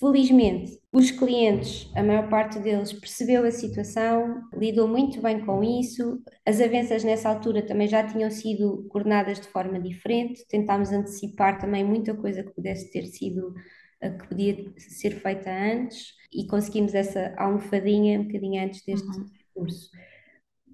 Felizmente, 0.00 0.80
os 0.90 1.10
clientes, 1.10 1.90
a 1.94 2.02
maior 2.02 2.30
parte 2.30 2.58
deles, 2.58 2.90
percebeu 2.90 3.44
a 3.44 3.50
situação, 3.50 4.40
lidou 4.54 4.88
muito 4.88 5.20
bem 5.20 5.44
com 5.44 5.62
isso. 5.62 6.22
As 6.46 6.58
avanças 6.58 7.04
nessa 7.04 7.28
altura 7.28 7.66
também 7.66 7.86
já 7.86 8.02
tinham 8.02 8.30
sido 8.30 8.86
coordenadas 8.88 9.38
de 9.38 9.48
forma 9.48 9.78
diferente, 9.78 10.46
tentámos 10.48 10.90
antecipar 10.90 11.58
também 11.58 11.84
muita 11.84 12.14
coisa 12.14 12.42
que 12.42 12.54
pudesse 12.54 12.90
ter 12.90 13.04
sido 13.04 13.52
que 13.98 14.28
podia 14.28 14.72
ser 14.76 15.10
feita 15.20 15.50
antes 15.50 16.15
e 16.32 16.46
conseguimos 16.46 16.94
essa 16.94 17.34
almofadinha 17.38 18.20
um 18.20 18.24
bocadinho 18.24 18.62
antes 18.64 18.82
deste 18.84 19.06
Uhum. 19.06 19.26
curso. 19.54 19.90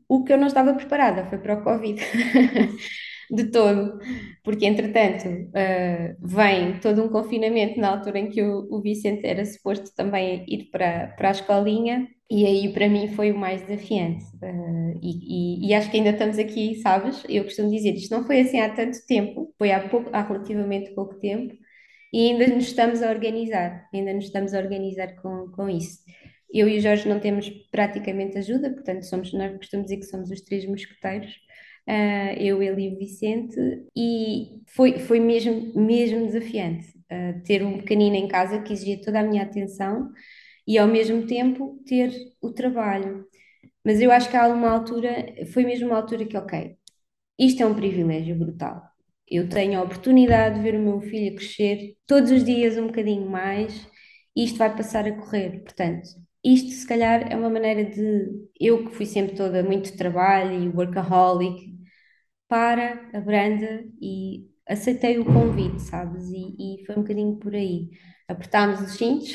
O 0.09 0.25
que 0.25 0.33
eu 0.33 0.39
não 0.39 0.47
estava 0.47 0.75
preparada 0.75 1.27
foi 1.27 1.39
para 1.39 1.55
o 1.59 1.65
Covid, 1.65 2.01
de 3.31 3.51
todo, 3.51 3.99
porque 4.45 4.67
entretanto 4.67 5.27
uh, 5.29 6.17
vem 6.21 6.79
todo 6.81 7.03
um 7.03 7.09
confinamento 7.09 7.81
na 7.81 7.91
altura 7.91 8.19
em 8.19 8.29
que 8.29 8.43
o, 8.43 8.69
o 8.71 8.83
Vicente 8.83 9.27
era 9.27 9.45
suposto 9.45 9.95
também 9.97 10.45
ir 10.49 10.71
para, 10.71 11.09
para 11.17 11.29
a 11.29 11.33
escolinha. 11.33 12.09
E 12.31 12.47
aí 12.47 12.73
para 12.73 12.89
mim 12.89 13.09
foi 13.09 13.31
o 13.33 13.39
mais 13.39 13.63
desafiante. 13.63 14.25
Uh, 14.43 14.99
e, 15.03 15.65
e, 15.67 15.69
e, 15.69 15.75
acho 15.75 15.91
que 15.91 15.97
ainda 15.99 16.11
estamos 16.11 16.39
aqui, 16.39 16.77
sabes? 16.77 17.23
Eu 17.29 17.45
costumo 17.45 17.71
dizer, 17.71 17.95
isto 17.95 18.11
não 18.15 18.25
foi 18.27 18.41
assim 18.41 18.61
há 18.61 18.75
tanto 18.75 18.99
tempo, 19.07 19.55
foi 19.59 19.71
há, 19.73 19.87
pouco, 19.89 20.11
há 20.13 20.23
relativamente 20.23 20.95
pouco 20.95 21.15
tempo, 21.21 21.55
e 22.13 22.31
ainda 22.31 22.47
nos 22.49 22.65
estamos 22.67 23.03
a 23.03 23.11
organizar, 23.11 23.89
ainda 23.93 24.13
nos 24.13 24.25
estamos 24.25 24.55
a 24.55 24.59
organizar 24.59 25.15
com, 25.17 25.51
com 25.53 25.69
isso. 25.69 26.01
Eu 26.53 26.69
e 26.69 26.79
o 26.79 26.81
Jorge 26.81 27.09
não 27.09 27.19
temos 27.19 27.49
praticamente 27.71 28.37
ajuda, 28.39 28.71
portanto, 28.71 29.05
somos, 29.05 29.33
nós 29.33 29.57
costumamos 29.57 29.91
dizer 29.91 30.01
que 30.01 30.11
somos 30.11 30.31
os 30.31 30.41
três 30.43 30.67
mosqueteiros. 30.67 31.35
Uh, 31.89 32.39
eu, 32.39 32.63
ele 32.63 32.83
e 32.85 32.95
o 32.95 32.99
Vicente, 32.99 33.59
e 33.97 34.61
foi, 34.69 34.99
foi 35.01 35.19
mesmo, 35.19 35.73
mesmo 35.75 36.27
desafiante 36.27 36.87
uh, 37.11 37.43
ter 37.45 37.65
um 37.65 37.79
pequenino 37.79 38.15
em 38.15 38.29
casa 38.29 38.63
que 38.63 38.73
exigia 38.73 39.01
toda 39.01 39.19
a 39.21 39.23
minha 39.25 39.43
atenção 39.43 40.11
e 40.67 40.79
ao 40.79 40.87
mesmo 40.87 41.27
tempo 41.27 41.83
ter 41.87 42.13
o 42.41 42.53
trabalho. 42.53 43.27
Mas 43.85 44.01
eu 44.01 44.13
acho 44.13 44.31
que 44.31 44.37
há 44.37 44.47
uma 44.49 44.71
altura, 44.71 45.35
foi 45.53 45.65
mesmo 45.65 45.89
uma 45.89 45.97
altura 45.97 46.27
que, 46.27 46.37
ok, 46.37 46.77
isto 47.39 47.63
é 47.63 47.67
um 47.67 47.75
privilégio 47.75 48.39
brutal. 48.39 48.92
Eu 49.33 49.49
tenho 49.49 49.81
a 49.81 49.83
oportunidade 49.83 50.57
de 50.57 50.63
ver 50.63 50.75
o 50.75 50.79
meu 50.83 51.01
filho 51.01 51.37
crescer 51.37 51.97
todos 52.07 52.31
os 52.31 52.45
dias 52.45 52.77
um 52.77 52.87
bocadinho 52.89 53.29
mais 53.31 53.87
e 54.37 54.45
isto 54.45 54.59
vai 54.59 54.75
passar 54.77 55.07
a 55.07 55.13
correr. 55.17 55.63
Portanto, 55.63 56.09
isto 56.45 56.71
se 56.71 56.87
calhar 56.87 57.31
é 57.33 57.37
uma 57.37 57.51
maneira 57.51 57.85
de 57.85 58.27
eu 58.61 58.85
que 58.87 58.95
fui 58.95 59.07
sempre 59.07 59.35
toda 59.37 59.63
muito 59.63 59.97
trabalho 59.97 60.53
e 60.63 60.69
workaholic 60.69 61.73
para 62.49 63.09
a 63.15 63.21
Branda 63.21 63.85
e 64.01 64.47
aceitei 64.69 65.19
o 65.19 65.25
convite, 65.25 65.81
sabes? 65.83 66.29
E, 66.31 66.81
e 66.83 66.87
foi 66.87 66.97
um 66.97 67.03
bocadinho 67.03 67.37
por 67.37 67.55
aí. 67.55 67.91
Apertámos 68.29 68.81
os 68.81 68.93
cintos 68.97 69.33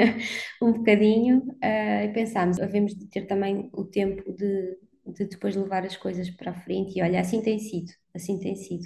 um 0.62 0.72
bocadinho 0.72 1.38
uh, 1.62 2.04
e 2.04 2.12
pensámos, 2.12 2.60
havemos 2.60 2.94
de 2.94 3.06
ter 3.08 3.26
também 3.26 3.70
o 3.72 3.84
tempo 3.84 4.32
de, 4.32 4.76
de 5.06 5.26
depois 5.26 5.56
levar 5.56 5.84
as 5.84 5.96
coisas 5.96 6.30
para 6.30 6.50
a 6.50 6.54
frente 6.54 6.98
e 6.98 7.02
olha, 7.02 7.20
assim 7.20 7.40
tem 7.42 7.58
sido, 7.58 7.92
assim 8.14 8.38
tem 8.38 8.56
sido. 8.56 8.84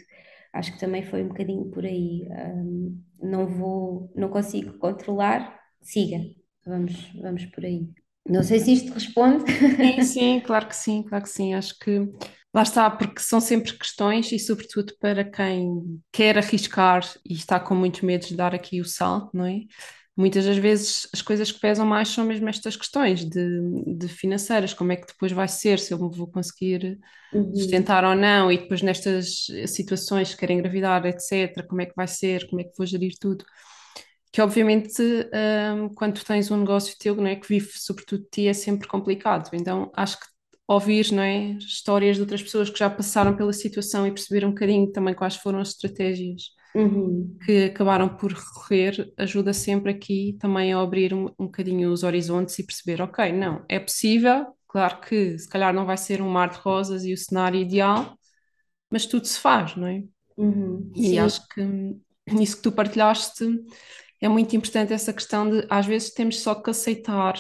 Acho 0.59 0.73
que 0.73 0.81
também 0.81 1.05
foi 1.05 1.23
um 1.23 1.29
bocadinho 1.29 1.71
por 1.71 1.85
aí. 1.85 2.27
Um, 2.29 3.01
não 3.23 3.47
vou, 3.47 4.13
não 4.17 4.29
consigo 4.29 4.77
controlar, 4.79 5.57
siga, 5.81 6.19
vamos, 6.67 6.95
vamos 7.23 7.45
por 7.47 7.65
aí. 7.65 7.89
Não 8.29 8.43
sei 8.43 8.59
se 8.59 8.73
isto 8.73 8.93
responde. 8.93 9.45
Sim, 9.77 10.03
sim, 10.03 10.41
claro 10.41 10.67
que 10.67 10.75
sim, 10.75 11.05
claro 11.05 11.23
que 11.23 11.31
sim. 11.31 11.55
Acho 11.55 11.79
que 11.79 12.09
lá 12.53 12.63
está, 12.63 12.91
porque 12.91 13.21
são 13.21 13.41
sempre 13.41 13.73
questões 13.79 14.33
e, 14.33 14.39
sobretudo, 14.41 14.93
para 14.99 15.25
quem 15.25 16.03
quer 16.11 16.37
arriscar 16.37 17.05
e 17.25 17.35
está 17.35 17.61
com 17.61 17.77
muitos 17.77 18.01
medos 18.01 18.27
de 18.29 18.37
dar 18.37 18.53
aqui 18.53 18.81
o 18.81 18.85
salto, 18.85 19.31
não 19.37 19.47
é? 19.47 19.61
Muitas 20.19 20.45
das 20.45 20.57
vezes 20.57 21.07
as 21.15 21.23
coisas 21.23 21.53
que 21.53 21.61
pesam 21.61 21.87
mais 21.87 22.09
são 22.09 22.25
mesmo 22.25 22.49
estas 22.49 22.77
questões 22.77 23.25
de, 23.25 23.97
de 23.97 24.09
financeiras, 24.09 24.75
como 24.75 24.91
é 24.91 24.97
que 24.97 25.07
depois 25.07 25.31
vai 25.31 25.47
ser, 25.47 25.79
se 25.79 25.95
eu 25.95 25.99
me 25.99 26.15
vou 26.15 26.27
conseguir 26.27 26.99
uhum. 27.33 27.55
sustentar 27.55 28.05
ou 28.05 28.17
não, 28.17 28.51
e 28.51 28.59
depois 28.59 28.83
nestas 28.83 29.47
situações, 29.67 30.35
querer 30.35 30.55
engravidar, 30.55 31.07
etc., 31.07 31.65
como 31.69 31.83
é 31.83 31.87
que 31.87 31.95
vai 31.95 32.09
ser, 32.09 32.49
como 32.49 32.61
é 32.61 32.65
que 32.65 32.73
vou 32.77 32.85
gerir 32.85 33.13
tudo 33.21 33.45
que 34.33 34.43
obviamente 34.43 35.03
um, 35.03 35.89
quando 35.95 36.23
tens 36.23 36.51
um 36.51 36.59
negócio 36.59 36.97
teu, 36.99 37.17
não 37.17 37.27
é, 37.27 37.37
que 37.37 37.49
vive 37.49 37.71
sobretudo 37.75 38.25
de 38.25 38.31
ti, 38.31 38.47
é 38.47 38.53
sempre 38.53 38.87
complicado. 38.87 39.51
Então 39.55 39.91
acho 39.97 40.19
que 40.21 40.27
ouvir, 40.67 41.11
não 41.13 41.23
é, 41.23 41.53
histórias 41.53 42.17
de 42.17 42.23
outras 42.23 42.43
pessoas 42.43 42.69
que 42.69 42.79
já 42.79 42.91
passaram 42.91 43.35
pela 43.35 43.53
situação 43.53 44.07
e 44.07 44.13
perceber 44.13 44.45
um 44.45 44.51
bocadinho 44.51 44.93
também 44.93 45.15
quais 45.15 45.37
foram 45.37 45.61
as 45.61 45.71
estratégias 45.71 46.51
uhum. 46.75 47.37
que 47.45 47.65
acabaram 47.65 48.09
por 48.09 48.33
recorrer, 48.33 49.13
ajuda 49.17 49.53
sempre 49.53 49.91
aqui 49.93 50.37
também 50.41 50.73
a 50.73 50.81
abrir 50.81 51.15
um, 51.15 51.27
um 51.39 51.47
bocadinho 51.47 51.91
os 51.91 52.03
horizontes 52.03 52.59
e 52.59 52.67
perceber, 52.67 53.03
ok, 53.03 53.33
não, 53.33 53.65
é 53.69 53.79
possível, 53.79 54.47
claro 54.67 55.01
que 55.01 55.39
se 55.39 55.49
calhar 55.49 55.73
não 55.75 55.87
vai 55.87 55.97
ser 55.97 56.23
um 56.23 56.29
mar 56.29 56.51
de 56.51 56.59
rosas 56.59 57.05
e 57.05 57.13
o 57.13 57.19
cenário 57.19 57.61
ideal, 57.61 58.19
mas 58.91 59.07
tudo 59.07 59.27
se 59.27 59.39
faz, 59.39 59.77
não 59.77 59.87
é? 59.87 60.03
Uhum. 60.37 60.91
E 60.95 61.09
Sim. 61.09 61.19
acho 61.19 61.49
que 61.49 61.63
isso 62.41 62.57
que 62.57 62.63
tu 62.63 62.73
partilhaste 62.73 63.45
é 64.21 64.29
muito 64.29 64.55
importante 64.55 64.93
essa 64.93 65.13
questão 65.13 65.49
de 65.49 65.67
às 65.71 65.87
vezes 65.87 66.13
temos 66.13 66.41
só 66.41 66.55
que 66.55 66.71
aceitar 66.71 67.35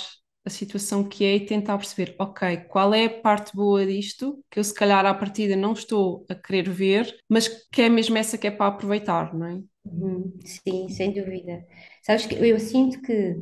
a 0.48 0.50
situação 0.50 1.08
que 1.08 1.24
é 1.24 1.36
e 1.36 1.46
tentar 1.46 1.78
perceber, 1.78 2.14
ok, 2.18 2.58
qual 2.68 2.94
é 2.94 3.06
a 3.06 3.20
parte 3.20 3.54
boa 3.56 3.86
disto, 3.86 4.44
que 4.50 4.58
eu 4.58 4.64
se 4.64 4.74
calhar 4.74 5.06
à 5.06 5.14
partida 5.14 5.56
não 5.56 5.72
estou 5.72 6.26
a 6.28 6.34
querer 6.34 6.68
ver, 6.70 7.16
mas 7.28 7.48
que 7.48 7.82
é 7.82 7.88
mesmo 7.88 8.18
essa 8.18 8.38
que 8.38 8.46
é 8.48 8.50
para 8.50 8.66
aproveitar, 8.68 9.34
não 9.34 9.46
é? 9.46 9.62
Uhum, 9.84 10.38
sim, 10.44 10.88
sem 10.88 11.12
dúvida. 11.12 11.66
Sabes 12.02 12.26
que 12.26 12.34
eu 12.34 12.58
sinto 12.58 13.00
que 13.02 13.36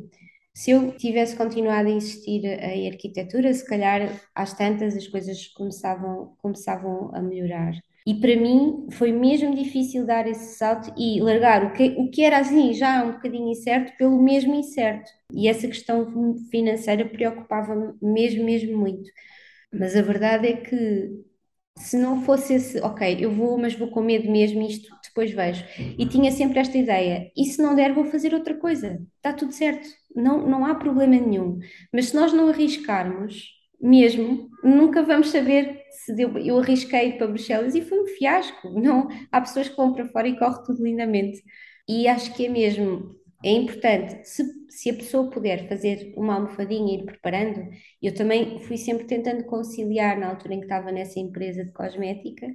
se 0.53 0.71
eu 0.71 0.95
tivesse 0.97 1.35
continuado 1.35 1.87
a 1.89 1.91
insistir 1.91 2.45
em 2.45 2.89
arquitetura, 2.89 3.53
se 3.53 3.65
calhar 3.65 4.01
às 4.35 4.53
tantas 4.53 4.95
as 4.95 5.07
coisas 5.07 5.47
começavam, 5.49 6.35
começavam 6.41 7.13
a 7.13 7.21
melhorar. 7.21 7.73
E 8.07 8.15
para 8.21 8.37
mim 8.37 8.87
foi 8.93 9.11
mesmo 9.11 9.53
difícil 9.53 10.05
dar 10.05 10.25
esse 10.27 10.57
salto 10.57 10.93
e 10.97 11.19
largar 11.19 11.65
o 11.65 11.73
que, 11.73 11.89
o 11.97 12.09
que 12.09 12.23
era 12.23 12.39
assim 12.39 12.73
já 12.73 13.03
um 13.03 13.11
bocadinho 13.11 13.51
incerto 13.51 13.91
pelo 13.97 14.23
mesmo 14.23 14.55
incerto. 14.55 15.11
E 15.33 15.49
essa 15.49 15.67
questão 15.67 16.07
financeira 16.49 17.03
preocupava-me 17.03 17.93
mesmo, 18.01 18.45
mesmo 18.45 18.77
muito. 18.77 19.09
Mas 19.73 19.93
a 19.93 20.01
verdade 20.01 20.47
é 20.47 20.53
que 20.55 21.09
se 21.75 21.97
não 21.97 22.23
fosse 22.23 22.53
esse, 22.53 22.79
ok, 22.79 23.17
eu 23.19 23.29
vou, 23.29 23.57
mas 23.57 23.75
vou 23.75 23.89
com 23.89 24.01
medo 24.01 24.31
mesmo, 24.31 24.61
isto 24.61 24.89
depois 25.03 25.31
vejo. 25.31 25.65
E 25.99 26.05
tinha 26.05 26.31
sempre 26.31 26.59
esta 26.59 26.77
ideia: 26.77 27.29
e 27.35 27.43
se 27.43 27.61
não 27.61 27.75
der, 27.75 27.93
vou 27.93 28.05
fazer 28.05 28.33
outra 28.33 28.55
coisa, 28.55 29.05
está 29.17 29.33
tudo 29.33 29.51
certo, 29.51 29.85
não, 30.15 30.47
não 30.47 30.65
há 30.65 30.75
problema 30.75 31.17
nenhum. 31.17 31.59
Mas 31.93 32.07
se 32.07 32.15
nós 32.15 32.31
não 32.31 32.47
arriscarmos, 32.47 33.56
mesmo, 33.79 34.49
nunca 34.63 35.03
vamos 35.03 35.29
saber 35.29 35.83
se 35.91 36.13
deu. 36.13 36.37
Eu 36.37 36.59
arrisquei 36.59 37.13
para 37.13 37.27
Bruxelas 37.27 37.75
e 37.75 37.81
foi 37.81 38.01
um 38.01 38.07
fiasco. 38.07 38.69
Não, 38.79 39.07
há 39.31 39.41
pessoas 39.41 39.69
que 39.69 39.75
vão 39.75 39.93
para 39.93 40.07
fora 40.09 40.27
e 40.27 40.37
corre 40.37 40.63
tudo 40.65 40.83
lindamente. 40.83 41.43
E 41.87 42.07
acho 42.07 42.33
que 42.33 42.45
é 42.45 42.49
mesmo, 42.49 43.15
é 43.43 43.51
importante, 43.51 44.27
se, 44.27 44.43
se 44.69 44.89
a 44.89 44.93
pessoa 44.93 45.29
puder 45.29 45.67
fazer 45.69 46.13
uma 46.17 46.35
almofadinha 46.35 46.97
e 46.97 47.01
ir 47.01 47.05
preparando, 47.05 47.69
eu 48.01 48.13
também 48.13 48.59
fui 48.61 48.77
sempre 48.77 49.05
tentando 49.05 49.45
conciliar 49.45 50.19
na 50.19 50.29
altura 50.29 50.55
em 50.55 50.59
que 50.59 50.65
estava 50.65 50.91
nessa 50.91 51.19
empresa 51.19 51.63
de 51.63 51.71
cosmética 51.71 52.47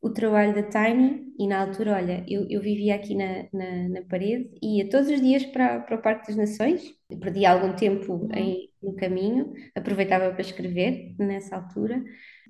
o 0.00 0.10
trabalho 0.10 0.54
da 0.54 0.62
Tiny 0.62 1.34
e 1.38 1.46
na 1.46 1.60
altura, 1.60 1.94
olha, 1.94 2.24
eu, 2.28 2.46
eu 2.48 2.60
vivia 2.60 2.94
aqui 2.94 3.14
na, 3.14 3.44
na, 3.52 3.88
na, 3.88 4.02
parede 4.02 4.50
e 4.62 4.78
ia 4.78 4.88
todos 4.88 5.08
os 5.10 5.20
dias 5.20 5.44
para, 5.46 5.80
para 5.80 5.96
o 5.96 6.02
Parque 6.02 6.28
das 6.28 6.36
Nações, 6.36 6.82
perdi 7.20 7.44
algum 7.44 7.74
tempo 7.74 8.12
uhum. 8.12 8.28
em, 8.32 8.70
no 8.82 8.94
caminho, 8.94 9.52
aproveitava 9.74 10.30
para 10.30 10.40
escrever 10.40 11.14
nessa 11.18 11.56
altura 11.56 12.02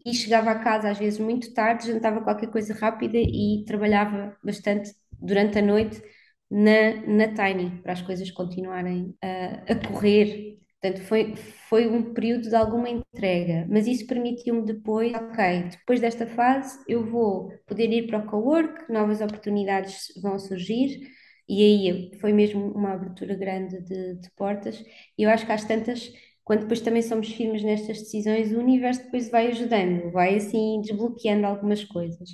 e 0.05 0.15
chegava 0.15 0.51
a 0.51 0.59
casa 0.59 0.91
às 0.91 0.99
vezes 0.99 1.19
muito 1.19 1.53
tarde, 1.55 1.87
jantava 1.87 2.21
qualquer 2.21 2.51
coisa 2.51 2.75
rápida 2.75 3.19
e 3.19 3.65
trabalhava 3.67 4.37
bastante 4.45 4.93
durante 5.13 5.59
a 5.59 5.63
noite 5.63 6.03
na, 6.51 6.95
na 7.07 7.29
Tiny 7.29 7.81
para 7.83 7.93
as 7.93 8.03
coisas 8.03 8.31
continuarem 8.31 9.15
a, 9.23 9.73
a 9.73 9.89
correr 9.89 10.59
Portanto, 10.81 11.03
foi, 11.07 11.35
foi 11.68 11.89
um 11.89 12.14
período 12.14 12.49
de 12.49 12.55
alguma 12.55 12.89
entrega, 12.89 13.66
mas 13.68 13.87
isso 13.89 14.07
permitiu-me 14.07 14.64
depois, 14.64 15.12
ok, 15.12 15.64
depois 15.70 16.01
desta 16.01 16.24
fase 16.26 16.79
eu 16.87 17.05
vou 17.05 17.51
poder 17.66 17.91
ir 17.93 18.07
para 18.07 18.18
o 18.20 18.26
co-work, 18.26 18.91
novas 18.93 19.20
oportunidades 19.20 20.07
vão 20.22 20.39
surgir, 20.39 21.01
e 21.49 21.62
aí 21.62 22.18
foi 22.20 22.33
mesmo 22.33 22.70
uma 22.72 22.93
abertura 22.93 23.35
grande 23.35 23.81
de, 23.83 24.14
de 24.20 24.31
portas. 24.37 24.81
E 25.18 25.22
eu 25.24 25.31
acho 25.31 25.47
que 25.47 25.53
às 25.53 25.64
tantas, 25.64 26.12
quando 26.45 26.61
depois 26.61 26.81
também 26.81 27.03
somos 27.03 27.29
firmes 27.33 27.62
nestas 27.64 27.99
decisões, 27.99 28.53
o 28.53 28.59
universo 28.61 29.03
depois 29.05 29.29
vai 29.31 29.49
ajudando, 29.49 30.12
vai 30.12 30.37
assim 30.37 30.81
desbloqueando 30.81 31.47
algumas 31.47 31.83
coisas. 31.85 32.29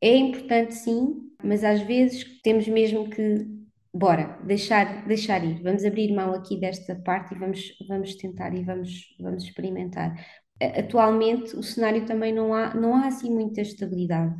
É 0.00 0.16
importante 0.16 0.74
sim, 0.74 1.30
mas 1.42 1.62
às 1.64 1.80
vezes 1.82 2.24
temos 2.42 2.66
mesmo 2.68 3.08
que 3.08 3.63
bora, 3.94 4.38
deixar, 4.44 5.06
deixar 5.06 5.44
ir, 5.44 5.62
vamos 5.62 5.84
abrir 5.84 6.12
mão 6.12 6.34
aqui 6.34 6.58
desta 6.58 6.96
parte 6.96 7.34
e 7.34 7.38
vamos, 7.38 7.60
vamos 7.88 8.16
tentar 8.16 8.52
e 8.52 8.64
vamos, 8.64 9.14
vamos 9.20 9.44
experimentar. 9.44 10.14
Atualmente 10.60 11.56
o 11.56 11.62
cenário 11.62 12.04
também 12.04 12.32
não 12.32 12.52
há, 12.52 12.74
não 12.74 12.96
há 12.96 13.06
assim 13.06 13.30
muita 13.30 13.60
estabilidade. 13.60 14.34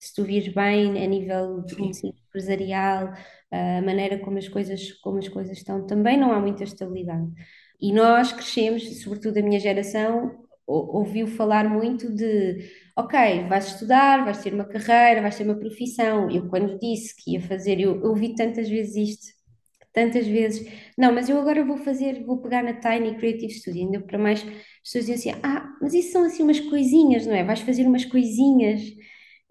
Se 0.00 0.14
tu 0.14 0.24
vires 0.24 0.52
bem 0.52 1.02
a 1.02 1.06
nível 1.06 1.64
empresarial, 2.04 3.12
a 3.50 3.82
maneira 3.82 4.18
como 4.18 4.38
as 4.38 4.48
coisas, 4.48 4.92
como 5.00 5.18
as 5.18 5.28
coisas 5.28 5.58
estão, 5.58 5.86
também 5.86 6.16
não 6.16 6.32
há 6.32 6.40
muita 6.40 6.64
estabilidade. 6.64 7.28
E 7.80 7.92
nós 7.92 8.32
crescemos, 8.32 9.00
sobretudo 9.02 9.38
a 9.38 9.42
minha 9.42 9.60
geração, 9.60 10.44
ouviu 10.66 11.26
falar 11.26 11.68
muito 11.68 12.12
de 12.14 12.70
ok, 12.98 13.46
vais 13.48 13.66
estudar, 13.68 14.24
vais 14.24 14.42
ter 14.42 14.52
uma 14.52 14.64
carreira, 14.64 15.22
vais 15.22 15.36
ter 15.36 15.44
uma 15.44 15.54
profissão. 15.58 16.30
Eu, 16.30 16.48
quando 16.48 16.78
disse 16.80 17.14
que 17.16 17.32
ia 17.34 17.40
fazer, 17.40 17.80
eu, 17.80 18.02
ouvi 18.02 18.34
tantas 18.34 18.68
vezes 18.68 18.96
isto, 18.96 19.26
tantas 19.92 20.26
vezes, 20.26 20.68
não, 20.98 21.12
mas 21.14 21.28
eu 21.28 21.40
agora 21.40 21.64
vou 21.64 21.76
fazer, 21.78 22.24
vou 22.24 22.40
pegar 22.42 22.62
na 22.62 22.74
Tiny 22.74 23.16
Creative 23.16 23.52
Studio, 23.52 23.82
ainda 23.84 24.00
para 24.00 24.18
mais 24.18 24.42
pessoas 24.82 25.06
diziam 25.06 25.34
assim, 25.34 25.40
ah, 25.44 25.68
mas 25.80 25.94
isso 25.94 26.12
são 26.12 26.24
assim 26.24 26.42
umas 26.42 26.60
coisinhas, 26.60 27.26
não 27.26 27.34
é? 27.34 27.44
Vais 27.44 27.60
fazer 27.60 27.84
umas 27.86 28.04
coisinhas. 28.04 28.82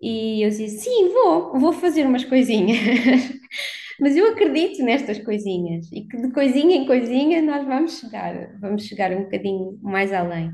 E 0.01 0.43
eu 0.43 0.49
dizia, 0.49 0.67
sim, 0.69 1.09
vou, 1.09 1.59
vou 1.59 1.73
fazer 1.73 2.05
umas 2.05 2.23
coisinhas. 2.25 2.77
mas 3.99 4.15
eu 4.15 4.29
acredito 4.31 4.83
nestas 4.83 5.19
coisinhas 5.19 5.91
e 5.91 6.07
que 6.07 6.17
de 6.17 6.31
coisinha 6.31 6.75
em 6.77 6.85
coisinha 6.85 7.41
nós 7.41 7.65
vamos 7.65 7.99
chegar, 7.99 8.57
vamos 8.59 8.85
chegar 8.85 9.11
um 9.13 9.23
bocadinho 9.23 9.79
mais 9.81 10.13
além. 10.13 10.51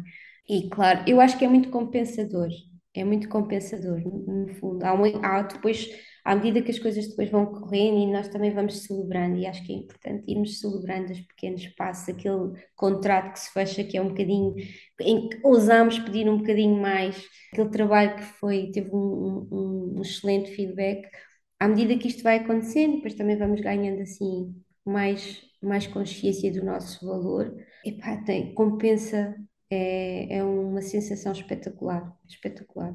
E 0.49 0.69
claro, 0.69 1.03
eu 1.07 1.19
acho 1.21 1.37
que 1.37 1.45
é 1.45 1.47
muito 1.47 1.69
compensador 1.69 2.49
é 2.95 3.03
muito 3.03 3.27
compensador, 3.29 3.99
no 4.01 4.53
fundo. 4.55 4.83
Há, 4.83 4.91
há 5.23 5.41
depois 5.43 5.89
à 6.23 6.35
medida 6.35 6.61
que 6.61 6.71
as 6.71 6.79
coisas 6.79 7.07
depois 7.09 7.29
vão 7.29 7.45
correndo 7.45 7.97
e 7.97 8.11
nós 8.11 8.29
também 8.29 8.51
vamos 8.53 8.83
celebrando, 8.83 9.37
e 9.37 9.45
acho 9.45 9.63
que 9.65 9.73
é 9.73 9.75
importante 9.75 10.23
irmos 10.31 10.59
celebrando 10.59 11.11
os 11.11 11.19
pequenos 11.19 11.67
passos, 11.75 12.09
aquele 12.09 12.53
contrato 12.75 13.33
que 13.33 13.39
se 13.39 13.51
fecha, 13.51 13.83
que 13.83 13.97
é 13.97 14.01
um 14.01 14.09
bocadinho, 14.09 14.55
em 15.01 15.29
que 15.29 15.39
ousamos 15.43 15.99
pedir 15.99 16.29
um 16.29 16.37
bocadinho 16.37 16.79
mais, 16.79 17.21
aquele 17.51 17.69
trabalho 17.69 18.15
que 18.15 18.23
foi, 18.23 18.71
teve 18.71 18.89
um, 18.93 19.47
um, 19.51 19.93
um 19.97 20.01
excelente 20.01 20.51
feedback. 20.51 21.09
À 21.59 21.67
medida 21.67 21.97
que 21.97 22.07
isto 22.07 22.23
vai 22.23 22.37
acontecendo, 22.37 22.95
depois 22.95 23.15
também 23.15 23.37
vamos 23.37 23.59
ganhando 23.59 24.01
assim 24.01 24.55
mais, 24.85 25.41
mais 25.61 25.87
consciência 25.87 26.51
do 26.51 26.63
nosso 26.63 27.05
valor, 27.05 27.53
epá, 27.85 28.17
tem, 28.23 28.53
compensa, 28.53 29.35
é, 29.73 30.37
é 30.37 30.43
uma 30.43 30.81
sensação 30.81 31.31
espetacular, 31.31 32.15
espetacular. 32.27 32.93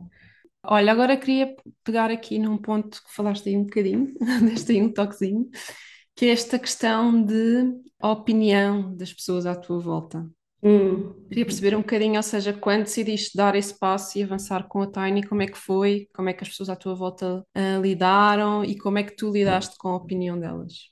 Olha, 0.64 0.93
agora 0.93 1.16
queria 1.16 1.57
pegar 1.85 2.11
aqui 2.11 2.39
num 2.39 2.59
ponto 2.59 3.03
que 3.03 3.14
falaste 3.14 3.49
aí 3.49 3.57
um 3.57 3.64
bocadinho, 3.64 4.14
deste 4.43 4.72
aí 4.72 4.83
um 4.83 4.93
toquezinho, 4.93 5.49
que 6.14 6.26
é 6.26 6.31
esta 6.31 6.59
questão 6.59 7.22
de 7.22 7.74
opinião 8.03 8.95
das 8.97 9.12
pessoas 9.12 9.47
à 9.47 9.55
tua 9.55 9.79
volta. 9.79 10.29
Hum. 10.62 11.14
Queria 11.29 11.45
perceber 11.45 11.76
um 11.76 11.81
bocadinho, 11.81 12.16
ou 12.16 12.22
seja, 12.22 12.53
quando 12.53 12.85
decidiste 12.85 13.37
dar 13.37 13.55
esse 13.55 13.79
passo 13.79 14.18
e 14.18 14.24
avançar 14.24 14.66
com 14.66 14.83
a 14.83 14.91
Tiny, 14.91 15.22
como 15.22 15.43
é 15.43 15.47
que 15.47 15.57
foi? 15.57 16.09
Como 16.12 16.29
é 16.29 16.33
que 16.33 16.43
as 16.43 16.49
pessoas 16.49 16.68
à 16.68 16.74
tua 16.74 16.95
volta 16.95 17.45
uh, 17.57 17.81
lidaram 17.81 18.64
e 18.64 18.76
como 18.76 18.99
é 18.99 19.05
que 19.05 19.14
tu 19.16 19.31
lidaste 19.31 19.76
com 19.79 19.89
a 19.91 19.97
opinião 19.97 20.39
delas? 20.39 20.91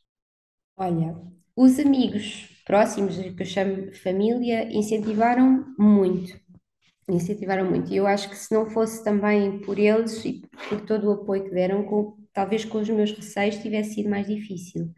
Olha, 0.76 1.16
os 1.57 1.78
amigos 1.80 2.55
próximos, 2.66 3.16
que 3.16 3.42
eu 3.42 3.46
chamo 3.46 3.94
família, 3.94 4.68
incentivaram 4.70 5.64
muito. 5.78 6.38
Incentivaram 7.08 7.64
muito. 7.70 7.92
E 7.92 7.96
eu 7.96 8.06
acho 8.06 8.28
que 8.28 8.36
se 8.36 8.52
não 8.52 8.66
fosse 8.68 9.02
também 9.04 9.60
por 9.60 9.78
eles 9.78 10.24
e 10.24 10.42
por 10.68 10.80
todo 10.82 11.08
o 11.08 11.12
apoio 11.12 11.44
que 11.44 11.50
deram, 11.50 11.84
com, 11.84 12.16
talvez 12.32 12.64
com 12.64 12.78
os 12.78 12.88
meus 12.90 13.12
receios 13.12 13.56
tivesse 13.58 13.94
sido 13.94 14.10
mais 14.10 14.26
difícil. 14.26 14.90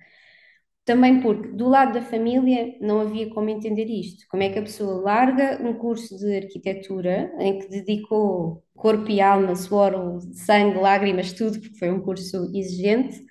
Também 0.85 1.21
porque 1.21 1.49
do 1.49 1.69
lado 1.69 1.93
da 1.93 2.03
família 2.03 2.75
não 2.81 3.01
havia 3.01 3.29
como 3.29 3.51
entender 3.51 3.85
isto. 3.85 4.25
Como 4.31 4.43
é 4.43 4.49
que 4.49 4.59
a 4.59 4.63
pessoa 4.63 5.03
larga 5.03 5.61
um 5.63 5.75
curso 5.75 6.17
de 6.17 6.39
arquitetura 6.39 7.31
em 7.39 7.59
que 7.59 7.69
dedicou 7.69 8.65
corpo 8.75 9.11
e 9.11 9.21
alma, 9.21 9.55
suor, 9.55 10.21
sangue, 10.33 10.79
lágrimas, 10.79 11.33
tudo, 11.33 11.61
porque 11.61 11.79
foi 11.79 11.91
um 11.91 12.01
curso 12.01 12.51
exigente, 12.55 13.23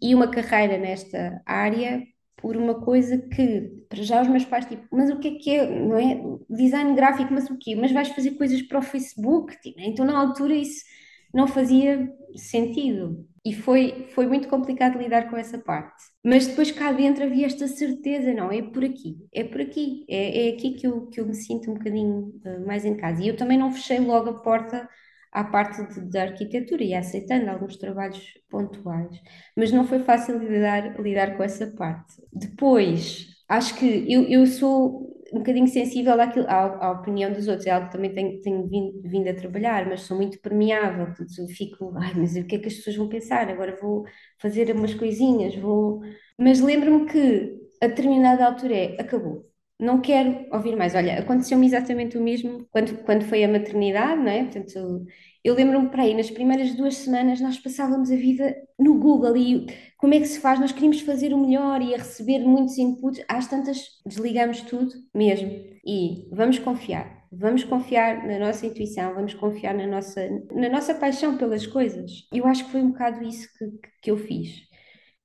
e 0.00 0.14
uma 0.14 0.28
carreira 0.28 0.78
nesta 0.78 1.42
área 1.44 2.02
por 2.40 2.56
uma 2.56 2.80
coisa 2.80 3.18
que, 3.18 3.84
para 3.88 4.02
já 4.02 4.22
os 4.22 4.28
meus 4.28 4.44
pais, 4.44 4.66
tipo, 4.66 4.84
mas 4.90 5.10
o 5.10 5.18
que 5.18 5.28
é 5.28 5.34
que 5.38 5.50
é, 5.50 5.80
não 5.80 5.96
é? 5.96 6.20
Design 6.48 6.94
gráfico, 6.94 7.32
mas 7.32 7.48
o 7.50 7.58
quê? 7.58 7.74
Mas 7.76 7.92
vais 7.92 8.08
fazer 8.08 8.32
coisas 8.32 8.62
para 8.62 8.78
o 8.78 8.82
Facebook? 8.82 9.60
Tipo, 9.60 9.80
então, 9.80 10.04
na 10.04 10.18
altura, 10.18 10.54
isso 10.54 10.84
não 11.32 11.46
fazia 11.46 12.12
sentido. 12.36 13.26
E 13.44 13.54
foi, 13.54 14.08
foi 14.14 14.26
muito 14.26 14.48
complicado 14.48 14.98
lidar 14.98 15.30
com 15.30 15.36
essa 15.36 15.58
parte. 15.58 16.02
Mas 16.24 16.46
depois 16.46 16.70
cá 16.70 16.92
dentro 16.92 17.24
havia 17.24 17.46
esta 17.46 17.66
certeza, 17.68 18.34
não, 18.34 18.52
é 18.52 18.60
por 18.60 18.84
aqui, 18.84 19.16
é 19.32 19.44
por 19.44 19.60
aqui, 19.60 20.04
é, 20.08 20.48
é 20.48 20.52
aqui 20.52 20.72
que 20.72 20.86
eu, 20.86 21.06
que 21.06 21.20
eu 21.20 21.26
me 21.26 21.34
sinto 21.34 21.70
um 21.70 21.74
bocadinho 21.74 22.34
uh, 22.44 22.66
mais 22.66 22.84
em 22.84 22.96
casa. 22.96 23.22
E 23.22 23.28
eu 23.28 23.36
também 23.36 23.56
não 23.56 23.72
fechei 23.72 23.98
logo 23.98 24.28
a 24.30 24.40
porta 24.42 24.88
à 25.32 25.44
parte 25.44 25.82
da 26.10 26.22
arquitetura 26.22 26.82
e 26.82 26.94
aceitando 26.94 27.50
alguns 27.50 27.76
trabalhos 27.76 28.34
pontuais, 28.48 29.16
mas 29.56 29.70
não 29.72 29.86
foi 29.86 30.00
fácil 30.00 30.38
lidar, 30.38 31.00
lidar 31.00 31.36
com 31.36 31.42
essa 31.42 31.66
parte. 31.68 32.14
Depois, 32.32 33.28
acho 33.48 33.76
que 33.76 34.12
eu, 34.12 34.24
eu 34.24 34.46
sou 34.46 35.08
um 35.32 35.38
bocadinho 35.38 35.68
sensível 35.68 36.20
àquilo, 36.20 36.46
à, 36.48 36.86
à, 36.86 36.90
opinião 36.92 37.32
dos 37.32 37.46
outros, 37.46 37.66
é 37.66 37.70
algo 37.70 37.86
que 37.86 37.92
também 37.92 38.12
tenho, 38.12 38.40
tenho 38.40 38.66
vindo, 38.68 39.00
vindo, 39.02 39.28
a 39.28 39.34
trabalhar, 39.34 39.86
mas 39.88 40.02
sou 40.02 40.16
muito 40.16 40.40
permeável, 40.40 41.06
portanto 41.06 41.46
fico, 41.56 41.92
ai, 41.96 42.12
mas 42.16 42.34
o 42.36 42.44
que 42.44 42.56
é 42.56 42.58
que 42.58 42.68
as 42.68 42.74
pessoas 42.74 42.96
vão 42.96 43.08
pensar? 43.08 43.48
Agora 43.48 43.76
vou 43.80 44.04
fazer 44.38 44.74
umas 44.74 44.94
coisinhas, 44.94 45.54
vou. 45.54 46.00
Mas 46.38 46.60
lembro-me 46.60 47.06
que 47.06 47.60
a 47.80 47.86
determinada 47.86 48.44
altura 48.44 48.74
é, 48.74 49.00
acabou. 49.00 49.49
Não 49.80 50.00
quero 50.00 50.46
ouvir 50.52 50.76
mais. 50.76 50.94
Olha, 50.94 51.18
aconteceu-me 51.18 51.66
exatamente 51.66 52.18
o 52.18 52.22
mesmo 52.22 52.66
quando, 52.70 53.02
quando 53.04 53.24
foi 53.24 53.42
a 53.42 53.48
maternidade, 53.48 54.20
não 54.20 54.30
é? 54.30 54.44
Portanto, 54.44 55.06
eu 55.42 55.54
lembro-me 55.54 55.88
para 55.88 56.02
aí, 56.02 56.14
nas 56.14 56.30
primeiras 56.30 56.74
duas 56.74 56.96
semanas 56.96 57.40
nós 57.40 57.58
passávamos 57.58 58.10
a 58.10 58.16
vida 58.16 58.54
no 58.78 58.98
Google 58.98 59.36
e 59.36 59.66
como 59.96 60.14
é 60.14 60.20
que 60.20 60.26
se 60.26 60.38
faz? 60.38 60.60
Nós 60.60 60.72
queríamos 60.72 61.00
fazer 61.00 61.32
o 61.32 61.38
melhor 61.38 61.80
e 61.80 61.94
a 61.94 61.98
receber 61.98 62.40
muitos 62.40 62.76
inputs. 62.76 63.24
Às 63.26 63.46
tantas 63.46 63.86
desligamos 64.04 64.60
tudo 64.62 64.92
mesmo 65.14 65.50
e 65.84 66.28
vamos 66.30 66.58
confiar. 66.58 67.20
Vamos 67.32 67.64
confiar 67.64 68.26
na 68.26 68.38
nossa 68.38 68.66
intuição, 68.66 69.14
vamos 69.14 69.34
confiar 69.34 69.72
na 69.74 69.86
nossa, 69.86 70.28
na 70.52 70.68
nossa 70.68 70.94
paixão 70.94 71.38
pelas 71.38 71.66
coisas. 71.66 72.26
Eu 72.32 72.46
acho 72.46 72.64
que 72.64 72.72
foi 72.72 72.82
um 72.82 72.90
bocado 72.90 73.22
isso 73.24 73.48
que, 73.56 73.66
que 74.02 74.10
eu 74.10 74.16
fiz. 74.16 74.69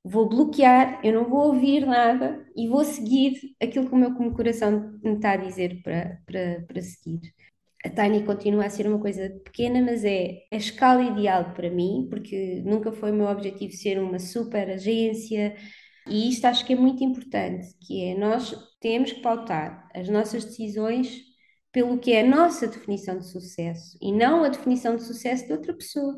Vou 0.06 0.30
bloquear, 0.30 1.02
eu 1.04 1.14
não 1.14 1.28
vou 1.28 1.48
ouvir 1.48 1.86
nada 1.86 2.46
e 2.56 2.68
vou 2.68 2.84
seguir 2.86 3.56
aquilo 3.62 3.88
que 3.88 3.96
o 3.96 3.98
meu 3.98 4.14
coração 4.34 5.00
me 5.04 5.16
está 5.16 5.32
a 5.32 5.38
dizer 5.38 5.82
para, 5.82 6.22
para, 6.28 6.64
para 6.68 6.82
seguir 6.82 7.34
a 7.86 7.90
Tiny 7.90 8.26
continua 8.26 8.66
a 8.66 8.70
ser 8.70 8.88
uma 8.88 9.00
coisa 9.00 9.30
pequena, 9.44 9.80
mas 9.80 10.04
é 10.04 10.42
a 10.52 10.56
escala 10.56 11.04
ideal 11.04 11.54
para 11.54 11.70
mim, 11.70 12.08
porque 12.10 12.64
nunca 12.66 12.92
foi 12.92 13.12
o 13.12 13.14
meu 13.14 13.28
objetivo 13.28 13.74
ser 13.74 14.00
uma 14.00 14.18
super 14.18 14.72
agência, 14.72 15.56
e 16.08 16.30
isto 16.30 16.46
acho 16.46 16.66
que 16.66 16.74
é 16.74 16.76
muito 16.76 17.04
importante, 17.04 17.68
que 17.82 18.04
é 18.04 18.18
nós 18.18 18.56
temos 18.80 19.12
que 19.12 19.22
pautar 19.22 19.88
as 19.94 20.10
nossas 20.10 20.44
decisões 20.44 21.22
pelo 21.72 22.00
que 22.00 22.12
é 22.12 22.22
a 22.22 22.28
nossa 22.28 22.68
definição 22.68 23.20
de 23.20 23.28
sucesso 23.28 23.98
e 24.02 24.12
não 24.12 24.44
a 24.44 24.50
definição 24.50 24.96
de 24.96 25.04
sucesso 25.04 25.46
de 25.46 25.52
outra 25.54 25.74
pessoa. 25.74 26.18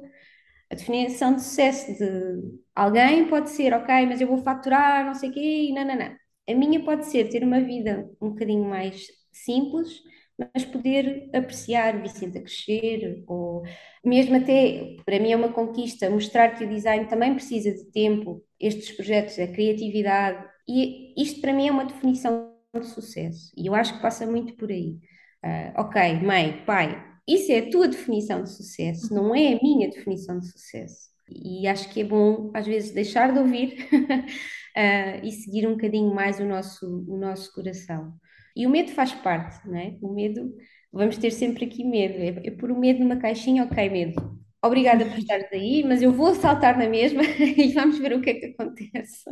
A 0.72 0.76
definição 0.76 1.34
de 1.36 1.42
sucesso 1.42 1.94
de 1.98 2.60
alguém 2.76 3.28
pode 3.30 3.50
ser, 3.50 3.74
ok, 3.74 4.06
mas 4.06 4.20
eu 4.22 4.28
vou 4.28 4.38
faturar, 4.40 5.06
não 5.06 5.14
sei 5.14 5.30
o 5.30 5.34
quê, 5.34 5.72
não, 5.74 5.86
não, 5.86 5.96
não. 5.98 6.16
A 6.50 6.54
minha 6.54 6.84
pode 6.84 7.06
ser 7.06 7.30
ter 7.30 7.44
uma 7.44 7.62
vida 7.62 8.10
um 8.22 8.30
bocadinho 8.30 8.66
mais 8.66 9.08
simples, 9.32 10.02
mas 10.38 10.66
poder 10.66 11.30
apreciar 11.34 12.02
Vicente 12.02 12.38
a 12.38 12.42
crescer, 12.42 13.24
ou 13.28 13.64
mesmo 14.06 14.36
até, 14.36 14.96
para 15.06 15.20
mim 15.20 15.32
é 15.32 15.36
uma 15.36 15.52
conquista, 15.52 16.10
mostrar 16.10 16.56
que 16.58 16.64
o 16.64 16.70
design 16.70 17.08
também 17.08 17.34
precisa 17.34 17.72
de 17.74 17.86
tempo, 17.92 18.44
estes 18.60 18.92
projetos, 18.92 19.40
a 19.40 19.48
criatividade, 19.48 20.46
e 20.68 21.14
isto 21.22 21.42
para 21.42 21.54
mim 21.54 21.68
é 21.68 21.72
uma 21.72 21.86
definição 21.86 22.54
de 22.78 22.86
sucesso, 22.86 23.52
e 23.58 23.68
eu 23.68 23.74
acho 23.74 23.96
que 23.96 24.02
passa 24.02 24.26
muito 24.28 24.56
por 24.56 24.70
aí. 24.70 25.00
Uh, 25.44 25.82
ok, 25.82 26.14
mãe, 26.22 26.64
pai, 26.66 27.07
isso 27.28 27.52
é 27.52 27.60
a 27.60 27.70
tua 27.70 27.88
definição 27.88 28.44
de 28.44 28.50
sucesso, 28.52 29.14
não 29.14 29.36
é 29.36 29.54
a 29.54 29.62
minha 29.62 29.90
definição 29.90 30.40
de 30.40 30.48
sucesso. 30.52 31.08
E 31.30 31.68
acho 31.68 31.90
que 31.90 32.02
é 32.02 32.04
bom, 32.06 32.52
às 32.54 32.66
vezes, 32.66 32.92
deixar 32.92 33.34
de 33.34 33.40
ouvir 33.40 33.86
uh, 33.94 35.20
e 35.26 35.32
seguir 35.32 35.68
um 35.68 35.72
bocadinho 35.72 36.14
mais 36.14 36.40
o 36.40 36.46
nosso, 36.46 37.06
o 37.08 37.18
nosso 37.18 37.54
coração. 37.54 38.14
E 38.56 38.66
o 38.66 38.70
medo 38.70 38.92
faz 38.92 39.12
parte, 39.14 39.68
não 39.68 39.78
é? 39.78 39.98
O 40.02 40.14
medo, 40.14 40.56
vamos 40.92 41.18
ter 41.18 41.32
sempre 41.32 41.66
aqui 41.66 41.84
medo. 41.84 42.16
É, 42.16 42.48
é 42.48 42.52
por 42.52 42.72
o 42.72 42.80
medo 42.80 43.00
numa 43.00 43.18
caixinha, 43.18 43.66
ok, 43.66 43.90
medo. 43.90 44.38
Obrigada 44.64 45.06
por 45.06 45.18
estares 45.20 45.52
aí, 45.52 45.84
mas 45.84 46.02
eu 46.02 46.12
vou 46.12 46.34
saltar 46.34 46.78
na 46.78 46.90
mesma 46.90 47.22
e 47.40 47.74
vamos 47.74 48.00
ver 48.00 48.14
o 48.14 48.22
que 48.22 48.30
é 48.32 48.34
que 48.36 48.46
acontece. 48.48 49.24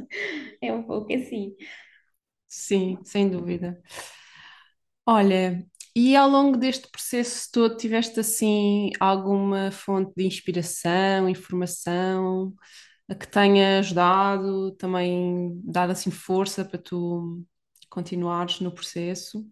É 0.61 0.71
um 0.73 0.83
pouco 0.83 1.13
assim. 1.13 1.55
Sim, 2.47 2.97
sem 3.03 3.29
dúvida. 3.29 3.81
Olha, 5.05 5.65
e 5.95 6.15
ao 6.15 6.29
longo 6.29 6.57
deste 6.57 6.87
processo 6.89 7.49
todo, 7.51 7.77
tiveste 7.77 8.19
assim 8.19 8.91
alguma 8.99 9.71
fonte 9.71 10.13
de 10.15 10.25
inspiração, 10.25 11.29
informação 11.29 12.53
que 13.19 13.27
tenha 13.27 13.79
ajudado, 13.79 14.71
também 14.77 15.61
dado 15.63 15.91
assim 15.91 16.11
força 16.11 16.65
para 16.65 16.79
tu 16.79 17.43
continuares 17.89 18.59
no 18.61 18.71
processo? 18.73 19.45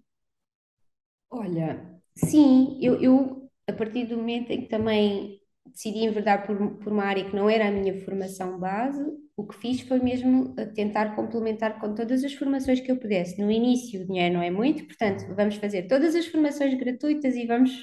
Olha, 1.30 2.00
sim, 2.16 2.78
eu, 2.82 3.02
eu 3.02 3.52
a 3.68 3.74
partir 3.74 4.06
do 4.08 4.18
momento 4.18 4.52
em 4.52 4.62
que 4.62 4.68
também 4.70 5.42
decidi 5.74 6.06
enverdar 6.06 6.46
por, 6.46 6.56
por 6.78 6.94
uma 6.94 7.04
área 7.04 7.26
que 7.26 7.36
não 7.36 7.50
era 7.50 7.68
a 7.68 7.72
minha 7.72 8.00
formação 8.02 8.60
base, 8.60 9.04
o 9.36 9.48
que 9.48 9.56
fiz 9.56 9.82
foi 9.82 10.00
mesmo 10.00 10.54
tentar 10.76 11.16
complementar 11.16 11.80
com 11.80 11.96
todas 11.96 12.24
as 12.24 12.34
formações 12.34 12.80
que 12.80 12.92
eu 12.92 12.98
pudesse. 12.98 13.42
No 13.42 13.50
início 13.50 14.04
o 14.04 14.06
dinheiro 14.06 14.36
não 14.36 14.44
é 14.44 14.52
muito, 14.52 14.86
portanto, 14.86 15.26
vamos 15.36 15.56
fazer 15.56 15.88
todas 15.88 16.16
as 16.16 16.28
formações 16.28 16.74
gratuitas 16.76 17.36
e 17.36 17.48
vamos. 17.48 17.82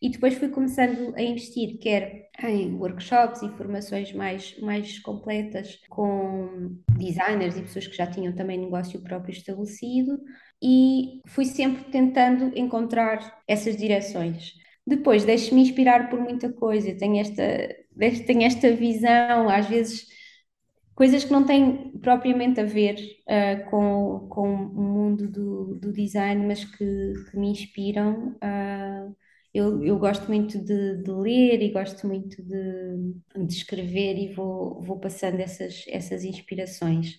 E 0.00 0.08
depois 0.08 0.34
fui 0.34 0.48
começando 0.48 1.12
a 1.16 1.20
investir, 1.22 1.78
quer 1.80 2.30
em 2.44 2.72
workshops 2.74 3.42
e 3.42 3.50
formações 3.56 4.12
mais, 4.12 4.56
mais 4.60 5.00
completas 5.00 5.80
com 5.90 6.78
designers 6.96 7.56
e 7.56 7.62
pessoas 7.62 7.88
que 7.88 7.96
já 7.96 8.06
tinham 8.06 8.32
também 8.32 8.58
negócio 8.58 9.02
próprio 9.02 9.32
estabelecido, 9.32 10.20
e 10.62 11.20
fui 11.26 11.44
sempre 11.44 11.90
tentando 11.90 12.56
encontrar 12.56 13.42
essas 13.48 13.76
direções. 13.76 14.52
Depois, 14.88 15.24
deixo-me 15.24 15.62
inspirar 15.62 16.08
por 16.10 16.20
muita 16.20 16.52
coisa, 16.52 16.96
tenho 16.96 17.20
esta, 17.20 17.42
tenho 18.26 18.42
esta 18.44 18.72
visão, 18.72 19.48
às 19.48 19.66
vezes 19.68 20.06
coisas 20.94 21.24
que 21.24 21.32
não 21.32 21.44
têm 21.46 21.92
propriamente 22.00 22.60
a 22.60 22.64
ver 22.64 22.96
uh, 23.28 23.70
com, 23.70 24.28
com 24.28 24.52
o 24.52 24.82
mundo 24.82 25.28
do, 25.30 25.74
do 25.76 25.92
design, 25.92 26.46
mas 26.46 26.64
que, 26.64 27.12
que 27.30 27.38
me 27.38 27.50
inspiram. 27.50 28.36
Uh, 28.42 29.14
Eu, 29.54 29.82
eu 29.82 29.98
gosto 29.98 30.28
muito 30.28 30.58
de, 30.62 31.02
de 31.02 31.10
ler 31.10 31.62
e 31.62 31.72
gosto 31.72 32.06
muito 32.06 32.42
de, 32.42 33.46
de 33.46 33.54
escrever 33.54 34.16
e 34.18 34.32
vou, 34.34 34.80
vou 34.82 35.00
passando 35.00 35.40
essas, 35.40 35.84
essas 35.88 36.22
inspirações. 36.22 37.18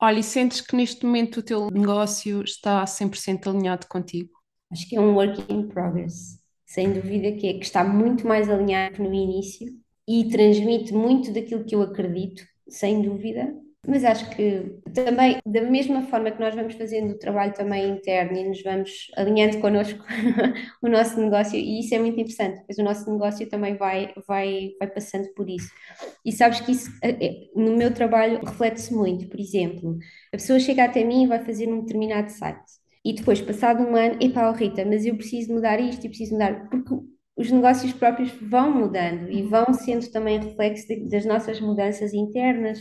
Olha, 0.00 0.18
e 0.18 0.22
sentes 0.22 0.60
que 0.60 0.76
neste 0.76 1.04
momento 1.06 1.38
o 1.40 1.42
teu 1.42 1.70
negócio 1.70 2.42
está 2.42 2.84
100% 2.86 3.48
alinhado 3.48 3.86
contigo? 3.88 4.30
Acho 4.70 4.88
que 4.88 4.96
é 4.96 5.00
um 5.00 5.14
work 5.14 5.44
in 5.52 5.68
progress, 5.68 6.39
sem 6.70 6.92
dúvida 6.92 7.32
que, 7.32 7.48
é, 7.48 7.54
que 7.54 7.64
está 7.64 7.82
muito 7.82 8.24
mais 8.28 8.48
alinhado 8.48 9.02
no 9.02 9.12
início 9.12 9.66
e 10.06 10.28
transmite 10.28 10.94
muito 10.94 11.32
daquilo 11.32 11.64
que 11.64 11.74
eu 11.74 11.82
acredito, 11.82 12.44
sem 12.68 13.02
dúvida, 13.02 13.52
mas 13.84 14.04
acho 14.04 14.30
que 14.30 14.78
também, 14.94 15.38
da 15.44 15.62
mesma 15.62 16.02
forma 16.02 16.30
que 16.30 16.38
nós 16.38 16.54
vamos 16.54 16.74
fazendo 16.74 17.10
o 17.10 17.18
trabalho 17.18 17.52
também 17.54 17.90
interno 17.90 18.38
e 18.38 18.48
nos 18.48 18.62
vamos 18.62 19.10
alinhando 19.16 19.58
connosco 19.58 19.98
o 20.80 20.88
nosso 20.88 21.20
negócio, 21.20 21.58
e 21.58 21.80
isso 21.80 21.92
é 21.92 21.98
muito 21.98 22.20
interessante, 22.20 22.62
pois 22.64 22.78
o 22.78 22.84
nosso 22.84 23.10
negócio 23.10 23.48
também 23.48 23.74
vai, 23.76 24.14
vai, 24.28 24.70
vai 24.78 24.88
passando 24.88 25.26
por 25.34 25.50
isso. 25.50 25.72
E 26.24 26.30
sabes 26.30 26.60
que 26.60 26.70
isso 26.70 26.88
é, 27.02 27.10
é, 27.10 27.48
no 27.56 27.76
meu 27.76 27.92
trabalho 27.92 28.38
reflete-se 28.44 28.94
muito. 28.94 29.28
Por 29.28 29.40
exemplo, 29.40 29.98
a 30.32 30.36
pessoa 30.36 30.60
chega 30.60 30.84
até 30.84 31.02
mim 31.02 31.24
e 31.24 31.26
vai 31.26 31.44
fazer 31.44 31.68
um 31.68 31.80
determinado 31.80 32.30
site. 32.30 32.79
E 33.04 33.14
depois, 33.14 33.40
passado 33.40 33.82
um 33.82 33.96
ano, 33.96 34.18
epá, 34.20 34.50
oh 34.50 34.52
Rita, 34.52 34.84
mas 34.84 35.06
eu 35.06 35.16
preciso 35.16 35.52
mudar 35.54 35.80
isto 35.80 36.04
e 36.04 36.08
preciso 36.08 36.32
mudar, 36.34 36.68
porque 36.68 36.94
os 37.36 37.50
negócios 37.50 37.92
próprios 37.92 38.30
vão 38.42 38.70
mudando 38.78 39.30
e 39.30 39.42
vão 39.42 39.72
sendo 39.72 40.10
também 40.10 40.38
reflexo 40.38 40.86
das 41.08 41.24
nossas 41.24 41.60
mudanças 41.60 42.12
internas 42.12 42.80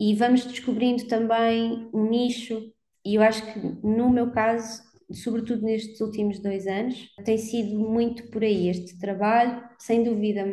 e 0.00 0.14
vamos 0.14 0.44
descobrindo 0.46 1.06
também 1.06 1.88
um 1.92 2.08
nicho, 2.08 2.72
e 3.04 3.14
eu 3.16 3.22
acho 3.22 3.42
que 3.52 3.58
no 3.86 4.10
meu 4.10 4.30
caso, 4.32 4.82
sobretudo 5.12 5.62
nestes 5.62 6.00
últimos 6.00 6.40
dois 6.40 6.66
anos, 6.66 7.08
tem 7.24 7.36
sido 7.38 7.78
muito 7.78 8.30
por 8.30 8.42
aí 8.42 8.68
este 8.68 8.98
trabalho, 8.98 9.62
sem 9.78 10.02
dúvida 10.02 10.44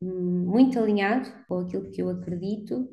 muito 0.00 0.78
alinhado 0.78 1.30
com 1.48 1.58
aquilo 1.60 1.90
que 1.90 2.02
eu 2.02 2.10
acredito, 2.10 2.88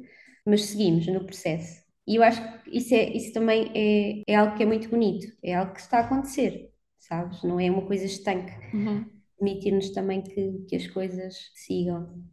mas 0.46 0.66
seguimos 0.66 1.06
no 1.08 1.26
processo. 1.26 1.89
E 2.10 2.16
eu 2.16 2.24
acho 2.24 2.42
que 2.42 2.76
isso, 2.76 2.96
é, 2.96 3.08
isso 3.16 3.32
também 3.32 3.72
é, 3.76 4.24
é 4.26 4.36
algo 4.36 4.58
que 4.58 4.64
é 4.64 4.66
muito 4.66 4.90
bonito, 4.90 5.28
é 5.44 5.54
algo 5.54 5.74
que 5.74 5.80
está 5.80 6.00
a 6.00 6.02
acontecer, 6.02 6.72
sabes? 6.98 7.44
Não 7.44 7.60
é 7.60 7.70
uma 7.70 7.86
coisa 7.86 8.04
estanque. 8.04 8.52
Uhum. 8.76 9.06
Permitir-nos 9.38 9.92
também 9.92 10.24
que, 10.24 10.66
que 10.68 10.76
as 10.76 10.88
coisas 10.88 11.36
sigam. 11.54 12.26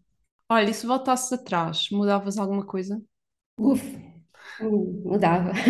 Olha, 0.50 0.70
e 0.70 0.72
se 0.72 0.86
voltasses 0.86 1.30
atrás, 1.30 1.90
mudavas 1.92 2.38
alguma 2.38 2.64
coisa? 2.64 3.02
Uf, 3.58 3.84
mudava. 5.04 5.52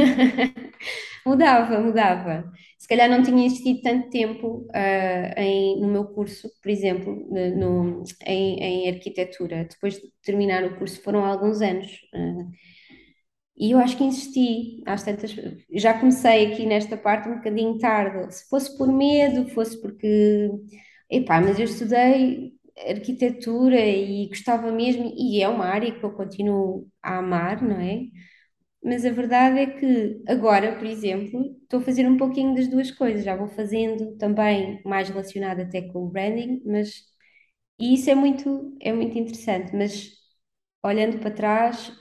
Mudava, 1.27 1.81
mudava. 1.81 2.53
Se 2.79 2.87
calhar 2.87 3.11
não 3.11 3.21
tinha 3.21 3.47
investido 3.47 3.81
tanto 3.83 4.09
tempo 4.11 4.69
uh, 4.69 5.41
em, 5.41 5.81
no 5.81 5.89
meu 5.89 6.05
curso, 6.05 6.49
por 6.63 6.71
exemplo, 6.71 7.27
no, 7.29 8.05
em, 8.25 8.63
em, 8.63 8.95
arquitetura. 8.95 9.67
Depois 9.69 9.95
de 9.95 10.03
terminar 10.23 10.63
o 10.63 10.79
curso 10.79 11.03
foram 11.03 11.25
alguns 11.25 11.61
anos. 11.61 11.91
Uh, 12.15 12.49
e 13.59 13.71
eu 13.73 13.79
acho 13.79 13.97
que 13.97 14.05
insisti, 14.05 14.83
às 14.87 15.03
tantas, 15.03 15.35
já 15.73 15.99
comecei 15.99 16.53
aqui 16.53 16.67
nesta 16.67 16.97
parte 16.97 17.29
um 17.29 17.37
bocadinho 17.37 17.79
tarde. 17.79 18.35
Se 18.35 18.49
fosse 18.49 18.77
por 18.77 18.89
medo, 18.93 19.49
fosse 19.51 19.81
porque, 19.81 20.51
epá, 21.11 21.41
mas 21.41 21.59
eu 21.59 21.65
estudei 21.65 22.53
arquitetura 22.89 23.81
e 23.81 24.29
gostava 24.29 24.71
mesmo, 24.71 25.13
e 25.17 25.41
é 25.43 25.49
uma 25.49 25.65
área 25.67 25.91
que 25.99 26.05
eu 26.05 26.13
continuo 26.13 26.89
a 27.03 27.19
amar, 27.19 27.63
não 27.63 27.81
é? 27.81 28.03
Mas 28.85 29.05
a 29.05 29.11
verdade 29.11 29.59
é 29.61 29.67
que 29.67 30.23
agora, 30.29 30.77
por 30.77 30.87
exemplo, 30.87 31.57
estou 31.63 31.81
a 31.81 31.83
fazer 31.83 32.07
um 32.09 32.17
pouquinho 32.17 32.55
das 32.55 32.69
duas 32.69 32.91
coisas. 32.91 33.25
Já 33.25 33.37
vou 33.37 33.49
fazendo 33.49 34.17
também 34.17 34.81
mais 34.85 35.09
relacionado 35.09 35.61
até 35.61 35.83
com 35.83 36.05
o 36.07 36.11
branding, 36.11 36.63
mas 36.65 36.93
e 37.79 37.95
isso 37.95 38.11
é 38.11 38.15
muito, 38.15 38.77
é 38.81 38.93
muito 38.93 39.19
interessante. 39.19 39.75
Mas 39.77 40.11
olhando 40.85 41.19
para 41.21 41.31
trás, 41.33 41.93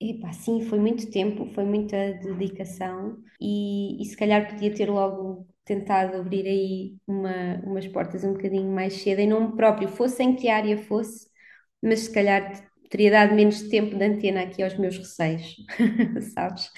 epá, 0.00 0.32
sim, 0.32 0.62
foi 0.62 0.78
muito 0.78 1.10
tempo, 1.10 1.46
foi 1.54 1.64
muita 1.64 1.96
dedicação 2.14 3.18
e, 3.40 4.00
e 4.02 4.04
se 4.06 4.16
calhar 4.16 4.48
podia 4.48 4.74
ter 4.74 4.90
logo 4.90 5.46
tentado 5.64 6.16
abrir 6.16 6.46
aí 6.46 6.96
uma, 7.06 7.60
umas 7.64 7.86
portas 7.88 8.24
um 8.24 8.32
bocadinho 8.32 8.70
mais 8.72 8.94
cedo, 8.94 9.20
em 9.20 9.28
nome 9.28 9.56
próprio, 9.56 9.88
fosse 9.88 10.22
em 10.22 10.34
que 10.34 10.48
área 10.48 10.78
fosse, 10.78 11.28
mas 11.82 12.00
se 12.00 12.12
calhar 12.12 12.68
teria 12.90 13.10
dado 13.10 13.34
menos 13.34 13.62
tempo 13.68 13.96
de 13.96 14.04
antena 14.04 14.42
aqui 14.42 14.62
aos 14.62 14.76
meus 14.78 14.96
receios, 14.98 15.56
sabes? 16.34 16.70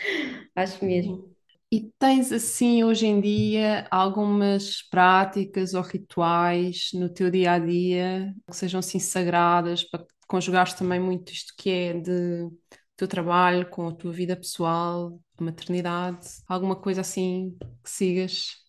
Acho 0.55 0.85
mesmo. 0.85 1.33
E 1.71 1.91
tens 1.99 2.31
assim 2.33 2.85
hoje 2.85 3.07
em 3.07 3.21
dia 3.21 3.87
algumas 3.91 4.83
práticas 4.91 5.73
ou 5.73 5.81
rituais 5.83 6.91
no 6.95 7.09
teu 7.09 7.31
dia 7.31 7.53
a 7.53 7.59
dia 7.59 8.35
que 8.47 8.55
sejam 8.57 8.81
assim 8.81 8.99
sagradas 8.99 9.83
para 9.83 10.05
conjugares 10.29 10.75
também 10.75 11.01
muito 11.01 11.33
isto 11.33 11.55
que 11.57 11.71
é 11.71 11.93
de 11.95 12.51
teu 12.97 13.09
trabalho 13.09 13.69
com 13.69 13.89
a 13.89 13.95
tua 13.95 14.13
vida 14.13 14.37
pessoal, 14.37 15.19
a 15.39 15.45
maternidade, 15.45 16.27
alguma 16.49 16.77
coisa 16.77 17.01
assim 17.01 17.57
que 17.83 17.91
sigas? 17.91 18.63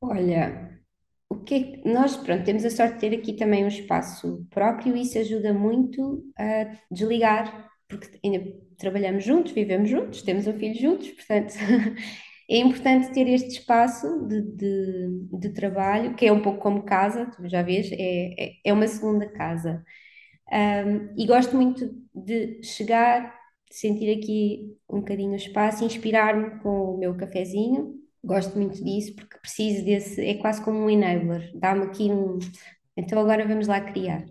Olha, 0.00 0.80
o 1.28 1.36
que 1.36 1.82
é 1.84 1.88
nós, 1.90 2.16
pronto, 2.16 2.44
temos 2.44 2.64
a 2.64 2.70
sorte 2.70 2.94
de 2.94 3.00
ter 3.00 3.16
aqui 3.16 3.32
também 3.32 3.64
um 3.64 3.68
espaço 3.68 4.46
próprio 4.50 4.96
e 4.96 5.02
isso 5.02 5.18
ajuda 5.18 5.52
muito 5.52 6.24
a 6.38 6.76
desligar, 6.90 7.68
porque 7.88 8.18
ainda 8.24 8.52
trabalhamos 8.78 9.24
juntos, 9.24 9.52
vivemos 9.52 9.90
juntos, 9.90 10.22
temos 10.22 10.46
um 10.46 10.52
filho 10.58 10.80
juntos, 10.80 11.08
portanto, 11.10 11.54
é 12.48 12.58
importante 12.58 13.12
ter 13.12 13.28
este 13.28 13.58
espaço 13.58 14.26
de, 14.26 14.42
de, 14.42 15.38
de, 15.38 15.48
trabalho, 15.52 16.14
que 16.14 16.26
é 16.26 16.32
um 16.32 16.42
pouco 16.42 16.60
como 16.60 16.84
casa, 16.84 17.26
tu 17.26 17.48
já 17.48 17.62
vês, 17.62 17.90
é, 17.92 18.34
é, 18.38 18.52
é 18.64 18.72
uma 18.72 18.86
segunda 18.86 19.28
casa. 19.28 19.84
Um, 20.52 21.14
e 21.16 21.26
gosto 21.26 21.56
muito 21.56 21.90
de 22.14 22.62
chegar, 22.62 23.34
sentir 23.70 24.18
aqui 24.18 24.76
um 24.88 25.00
bocadinho 25.00 25.32
o 25.32 25.36
espaço, 25.36 25.84
inspirar-me 25.84 26.60
com 26.60 26.94
o 26.94 26.98
meu 26.98 27.16
cafezinho, 27.16 27.96
Gosto 28.26 28.58
muito 28.58 28.82
disso 28.82 29.14
porque 29.14 29.38
preciso 29.38 29.84
desse, 29.84 30.20
é 30.20 30.34
quase 30.34 30.62
como 30.64 30.80
um 30.80 30.90
enabler, 30.90 31.52
dá-me 31.54 31.84
aqui 31.84 32.10
um. 32.10 32.40
Então 32.96 33.20
agora 33.20 33.46
vamos 33.46 33.68
lá 33.68 33.80
criar. 33.80 34.24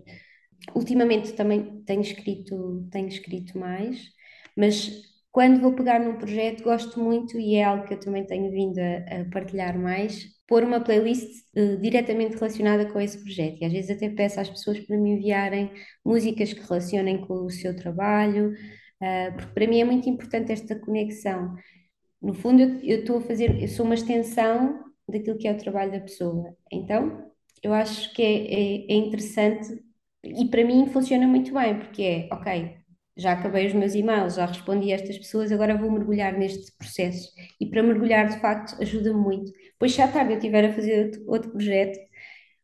Ultimamente 0.74 1.32
também 1.32 1.82
tenho 1.84 2.02
escrito, 2.02 2.86
tenho 2.90 3.08
escrito 3.08 3.58
mais, 3.58 4.10
mas 4.54 5.02
quando 5.36 5.60
vou 5.60 5.74
pegar 5.74 6.00
num 6.00 6.16
projeto 6.16 6.64
gosto 6.64 6.98
muito 6.98 7.38
e 7.38 7.56
é 7.56 7.64
algo 7.64 7.84
que 7.84 7.92
eu 7.92 8.00
também 8.00 8.24
tenho 8.24 8.50
vindo 8.50 8.78
a, 8.78 9.20
a 9.20 9.24
partilhar 9.30 9.78
mais, 9.78 10.24
pôr 10.48 10.64
uma 10.64 10.80
playlist 10.80 11.28
uh, 11.54 11.76
diretamente 11.76 12.36
relacionada 12.36 12.90
com 12.90 12.98
esse 12.98 13.22
projeto. 13.22 13.58
E 13.60 13.66
às 13.66 13.72
vezes 13.74 13.90
até 13.90 14.08
peço 14.08 14.40
às 14.40 14.48
pessoas 14.48 14.80
para 14.80 14.96
me 14.96 15.10
enviarem 15.10 15.70
músicas 16.02 16.54
que 16.54 16.62
relacionem 16.62 17.20
com 17.26 17.44
o 17.44 17.50
seu 17.50 17.76
trabalho, 17.76 18.52
uh, 18.52 19.36
porque 19.36 19.52
para 19.52 19.66
mim 19.66 19.78
é 19.78 19.84
muito 19.84 20.08
importante 20.08 20.52
esta 20.52 20.74
conexão. 20.74 21.54
No 22.22 22.32
fundo, 22.32 22.62
eu 22.62 23.00
estou 23.00 23.18
a 23.18 23.20
fazer, 23.20 23.60
eu 23.60 23.68
sou 23.68 23.84
uma 23.84 23.94
extensão 23.94 24.84
daquilo 25.06 25.36
que 25.36 25.46
é 25.46 25.52
o 25.52 25.58
trabalho 25.58 25.92
da 25.92 26.00
pessoa. 26.00 26.56
Então, 26.72 27.30
eu 27.62 27.74
acho 27.74 28.10
que 28.14 28.22
é, 28.22 28.54
é, 28.54 28.86
é 28.90 28.94
interessante 28.94 29.84
e 30.24 30.46
para 30.48 30.64
mim 30.64 30.86
funciona 30.86 31.26
muito 31.28 31.52
bem, 31.52 31.78
porque 31.78 32.02
é, 32.02 32.34
ok, 32.34 32.85
já 33.16 33.32
acabei 33.32 33.66
os 33.66 33.72
meus 33.72 33.94
e-mails, 33.94 34.34
já 34.34 34.46
respondi 34.46 34.92
a 34.92 34.96
estas 34.96 35.16
pessoas, 35.18 35.50
agora 35.50 35.76
vou 35.76 35.90
mergulhar 35.90 36.36
neste 36.36 36.70
processo. 36.76 37.30
E 37.60 37.66
para 37.66 37.82
mergulhar, 37.82 38.28
de 38.28 38.38
facto, 38.40 38.80
ajuda-me 38.80 39.18
muito. 39.18 39.52
Depois, 39.52 39.92
se 39.94 40.02
à 40.02 40.08
tarde 40.08 40.32
eu 40.32 40.36
estiver 40.38 40.64
a 40.66 40.72
fazer 40.72 41.06
outro, 41.06 41.24
outro, 41.26 41.50
projeto, 41.52 41.98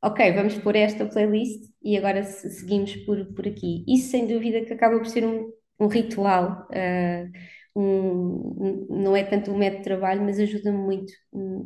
ok, 0.03 0.33
vamos 0.33 0.55
pôr 0.59 0.77
esta 0.77 1.07
playlist 1.07 1.71
e 1.83 1.97
agora 1.97 2.23
seguimos 2.23 2.95
por, 2.97 3.25
por 3.35 3.47
aqui. 3.49 3.85
Isso, 3.89 4.11
sem 4.11 4.27
dúvida, 4.27 4.65
que 4.65 4.73
acaba 4.73 4.99
por 4.99 5.07
ser 5.07 5.25
um, 5.25 5.51
um 5.81 5.87
ritual. 5.89 6.69
Uh, 6.71 7.33
um, 7.75 8.87
não 8.91 9.17
é 9.17 9.25
tanto 9.25 9.51
um 9.51 9.59
método 9.59 9.79
de 9.79 9.85
trabalho, 9.85 10.23
mas 10.23 10.39
ajuda-me 10.39 10.79
muito 10.79 11.13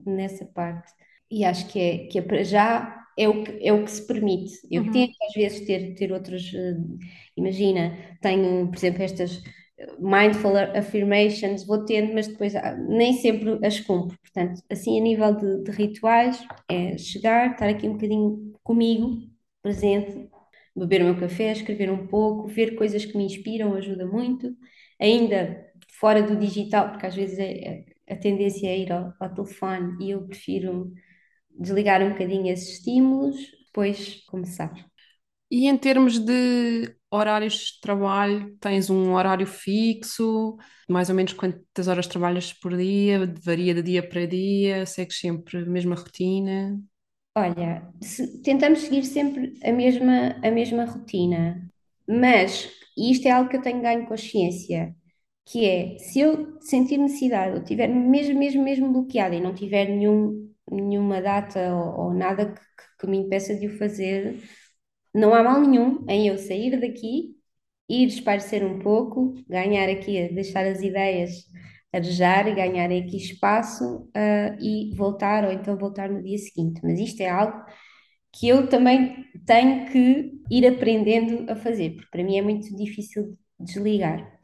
nessa 0.06 0.46
parte. 0.46 0.92
E 1.30 1.44
acho 1.44 1.66
que 1.68 1.80
é, 1.80 2.06
que 2.06 2.18
é 2.18 2.22
para 2.22 2.44
já 2.44 3.05
é 3.16 3.28
o 3.28 3.42
que, 3.42 3.66
é 3.66 3.72
o 3.72 3.84
que 3.84 3.90
se 3.90 4.06
permite. 4.06 4.52
Eu 4.70 4.82
uhum. 4.82 4.92
tento 4.92 5.14
às 5.28 5.34
vezes 5.34 5.66
ter, 5.66 5.94
ter 5.94 6.12
outros, 6.12 6.52
uh, 6.52 6.98
imagina, 7.36 7.96
tenho, 8.20 8.68
por 8.68 8.76
exemplo, 8.76 9.02
estas 9.02 9.42
mindful 9.98 10.56
affirmations, 10.56 11.64
vou 11.66 11.84
tendo, 11.84 12.14
mas 12.14 12.28
depois 12.28 12.54
ah, 12.56 12.76
nem 12.76 13.12
sempre 13.14 13.58
as 13.64 13.80
cumpro. 13.80 14.18
Portanto, 14.18 14.62
assim 14.70 14.98
a 14.98 15.02
nível 15.02 15.34
de, 15.34 15.64
de 15.64 15.70
rituais, 15.70 16.42
é 16.68 16.96
chegar, 16.98 17.52
estar 17.52 17.68
aqui 17.68 17.88
um 17.88 17.92
bocadinho 17.92 18.54
comigo, 18.62 19.18
presente, 19.62 20.28
beber 20.74 21.02
o 21.02 21.04
meu 21.06 21.18
café, 21.18 21.52
escrever 21.52 21.90
um 21.90 22.06
pouco, 22.06 22.48
ver 22.48 22.74
coisas 22.76 23.04
que 23.04 23.16
me 23.16 23.24
inspiram, 23.24 23.74
ajuda 23.74 24.06
muito. 24.06 24.54
Ainda 25.00 25.66
fora 26.00 26.22
do 26.22 26.36
digital, 26.36 26.90
porque 26.90 27.06
às 27.06 27.14
vezes 27.14 27.38
é, 27.38 27.52
é, 27.52 28.14
a 28.14 28.16
tendência 28.16 28.68
é 28.68 28.78
ir 28.78 28.92
ao, 28.92 29.12
ao 29.20 29.34
telefone 29.34 30.04
e 30.04 30.10
eu 30.10 30.26
prefiro 30.26 30.92
desligar 31.58 32.02
um 32.02 32.10
bocadinho 32.10 32.48
esses 32.52 32.74
estímulos, 32.78 33.36
depois 33.66 34.24
começar. 34.26 34.72
E 35.50 35.68
em 35.68 35.76
termos 35.78 36.18
de 36.18 36.96
horários 37.10 37.54
de 37.74 37.80
trabalho, 37.80 38.56
tens 38.60 38.90
um 38.90 39.14
horário 39.14 39.46
fixo, 39.46 40.56
mais 40.88 41.08
ou 41.08 41.14
menos 41.14 41.32
quantas 41.32 41.86
horas 41.88 42.06
trabalhas 42.08 42.52
por 42.52 42.76
dia, 42.76 43.32
varia 43.44 43.72
de 43.74 43.82
dia 43.82 44.06
para 44.08 44.26
dia, 44.26 44.84
segues 44.86 45.18
sempre 45.20 45.58
a 45.58 45.66
mesma 45.66 45.94
rotina? 45.94 46.80
Olha, 47.34 47.92
se- 48.00 48.40
tentamos 48.42 48.80
seguir 48.80 49.04
sempre 49.04 49.58
a 49.62 49.70
mesma, 49.72 50.30
a 50.42 50.50
mesma 50.50 50.84
rotina, 50.86 51.70
mas 52.08 52.70
e 52.96 53.12
isto 53.12 53.26
é 53.28 53.30
algo 53.30 53.50
que 53.50 53.56
eu 53.58 53.62
tenho 53.62 53.82
ganho 53.82 54.06
consciência, 54.06 54.94
que 55.44 55.64
é, 55.66 55.98
se 55.98 56.20
eu 56.20 56.58
sentir 56.62 56.96
necessidade, 56.98 57.52
ou 57.54 57.58
estiver 57.62 57.88
mesmo, 57.88 58.38
mesmo, 58.38 58.62
mesmo 58.64 58.92
bloqueada 58.92 59.34
e 59.34 59.40
não 59.40 59.54
tiver 59.54 59.86
nenhum, 59.88 60.50
nenhuma 60.70 61.20
data 61.22 61.74
ou, 61.74 62.06
ou 62.08 62.14
nada 62.14 62.52
que, 62.54 62.60
que- 63.00 63.06
me 63.06 63.18
impeça 63.18 63.54
de 63.56 63.66
o 63.68 63.78
fazer, 63.78 64.42
não 65.14 65.34
há 65.34 65.42
mal 65.42 65.60
nenhum 65.60 66.04
em 66.08 66.28
eu 66.28 66.38
sair 66.38 66.80
daqui, 66.80 67.36
ir 67.88 68.08
espairecer 68.08 68.64
um 68.66 68.78
pouco, 68.80 69.34
ganhar 69.48 69.88
aqui, 69.88 70.28
deixar 70.34 70.66
as 70.66 70.82
ideias 70.82 71.32
arejar 71.92 72.48
e 72.48 72.54
ganhar 72.54 72.86
aqui 72.92 73.16
espaço, 73.16 74.10
ah, 74.14 74.56
e 74.60 74.94
voltar, 74.96 75.44
ou 75.44 75.52
então 75.52 75.76
voltar 75.78 76.10
no 76.10 76.22
dia 76.22 76.38
seguinte. 76.38 76.80
Mas 76.84 76.98
isto 77.00 77.20
é 77.22 77.28
algo 77.30 77.64
que 78.32 78.48
eu 78.48 78.68
também 78.68 79.26
tenho 79.46 79.90
que 79.92 80.32
ir 80.50 80.66
aprendendo 80.66 81.50
a 81.50 81.56
fazer, 81.56 81.90
porque 81.96 82.10
para 82.10 82.24
mim 82.24 82.38
é 82.38 82.42
muito 82.42 82.74
difícil 82.76 83.38
desligar. 83.58 84.35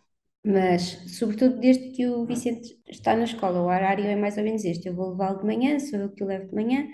Mas, 0.45 0.83
sobretudo, 1.19 1.61
desde 1.61 1.91
que 1.93 2.07
o 2.09 2.27
Vicente 2.27 2.77
está 2.89 3.15
na 3.17 3.25
escola, 3.25 3.61
o 3.61 3.67
horário 3.67 4.05
é 4.05 4.17
mais 4.17 4.37
ou 4.37 4.43
menos 4.45 4.65
este. 4.65 4.89
Eu 4.89 4.95
vou 4.97 5.11
levá-lo 5.11 5.39
de 5.39 5.47
manhã, 5.47 5.79
sou 5.79 5.99
eu 6.01 6.11
que 6.13 6.25
o 6.25 6.27
levo 6.27 6.49
de 6.49 6.55
manhã. 6.55 6.89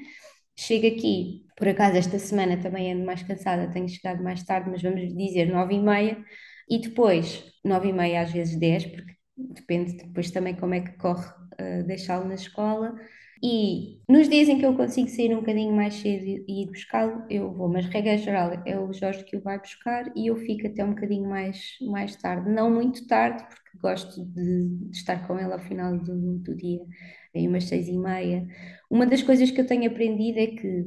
Chego 0.56 0.86
aqui, 0.88 1.46
por 1.56 1.68
acaso 1.68 1.96
esta 1.96 2.18
semana 2.18 2.60
também 2.60 2.92
ando 2.92 3.04
mais 3.06 3.22
cansada, 3.22 3.70
tenho 3.72 3.88
chegado 3.88 4.22
mais 4.22 4.42
tarde, 4.44 4.70
mas 4.70 4.82
vamos 4.82 5.00
dizer 5.16 5.46
nove 5.46 5.74
e 5.76 5.80
meia. 5.80 6.18
E 6.68 6.78
depois, 6.80 7.44
nove 7.64 7.88
e 7.88 7.92
meia, 7.92 8.22
às 8.22 8.32
vezes 8.32 8.58
dez, 8.58 8.84
porque 8.86 9.14
depende 9.36 9.96
depois 9.96 10.30
também 10.30 10.54
como 10.56 10.74
é 10.74 10.80
que 10.80 10.96
corre 10.98 11.26
uh, 11.60 11.86
deixá-lo 11.86 12.26
na 12.28 12.34
escola. 12.34 12.94
E 13.42 14.00
nos 14.08 14.28
dias 14.28 14.48
em 14.48 14.58
que 14.58 14.66
eu 14.66 14.74
consigo 14.76 15.08
sair 15.08 15.32
um 15.34 15.40
bocadinho 15.40 15.72
mais 15.74 15.94
cedo 15.94 16.24
e 16.48 16.62
ir 16.64 16.66
buscá-lo, 16.66 17.24
eu 17.30 17.52
vou, 17.52 17.68
mas 17.68 17.86
regra 17.86 18.16
geral 18.18 18.50
é 18.66 18.78
o 18.78 18.92
Jorge 18.92 19.24
que 19.24 19.36
o 19.36 19.42
vai 19.42 19.58
buscar 19.60 20.10
e 20.16 20.26
eu 20.28 20.36
fico 20.36 20.66
até 20.66 20.84
um 20.84 20.90
bocadinho 20.90 21.28
mais, 21.28 21.76
mais 21.82 22.16
tarde, 22.16 22.50
não 22.50 22.70
muito 22.70 23.06
tarde, 23.06 23.44
porque 23.44 23.78
gosto 23.80 24.24
de, 24.24 24.68
de 24.90 24.96
estar 24.96 25.26
com 25.26 25.38
ele 25.38 25.52
ao 25.52 25.58
final 25.60 25.96
do, 25.98 26.38
do 26.38 26.56
dia, 26.56 26.80
aí 27.34 27.46
umas 27.46 27.64
seis 27.64 27.86
e 27.88 27.96
meia. 27.96 28.46
Uma 28.90 29.06
das 29.06 29.22
coisas 29.22 29.50
que 29.50 29.60
eu 29.60 29.66
tenho 29.66 29.88
aprendido 29.90 30.38
é 30.38 30.46
que 30.48 30.86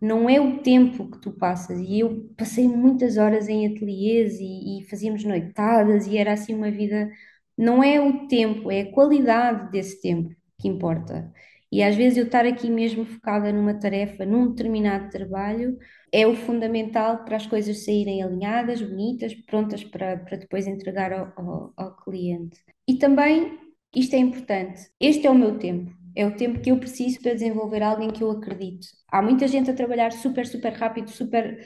não 0.00 0.28
é 0.30 0.40
o 0.40 0.62
tempo 0.62 1.10
que 1.10 1.20
tu 1.20 1.32
passas, 1.32 1.80
e 1.80 2.00
eu 2.00 2.30
passei 2.36 2.68
muitas 2.68 3.16
horas 3.16 3.48
em 3.48 3.66
ateliês 3.66 4.38
e, 4.40 4.80
e 4.80 4.84
fazíamos 4.88 5.24
noitadas 5.24 6.06
e 6.06 6.16
era 6.16 6.32
assim 6.34 6.54
uma 6.54 6.70
vida, 6.70 7.10
não 7.56 7.82
é 7.82 8.00
o 8.00 8.28
tempo, 8.28 8.70
é 8.70 8.82
a 8.82 8.92
qualidade 8.92 9.70
desse 9.72 10.00
tempo 10.00 10.30
que 10.60 10.68
importa. 10.68 11.32
E 11.70 11.82
às 11.82 11.94
vezes 11.96 12.18
eu 12.18 12.24
estar 12.24 12.46
aqui 12.46 12.70
mesmo 12.70 13.04
focada 13.04 13.52
numa 13.52 13.78
tarefa, 13.78 14.24
num 14.24 14.48
determinado 14.50 15.10
trabalho, 15.10 15.76
é 16.12 16.26
o 16.26 16.34
fundamental 16.34 17.24
para 17.24 17.36
as 17.36 17.46
coisas 17.46 17.84
saírem 17.84 18.22
alinhadas, 18.22 18.80
bonitas, 18.80 19.34
prontas 19.34 19.84
para, 19.84 20.16
para 20.18 20.38
depois 20.38 20.66
entregar 20.66 21.12
ao, 21.12 21.32
ao, 21.36 21.72
ao 21.76 21.96
cliente. 21.96 22.58
E 22.88 22.96
também, 22.96 23.58
isto 23.94 24.14
é 24.14 24.18
importante, 24.18 24.90
este 24.98 25.26
é 25.26 25.30
o 25.30 25.34
meu 25.34 25.58
tempo. 25.58 25.96
É 26.16 26.26
o 26.26 26.34
tempo 26.36 26.60
que 26.60 26.70
eu 26.70 26.78
preciso 26.80 27.20
para 27.20 27.34
desenvolver 27.34 27.82
algo 27.82 28.02
em 28.02 28.10
que 28.10 28.22
eu 28.24 28.30
acredito. 28.30 28.88
Há 29.08 29.22
muita 29.22 29.46
gente 29.46 29.70
a 29.70 29.74
trabalhar 29.74 30.10
super, 30.10 30.46
super 30.46 30.72
rápido, 30.72 31.10
super. 31.10 31.64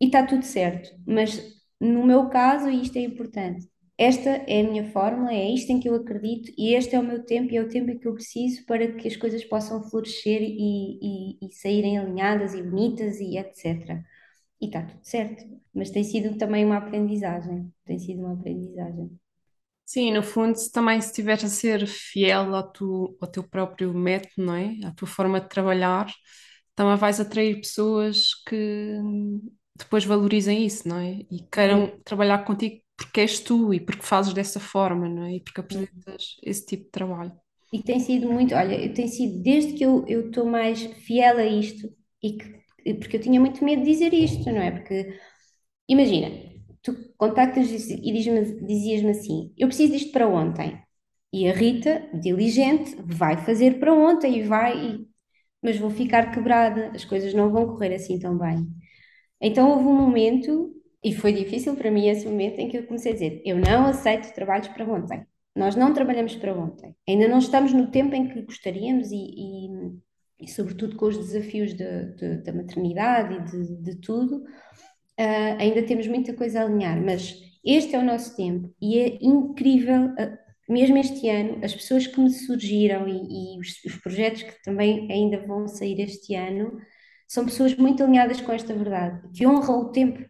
e 0.00 0.06
está 0.06 0.24
tudo 0.26 0.44
certo. 0.44 0.90
Mas 1.06 1.40
no 1.80 2.04
meu 2.06 2.28
caso, 2.28 2.68
e 2.70 2.82
isto 2.82 2.96
é 2.96 3.02
importante, 3.02 3.66
esta 3.98 4.30
é 4.30 4.60
a 4.62 4.64
minha 4.70 4.90
fórmula, 4.92 5.32
é 5.32 5.50
isto 5.52 5.70
em 5.72 5.80
que 5.80 5.88
eu 5.88 5.94
acredito 5.96 6.52
e 6.56 6.74
este 6.74 6.94
é 6.94 7.00
o 7.00 7.02
meu 7.04 7.24
tempo 7.24 7.52
e 7.52 7.56
é 7.56 7.62
o 7.62 7.68
tempo 7.68 7.90
em 7.90 7.98
que 7.98 8.06
eu 8.08 8.14
preciso 8.14 8.64
para 8.66 8.92
que 8.92 9.08
as 9.08 9.16
coisas 9.16 9.44
possam 9.44 9.82
florescer 9.90 10.40
e, 10.42 11.36
e, 11.42 11.46
e 11.48 11.52
saírem 11.54 11.98
alinhadas 11.98 12.54
e 12.54 12.62
bonitas 12.62 13.20
e 13.20 13.36
etc. 13.38 14.04
E 14.60 14.66
está 14.66 14.82
tudo 14.84 15.00
certo, 15.04 15.44
mas 15.74 15.90
tem 15.90 16.04
sido 16.04 16.36
também 16.38 16.64
uma 16.64 16.78
aprendizagem, 16.78 17.72
tem 17.84 17.98
sido 17.98 18.20
uma 18.20 18.34
aprendizagem. 18.34 19.10
Sim, 19.84 20.12
no 20.12 20.22
fundo, 20.22 20.54
se 20.58 20.70
também 20.70 21.00
se 21.00 21.08
estiveres 21.08 21.44
a 21.44 21.48
ser 21.48 21.86
fiel 21.86 22.54
ao, 22.54 22.70
tu, 22.72 23.16
ao 23.20 23.28
teu 23.28 23.42
próprio 23.42 23.94
método, 23.94 24.34
não 24.46 24.54
é? 24.54 24.76
À 24.84 24.92
tua 24.92 25.08
forma 25.08 25.40
de 25.40 25.48
trabalhar, 25.48 26.12
também 26.74 26.96
vais 26.96 27.18
atrair 27.20 27.56
pessoas 27.60 28.34
que 28.46 28.98
depois 29.76 30.04
valorizem 30.04 30.66
isso, 30.66 30.86
não 30.88 30.98
é? 30.98 31.20
E 31.30 31.42
queiram 31.50 31.86
Sim. 31.86 32.02
trabalhar 32.04 32.44
contigo 32.44 32.82
porque 32.98 33.20
és 33.20 33.38
tu 33.38 33.72
e 33.72 33.78
porque 33.80 34.02
fazes 34.02 34.34
dessa 34.34 34.58
forma, 34.58 35.08
não 35.08 35.24
é? 35.24 35.36
E 35.36 35.40
porque 35.40 35.60
apresentas 35.60 36.36
esse 36.42 36.66
tipo 36.66 36.84
de 36.84 36.90
trabalho. 36.90 37.32
E 37.72 37.82
tem 37.82 38.00
sido 38.00 38.30
muito, 38.30 38.54
olha, 38.54 38.92
tem 38.92 39.06
sido 39.06 39.42
desde 39.42 39.74
que 39.74 39.84
eu 39.84 40.04
estou 40.08 40.44
mais 40.44 40.82
fiel 40.82 41.38
a 41.38 41.44
isto 41.46 41.88
e 42.22 42.32
que, 42.32 42.94
porque 42.94 43.18
eu 43.18 43.20
tinha 43.20 43.38
muito 43.38 43.64
medo 43.64 43.82
de 43.84 43.90
dizer 43.92 44.12
isto, 44.12 44.50
não 44.50 44.60
é? 44.60 44.72
Porque 44.72 45.16
imagina, 45.88 46.30
tu 46.82 46.94
contactas 47.16 47.70
e 47.70 48.12
dizias-me 48.66 49.10
assim: 49.10 49.52
eu 49.56 49.68
preciso 49.68 49.92
disto 49.92 50.12
para 50.12 50.28
ontem. 50.28 50.80
E 51.32 51.48
a 51.48 51.52
Rita, 51.52 52.08
diligente, 52.20 52.96
vai 53.04 53.36
fazer 53.44 53.78
para 53.78 53.92
ontem 53.94 54.38
e 54.38 54.42
vai, 54.42 54.78
e... 54.78 55.08
mas 55.62 55.78
vou 55.78 55.90
ficar 55.90 56.32
quebrada, 56.32 56.90
as 56.94 57.04
coisas 57.04 57.34
não 57.34 57.50
vão 57.52 57.66
correr 57.66 57.94
assim 57.94 58.18
tão 58.18 58.36
bem. 58.38 58.66
Então 59.40 59.70
houve 59.70 59.84
um 59.86 59.94
momento 59.96 60.72
e 61.02 61.14
foi 61.14 61.32
difícil 61.32 61.76
para 61.76 61.90
mim 61.90 62.08
esse 62.08 62.26
momento 62.26 62.58
em 62.58 62.68
que 62.68 62.76
eu 62.76 62.86
comecei 62.86 63.12
a 63.12 63.14
dizer: 63.14 63.42
eu 63.44 63.56
não 63.56 63.86
aceito 63.86 64.34
trabalhos 64.34 64.68
para 64.68 64.84
ontem. 64.84 65.26
Nós 65.54 65.74
não 65.74 65.92
trabalhamos 65.92 66.36
para 66.36 66.56
ontem. 66.56 66.94
Ainda 67.08 67.28
não 67.28 67.38
estamos 67.38 67.72
no 67.72 67.90
tempo 67.90 68.14
em 68.14 68.28
que 68.28 68.42
gostaríamos 68.42 69.10
e, 69.10 69.16
e, 69.16 69.68
e 70.40 70.48
sobretudo 70.48 70.96
com 70.96 71.06
os 71.06 71.16
desafios 71.16 71.74
de, 71.74 72.14
de, 72.14 72.42
da 72.42 72.52
maternidade 72.52 73.34
e 73.34 73.44
de, 73.44 73.76
de 73.82 73.96
tudo, 73.96 74.36
uh, 74.36 75.56
ainda 75.58 75.82
temos 75.82 76.06
muita 76.06 76.32
coisa 76.32 76.60
a 76.60 76.64
alinhar. 76.64 77.00
Mas 77.04 77.34
este 77.64 77.96
é 77.96 77.98
o 77.98 78.04
nosso 78.04 78.36
tempo 78.36 78.72
e 78.80 78.98
é 78.98 79.18
incrível. 79.20 80.06
Uh, 80.06 80.48
mesmo 80.68 80.98
este 80.98 81.28
ano, 81.28 81.58
as 81.64 81.74
pessoas 81.74 82.06
que 82.06 82.20
me 82.20 82.30
surgiram 82.30 83.08
e, 83.08 83.56
e 83.56 83.58
os, 83.58 83.82
os 83.84 83.96
projetos 83.96 84.42
que 84.42 84.62
também 84.62 85.10
ainda 85.10 85.44
vão 85.46 85.66
sair 85.66 85.98
este 86.00 86.34
ano 86.34 86.78
são 87.26 87.44
pessoas 87.44 87.74
muito 87.74 88.02
alinhadas 88.02 88.40
com 88.40 88.52
esta 88.52 88.74
verdade, 88.74 89.20
que 89.34 89.46
honram 89.46 89.80
o 89.80 89.90
tempo 89.90 90.24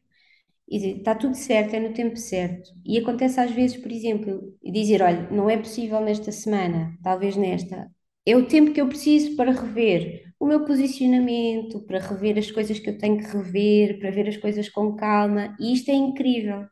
está 0.70 1.14
tudo 1.14 1.34
certo, 1.34 1.74
é 1.74 1.80
no 1.80 1.92
tempo 1.94 2.16
certo. 2.16 2.70
E 2.84 2.98
acontece 2.98 3.40
às 3.40 3.50
vezes, 3.50 3.76
por 3.76 3.90
exemplo, 3.90 4.54
dizer: 4.62 5.02
olha, 5.02 5.28
não 5.30 5.48
é 5.48 5.56
possível 5.56 6.00
nesta 6.00 6.32
semana, 6.32 6.94
talvez 7.02 7.36
nesta. 7.36 7.90
É 8.26 8.36
o 8.36 8.46
tempo 8.46 8.72
que 8.72 8.80
eu 8.80 8.88
preciso 8.88 9.36
para 9.36 9.52
rever 9.52 10.28
o 10.38 10.46
meu 10.46 10.64
posicionamento, 10.64 11.80
para 11.86 11.98
rever 11.98 12.38
as 12.38 12.50
coisas 12.50 12.78
que 12.78 12.90
eu 12.90 12.98
tenho 12.98 13.18
que 13.18 13.24
rever, 13.26 13.98
para 13.98 14.10
ver 14.10 14.28
as 14.28 14.36
coisas 14.36 14.68
com 14.68 14.94
calma, 14.94 15.56
e 15.58 15.72
isto 15.72 15.90
é 15.90 15.94
incrível. 15.94 16.66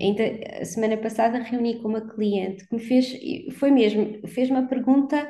Ainda 0.00 0.24
a 0.60 0.64
semana 0.64 0.96
passada 0.96 1.38
reuni 1.38 1.80
com 1.80 1.88
uma 1.88 2.00
cliente 2.00 2.66
que 2.66 2.74
me 2.74 2.80
fez, 2.82 3.12
foi 3.58 3.70
mesmo, 3.70 4.26
fez 4.28 4.50
uma 4.50 4.66
pergunta 4.66 5.28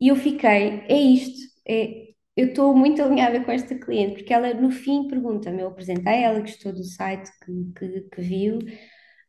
e 0.00 0.08
eu 0.08 0.16
fiquei: 0.16 0.82
é 0.88 0.98
isto, 0.98 1.38
é, 1.68 2.09
eu 2.40 2.48
estou 2.48 2.74
muito 2.74 3.02
alinhada 3.02 3.40
com 3.44 3.52
esta 3.52 3.74
cliente, 3.74 4.14
porque 4.14 4.32
ela 4.32 4.54
no 4.54 4.70
fim 4.70 5.06
pergunta-me, 5.08 5.60
eu 5.60 5.68
apresentei, 5.68 6.22
ela 6.22 6.40
gostou 6.40 6.72
do 6.72 6.84
site 6.84 7.30
que, 7.44 7.52
que, 7.78 8.00
que, 8.00 8.22
viu. 8.22 8.58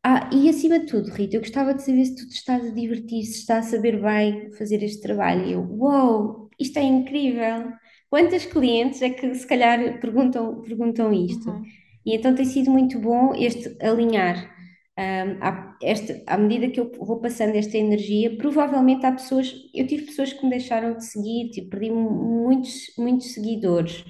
Ah, 0.04 0.30
e 0.34 0.50
acima 0.50 0.80
de 0.80 0.88
tudo, 0.88 1.12
Rita, 1.12 1.36
eu 1.36 1.42
gostava 1.42 1.74
de 1.74 1.84
saber 1.84 2.06
se 2.06 2.16
tu 2.16 2.28
te 2.28 2.36
estás 2.36 2.66
a 2.66 2.74
divertir, 2.74 3.24
se 3.26 3.40
estás 3.40 3.68
a 3.68 3.70
saber 3.72 4.02
bem 4.02 4.52
fazer 4.54 4.82
este 4.84 5.02
trabalho. 5.02 5.46
E 5.46 5.52
eu, 5.54 5.62
uau, 5.62 6.24
wow, 6.24 6.50
isto 6.60 6.80
é 6.80 6.84
incrível! 6.84 7.74
Quantas 8.10 8.46
clientes 8.46 9.02
é 9.02 9.10
que 9.10 9.34
se 9.36 9.48
calhar 9.48 10.00
perguntam, 10.00 10.62
perguntam 10.62 11.14
isto? 11.14 11.50
Uhum. 11.50 11.64
E 12.06 12.16
então 12.16 12.34
tem 12.34 12.46
sido 12.46 12.72
muito 12.72 13.00
bom 13.00 13.34
este 13.36 13.78
alinhar 13.82 14.50
à, 14.98 15.78
esta, 15.82 16.22
à 16.28 16.38
medida 16.38 16.70
que 16.70 16.80
eu 16.80 16.92
vou 17.00 17.20
passando 17.20 17.56
esta 17.56 17.78
energia, 17.78 18.36
provavelmente 18.38 19.06
há 19.06 19.12
pessoas, 19.12 19.54
eu 19.74 19.88
tive 19.88 20.06
pessoas 20.06 20.34
que 20.34 20.44
me 20.44 20.50
deixaram 20.50 20.96
de 20.96 21.06
seguir, 21.06 21.50
tipo, 21.52 21.70
perdi 21.70 21.92
muitos, 21.92 22.94
muitos 22.98 23.34
seguidores. 23.34 24.04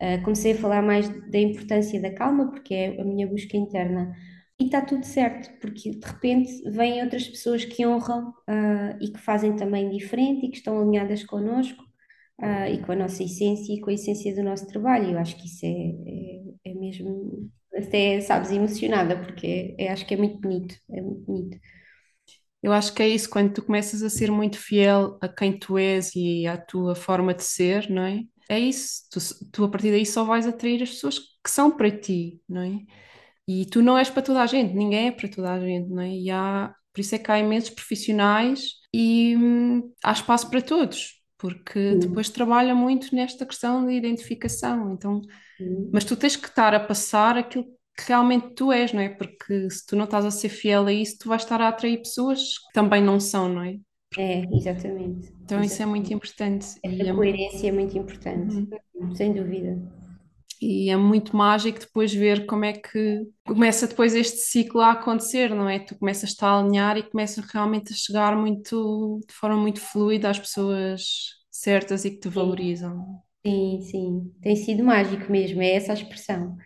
Uh, 0.00 0.22
comecei 0.22 0.52
a 0.52 0.56
falar 0.56 0.80
mais 0.80 1.08
da 1.30 1.38
importância 1.38 2.00
da 2.00 2.14
calma, 2.14 2.50
porque 2.50 2.72
é 2.74 3.00
a 3.00 3.04
minha 3.04 3.26
busca 3.26 3.56
interna. 3.56 4.14
E 4.60 4.64
está 4.64 4.80
tudo 4.80 5.04
certo, 5.04 5.50
porque 5.60 5.90
de 5.90 6.06
repente 6.06 6.50
vêm 6.70 7.02
outras 7.02 7.28
pessoas 7.28 7.64
que 7.64 7.86
honram 7.86 8.30
uh, 8.30 8.96
e 9.00 9.08
que 9.08 9.18
fazem 9.20 9.54
também 9.56 9.88
diferente 9.90 10.46
e 10.46 10.50
que 10.50 10.56
estão 10.56 10.80
alinhadas 10.80 11.24
connosco 11.24 11.82
uh, 12.40 12.66
e 12.72 12.78
com 12.78 12.92
a 12.92 12.96
nossa 12.96 13.22
essência 13.22 13.72
e 13.72 13.80
com 13.80 13.90
a 13.90 13.94
essência 13.94 14.34
do 14.34 14.42
nosso 14.42 14.66
trabalho. 14.66 15.12
Eu 15.12 15.18
acho 15.18 15.36
que 15.36 15.46
isso 15.46 15.64
é, 15.64 15.68
é, 15.68 16.72
é 16.72 16.74
mesmo 16.74 17.50
até, 17.74 18.20
sabes, 18.20 18.50
emocionada, 18.50 19.16
porque 19.20 19.74
é, 19.78 19.90
acho 19.92 20.06
que 20.06 20.14
é 20.14 20.16
muito 20.16 20.38
bonito, 20.40 20.74
é 20.90 21.00
muito 21.00 21.22
bonito. 21.24 21.58
Eu 22.62 22.72
acho 22.72 22.92
que 22.92 23.02
é 23.02 23.08
isso, 23.08 23.30
quando 23.30 23.52
tu 23.54 23.62
começas 23.62 24.02
a 24.02 24.10
ser 24.10 24.30
muito 24.30 24.58
fiel 24.58 25.16
a 25.20 25.28
quem 25.28 25.56
tu 25.58 25.78
és 25.78 26.14
e 26.16 26.46
à 26.46 26.56
tua 26.56 26.94
forma 26.94 27.32
de 27.34 27.44
ser, 27.44 27.88
não 27.90 28.02
é? 28.02 28.22
É 28.48 28.58
isso, 28.58 29.02
tu, 29.10 29.20
tu 29.52 29.64
a 29.64 29.70
partir 29.70 29.90
daí 29.92 30.04
só 30.06 30.24
vais 30.24 30.46
atrair 30.46 30.82
as 30.82 30.90
pessoas 30.90 31.18
que 31.18 31.50
são 31.50 31.70
para 31.76 31.90
ti, 31.90 32.40
não 32.48 32.62
é? 32.62 32.80
E 33.48 33.66
tu 33.66 33.82
não 33.82 33.98
és 33.98 34.10
para 34.10 34.22
toda 34.22 34.42
a 34.42 34.46
gente, 34.46 34.74
ninguém 34.74 35.08
é 35.08 35.12
para 35.12 35.28
toda 35.28 35.52
a 35.52 35.60
gente, 35.60 35.88
não 35.90 36.02
é? 36.02 36.10
E 36.10 36.30
há, 36.30 36.74
por 36.92 37.00
isso 37.00 37.14
é 37.14 37.18
que 37.18 37.30
há 37.32 37.38
imensos 37.38 37.70
profissionais 37.70 38.72
e 38.94 39.36
hum, 39.36 39.92
há 40.04 40.12
espaço 40.12 40.50
para 40.50 40.62
todos. 40.62 41.17
Porque 41.38 41.96
depois 41.96 42.28
trabalha 42.30 42.74
muito 42.74 43.14
nesta 43.14 43.46
questão 43.46 43.86
de 43.86 43.92
identificação. 43.94 44.92
Então, 44.94 45.22
mas 45.92 46.04
tu 46.04 46.16
tens 46.16 46.36
que 46.36 46.48
estar 46.48 46.74
a 46.74 46.80
passar 46.80 47.38
aquilo 47.38 47.64
que 47.96 48.04
realmente 48.08 48.54
tu 48.54 48.72
és, 48.72 48.92
não 48.92 49.00
é? 49.02 49.08
Porque 49.10 49.70
se 49.70 49.86
tu 49.86 49.96
não 49.96 50.04
estás 50.04 50.24
a 50.26 50.30
ser 50.30 50.48
fiel 50.50 50.86
a 50.86 50.92
isso, 50.92 51.18
tu 51.20 51.28
vais 51.28 51.42
estar 51.42 51.60
a 51.60 51.68
atrair 51.68 51.98
pessoas 51.98 52.58
que 52.58 52.72
também 52.72 53.02
não 53.02 53.20
são, 53.20 53.48
não 53.48 53.62
é? 53.64 53.78
É, 54.16 54.42
exatamente. 54.56 55.32
Então 55.44 55.62
isso 55.64 55.82
é 55.82 55.86
muito 55.86 56.12
importante. 56.12 56.66
E 56.84 57.08
é- 57.08 57.14
coerência 57.14 57.68
é 57.68 57.72
muito 57.72 57.96
importante, 57.96 58.54
sem 59.16 59.32
dúvida. 59.32 59.78
E 60.60 60.90
é 60.90 60.96
muito 60.96 61.36
mágico 61.36 61.78
depois 61.80 62.12
ver 62.12 62.46
como 62.46 62.64
é 62.64 62.72
que 62.72 63.26
começa 63.46 63.86
depois 63.86 64.14
este 64.14 64.38
ciclo 64.38 64.80
a 64.80 64.92
acontecer, 64.92 65.50
não 65.54 65.68
é? 65.68 65.78
Tu 65.78 65.96
começas-te 65.98 66.44
a 66.44 66.58
alinhar 66.58 66.96
e 66.96 67.02
começas 67.08 67.44
realmente 67.46 67.92
a 67.92 67.96
chegar 67.96 68.36
muito, 68.36 69.20
de 69.26 69.34
forma 69.34 69.56
muito 69.56 69.80
fluida 69.80 70.30
às 70.30 70.38
pessoas 70.38 71.02
certas 71.50 72.04
e 72.04 72.10
que 72.10 72.18
te 72.20 72.28
valorizam. 72.28 73.22
Sim, 73.46 73.80
sim, 73.82 74.34
tem 74.42 74.56
sido 74.56 74.84
mágico 74.84 75.30
mesmo, 75.30 75.62
é 75.62 75.72
essa 75.74 75.92
a 75.92 75.94
expressão. 75.94 76.56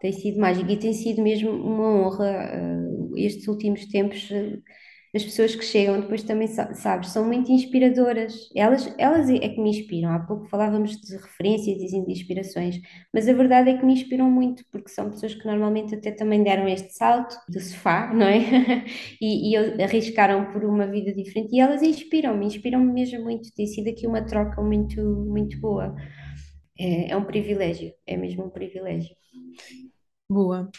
Tem 0.00 0.12
sido 0.12 0.40
mágico 0.40 0.70
e 0.70 0.78
tem 0.78 0.92
sido 0.92 1.22
mesmo 1.22 1.50
uma 1.50 1.84
honra, 2.08 2.26
eh, 3.16 3.24
estes 3.24 3.48
últimos 3.48 3.86
tempos, 3.86 4.30
eh, 4.30 4.58
as 5.14 5.24
pessoas 5.24 5.54
que 5.56 5.64
chegam 5.64 6.00
depois 6.00 6.22
também, 6.22 6.46
sa- 6.48 6.72
sabes, 6.74 7.10
são 7.10 7.24
muito 7.24 7.50
inspiradoras. 7.50 8.48
Elas, 8.54 8.92
elas 8.98 9.28
é 9.28 9.48
que 9.48 9.60
me 9.60 9.70
inspiram. 9.70 10.10
Há 10.12 10.20
pouco 10.20 10.46
falávamos 10.48 10.92
de 11.00 11.16
referências 11.16 11.80
e 11.92 12.04
de 12.04 12.12
inspirações, 12.12 12.76
mas 13.12 13.28
a 13.28 13.32
verdade 13.32 13.70
é 13.70 13.78
que 13.78 13.84
me 13.84 13.92
inspiram 13.94 14.30
muito, 14.30 14.64
porque 14.70 14.88
são 14.88 15.10
pessoas 15.10 15.34
que 15.34 15.46
normalmente 15.46 15.94
até 15.94 16.10
também 16.12 16.42
deram 16.42 16.68
este 16.68 16.92
salto 16.94 17.36
do 17.48 17.60
sofá, 17.60 18.12
não 18.14 18.26
é? 18.26 18.84
E, 19.20 19.52
e 19.54 19.82
arriscaram 19.82 20.52
por 20.52 20.64
uma 20.64 20.86
vida 20.86 21.12
diferente 21.12 21.54
e 21.54 21.60
elas 21.60 21.82
inspiram-me, 21.82 22.46
inspiram-me 22.46 22.92
mesmo 22.92 23.22
muito. 23.22 23.52
Tem 23.54 23.66
sido 23.66 23.88
aqui 23.90 24.06
uma 24.06 24.22
troca 24.24 24.62
muito, 24.62 25.00
muito 25.02 25.58
boa. 25.60 25.94
É, 26.78 27.10
é 27.12 27.16
um 27.16 27.24
privilégio, 27.24 27.92
é 28.06 28.16
mesmo 28.16 28.44
um 28.46 28.50
privilégio. 28.50 29.14
Boa. 30.28 30.70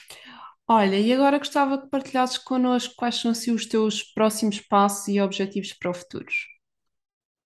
Olha, 0.73 0.97
e 0.97 1.11
agora 1.11 1.37
gostava 1.37 1.81
que 1.81 1.89
partilhasses 1.89 2.37
connosco 2.37 2.95
quais 2.95 3.15
são 3.15 3.31
assim, 3.31 3.51
os 3.51 3.65
teus 3.65 4.03
próximos 4.03 4.61
passos 4.61 5.05
e 5.09 5.19
objetivos 5.19 5.73
para 5.73 5.91
o 5.91 5.93
futuro. 5.93 6.27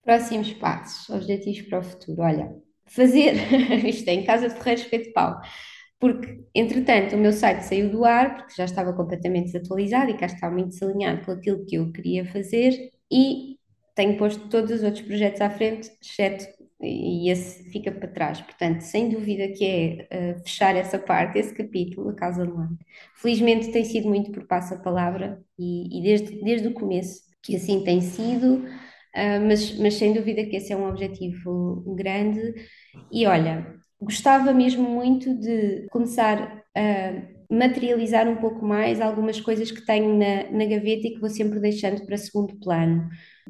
Próximos 0.03 0.53
passos, 0.53 1.09
objetivos 1.09 1.63
para 1.63 1.79
o 1.79 1.83
futuro. 1.83 2.21
Olha, 2.21 2.55
fazer 2.85 3.33
isto 3.83 4.07
é 4.07 4.13
em 4.13 4.23
casa 4.23 4.47
de 4.47 4.53
Ferreiro 4.53 4.81
Espeto 4.81 5.05
de 5.05 5.13
Pau, 5.13 5.41
porque 5.99 6.39
entretanto 6.53 7.15
o 7.15 7.17
meu 7.17 7.33
site 7.33 7.63
saiu 7.63 7.89
do 7.89 8.05
ar, 8.05 8.37
porque 8.37 8.53
já 8.55 8.65
estava 8.65 8.93
completamente 8.93 9.53
desatualizado 9.53 10.11
e 10.11 10.17
cá 10.17 10.27
está 10.27 10.51
muito 10.51 10.69
desalinhado 10.69 11.25
com 11.25 11.31
aquilo 11.31 11.65
que 11.65 11.77
eu 11.77 11.91
queria 11.91 12.31
fazer 12.31 12.91
e 13.11 13.57
tenho 13.95 14.19
posto 14.19 14.49
todos 14.49 14.69
os 14.69 14.83
outros 14.83 15.03
projetos 15.03 15.41
à 15.41 15.49
frente, 15.49 15.89
exceto 15.99 16.45
e 16.81 17.29
esse 17.29 17.69
fica 17.71 17.91
para 17.91 18.07
trás. 18.07 18.41
Portanto, 18.41 18.81
sem 18.81 19.09
dúvida 19.09 19.47
que 19.49 19.65
é 19.65 20.07
eh, 20.09 20.35
fechar 20.39 20.75
essa 20.75 20.99
parte, 20.99 21.39
esse 21.39 21.53
capítulo, 21.53 22.09
a 22.09 22.15
causa 22.15 22.43
online. 22.43 22.77
Felizmente 23.15 23.71
tem 23.71 23.83
sido 23.85 24.07
muito 24.07 24.31
por 24.31 24.45
passa-palavra 24.47 25.41
e, 25.57 25.99
e 25.99 26.03
desde, 26.03 26.43
desde 26.43 26.67
o 26.67 26.73
começo 26.73 27.21
que 27.41 27.55
assim 27.55 27.83
tem 27.83 28.01
sido. 28.01 28.65
Uh, 29.15 29.39
mas, 29.47 29.77
mas 29.79 29.93
sem 29.93 30.13
dúvida 30.13 30.45
que 30.45 30.57
esse 30.57 30.73
é 30.73 30.77
um 30.77 30.89
objetivo 30.89 31.95
grande. 31.95 32.53
E 33.11 33.25
olha, 33.25 33.75
gostava 34.01 34.53
mesmo 34.53 34.83
muito 34.83 35.33
de 35.39 35.87
começar 35.89 36.63
a 36.75 37.34
materializar 37.49 38.27
um 38.27 38.37
pouco 38.37 38.65
mais 38.65 38.99
algumas 39.01 39.39
coisas 39.39 39.71
que 39.71 39.85
tenho 39.85 40.17
na, 40.17 40.49
na 40.51 40.65
gaveta 40.65 41.07
e 41.07 41.13
que 41.13 41.19
vou 41.19 41.29
sempre 41.29 41.59
deixando 41.59 42.05
para 42.05 42.17
segundo 42.17 42.57
plano. 42.59 43.09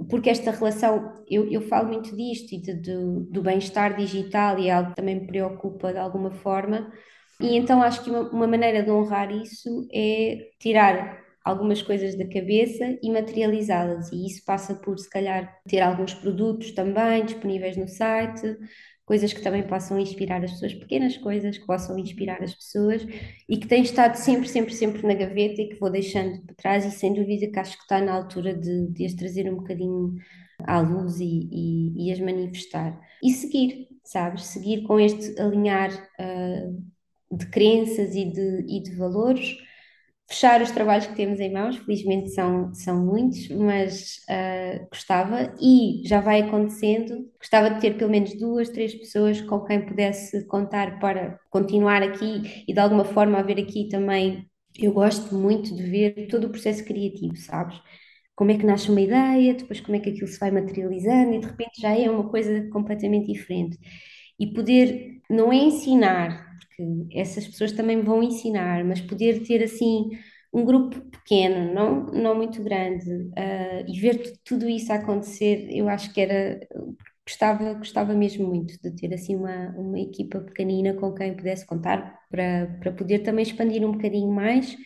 Porque 0.10 0.30
esta 0.30 0.52
relação, 0.52 1.24
eu, 1.30 1.50
eu 1.52 1.62
falo 1.62 1.88
muito 1.88 2.16
disto 2.16 2.54
e 2.54 2.62
de, 2.62 2.74
de, 2.74 2.96
do 3.32 3.42
bem-estar 3.42 3.96
digital 3.96 4.60
e 4.60 4.68
é 4.68 4.74
algo 4.74 4.90
que 4.90 4.96
também 4.98 5.20
me 5.22 5.28
preocupa 5.28 5.94
de 5.94 6.00
alguma 6.00 6.32
forma. 6.32 6.92
E 7.40 7.56
então 7.56 7.82
acho 7.82 8.04
que 8.04 8.10
uma, 8.10 8.30
uma 8.30 8.48
maneira 8.48 8.84
de 8.84 8.92
honrar 8.92 9.32
isso 9.32 9.88
é 9.94 10.50
tirar 10.60 11.24
algumas 11.46 11.82
coisas 11.82 12.18
da 12.18 12.28
cabeça 12.28 12.98
e 13.04 13.12
materializá-las. 13.12 14.12
E 14.12 14.26
isso 14.26 14.44
passa 14.46 14.74
por, 14.76 14.98
se 14.98 15.10
calhar, 15.10 15.56
ter 15.68 15.80
alguns 15.80 16.14
produtos 16.14 16.72
também 16.72 17.24
disponíveis 17.24 17.78
no 17.78 17.88
site, 17.88 18.58
coisas 19.06 19.32
que 19.32 19.42
também 19.42 19.64
possam 19.64 20.00
inspirar 20.00 20.44
as 20.44 20.52
pessoas, 20.52 20.74
pequenas 20.74 21.16
coisas 21.18 21.58
que 21.58 21.66
possam 21.66 21.98
inspirar 21.98 22.42
as 22.42 22.56
pessoas 22.56 23.06
e 23.48 23.58
que 23.58 23.68
têm 23.68 23.84
estado 23.84 24.16
sempre, 24.16 24.50
sempre, 24.50 24.74
sempre 24.74 25.06
na 25.06 25.14
gaveta 25.14 25.62
e 25.62 25.70
que 25.70 25.80
vou 25.80 25.92
deixando 25.92 26.42
para 26.42 26.56
trás. 26.56 26.86
E 26.86 26.92
sem 26.92 27.14
dúvida 27.14 27.48
que 27.48 27.60
acho 27.60 27.78
que 27.78 27.84
está 27.84 28.02
na 28.02 28.14
altura 28.14 28.54
de, 28.54 28.88
de 28.88 29.06
as 29.06 29.14
trazer 29.14 29.52
um 29.52 29.58
bocadinho 29.58 30.16
à 30.64 30.80
luz 30.80 31.20
e, 31.20 31.50
e, 31.52 32.08
e 32.08 32.12
as 32.12 32.20
manifestar. 32.20 33.00
E 33.24 33.32
seguir, 33.32 33.88
sabes? 34.04 34.46
Seguir 34.46 34.84
com 34.84 35.00
este 35.00 35.40
alinhar 35.40 35.92
uh, 36.20 37.38
de 37.38 37.46
crenças 37.48 38.16
e 38.16 38.26
de, 38.26 38.66
e 38.68 38.82
de 38.82 38.96
valores 38.96 39.58
fechar 40.28 40.62
os 40.62 40.72
trabalhos 40.72 41.06
que 41.06 41.16
temos 41.16 41.40
em 41.40 41.52
mãos, 41.52 41.78
felizmente 41.78 42.30
são, 42.32 42.74
são 42.74 43.06
muitos, 43.06 43.48
mas 43.50 44.20
uh, 44.30 44.88
gostava 44.90 45.54
e 45.62 46.02
já 46.06 46.20
vai 46.20 46.42
acontecendo. 46.42 47.30
Gostava 47.40 47.70
de 47.70 47.82
ter 47.82 47.98
pelo 47.98 48.12
menos 48.12 48.34
duas, 48.38 48.70
três 48.70 48.94
pessoas 48.96 49.42
com 49.42 49.64
quem 49.64 49.86
pudesse 49.86 50.46
contar 50.48 51.00
para 51.00 51.40
continuar 51.50 52.02
aqui 52.02 52.66
e 52.68 52.74
de 52.74 52.80
alguma 52.80 53.06
forma 53.06 53.38
haver 53.40 53.60
aqui 53.60 53.88
também. 53.90 54.46
Eu 54.78 54.92
gosto 54.94 55.36
muito 55.36 55.74
de 55.76 55.84
ver 55.84 56.28
todo 56.28 56.46
o 56.48 56.50
processo 56.50 56.84
criativo, 56.84 57.36
sabes? 57.38 57.80
Como 58.36 58.52
é 58.52 58.58
que 58.58 58.66
nasce 58.66 58.90
uma 58.90 59.00
ideia, 59.02 59.54
depois 59.54 59.80
como 59.80 59.96
é 59.96 60.00
que 60.00 60.10
aquilo 60.10 60.28
se 60.28 60.40
vai 60.40 60.52
materializando 60.52 61.36
e 61.36 61.40
de 61.40 61.46
repente 61.46 61.82
já 61.82 61.98
é 61.98 62.10
uma 62.10 62.30
coisa 62.30 62.68
completamente 62.72 63.32
diferente. 63.32 63.78
E 64.38 64.48
poder, 64.48 65.22
não 65.30 65.54
é 65.54 65.56
ensinar, 65.56 66.55
essas 67.12 67.48
pessoas 67.48 67.72
também 67.72 68.02
vão 68.02 68.22
ensinar, 68.24 68.84
mas 68.84 69.02
poder 69.02 69.44
ter 69.46 69.64
assim 69.64 70.10
um 70.54 70.64
grupo 70.66 71.02
pequeno, 71.12 71.74
não, 71.74 72.06
não 72.08 72.36
muito 72.36 72.64
grande, 72.64 73.10
uh, 73.12 73.86
e 73.88 74.00
ver 74.00 74.38
tudo 74.44 74.70
isso 74.70 74.92
acontecer, 74.94 75.68
eu 75.72 75.90
acho 75.90 76.14
que 76.14 76.22
era. 76.22 76.60
Gostava, 77.28 77.74
gostava 77.74 78.14
mesmo 78.14 78.48
muito 78.48 78.80
de 78.82 78.92
ter 78.96 79.12
assim 79.14 79.36
uma, 79.36 79.70
uma 79.78 80.00
equipa 80.00 80.40
pequenina 80.42 80.94
com 80.94 81.12
quem 81.14 81.36
pudesse 81.36 81.66
contar 81.66 82.20
para, 82.30 82.68
para 82.80 82.92
poder 82.92 83.20
também 83.20 83.42
expandir 83.44 83.84
um 83.84 83.94
bocadinho 83.94 84.32
mais 84.32 84.78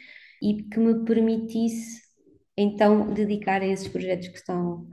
e 0.42 0.64
que 0.64 0.80
me 0.80 1.04
permitisse 1.06 2.02
então 2.58 3.14
dedicar 3.14 3.62
a 3.62 3.68
esses 3.68 3.88
projetos 3.90 4.30
que 4.30 4.38
estão 4.38 4.88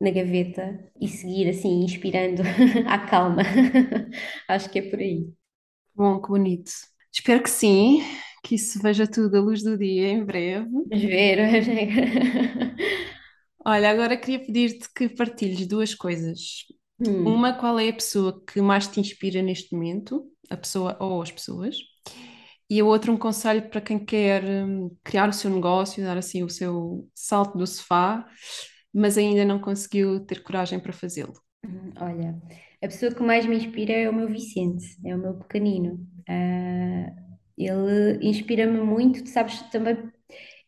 na 0.00 0.10
gaveta 0.10 0.78
e 1.00 1.08
seguir 1.08 1.48
assim 1.48 1.84
inspirando 1.84 2.42
à 2.86 2.98
calma. 2.98 3.42
Acho 4.48 4.68
que 4.70 4.78
é 4.78 4.82
por 4.90 4.98
aí. 4.98 5.39
Bom, 6.00 6.18
que 6.18 6.28
bonito. 6.28 6.72
Espero 7.12 7.42
que 7.42 7.50
sim, 7.50 8.02
que 8.42 8.54
isso 8.54 8.80
veja 8.80 9.06
tudo 9.06 9.36
à 9.36 9.40
luz 9.42 9.62
do 9.62 9.76
dia 9.76 10.08
em 10.08 10.24
breve. 10.24 10.64
Vamos 10.64 10.88
ver. 10.88 11.36
Olha, 13.62 13.90
agora 13.90 14.16
queria 14.16 14.38
pedir-te 14.38 14.88
que 14.94 15.10
partilhes 15.10 15.66
duas 15.66 15.94
coisas. 15.94 16.64
Hum. 16.98 17.26
Uma, 17.26 17.52
qual 17.52 17.78
é 17.78 17.90
a 17.90 17.92
pessoa 17.92 18.42
que 18.46 18.62
mais 18.62 18.86
te 18.86 18.98
inspira 18.98 19.42
neste 19.42 19.74
momento, 19.74 20.24
a 20.48 20.56
pessoa 20.56 20.96
ou 20.98 21.20
as 21.20 21.30
pessoas? 21.30 21.76
E 22.70 22.80
a 22.80 22.84
outra, 22.86 23.12
um 23.12 23.18
conselho 23.18 23.68
para 23.68 23.82
quem 23.82 24.02
quer 24.02 24.42
hum, 24.42 24.96
criar 25.04 25.28
o 25.28 25.34
seu 25.34 25.50
negócio, 25.50 26.02
dar 26.02 26.16
assim 26.16 26.42
o 26.42 26.48
seu 26.48 27.06
salto 27.14 27.58
do 27.58 27.66
sofá, 27.66 28.26
mas 28.90 29.18
ainda 29.18 29.44
não 29.44 29.58
conseguiu 29.58 30.24
ter 30.24 30.42
coragem 30.42 30.80
para 30.80 30.94
fazê-lo. 30.94 31.34
Hum, 31.62 31.92
olha, 32.00 32.40
a 32.82 32.88
pessoa 32.88 33.14
que 33.14 33.22
mais 33.22 33.46
me 33.46 33.56
inspira 33.56 33.92
é 33.92 34.08
o 34.08 34.14
meu 34.14 34.28
Vicente, 34.28 34.84
é 35.04 35.14
o 35.14 35.18
meu 35.18 35.34
pequenino. 35.34 35.94
Uh, 36.28 37.30
ele 37.58 38.18
inspira-me 38.26 38.80
muito, 38.80 39.28
sabes, 39.28 39.60
também 39.70 39.96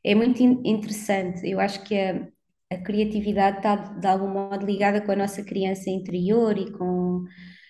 é 0.04 0.14
muito 0.14 0.42
interessante. 0.42 1.48
Eu 1.48 1.60
acho 1.60 1.82
que 1.84 1.96
a, 1.96 2.28
a 2.70 2.78
criatividade 2.78 3.58
está 3.58 3.76
de 3.76 4.06
algum 4.06 4.28
modo 4.28 4.66
ligada 4.66 5.00
com 5.00 5.12
a 5.12 5.16
nossa 5.16 5.42
criança 5.44 5.90
interior 5.90 6.56
e 6.58 6.70
com, 6.72 7.24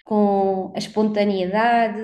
com 0.05 0.72
a 0.74 0.78
espontaneidade. 0.78 2.01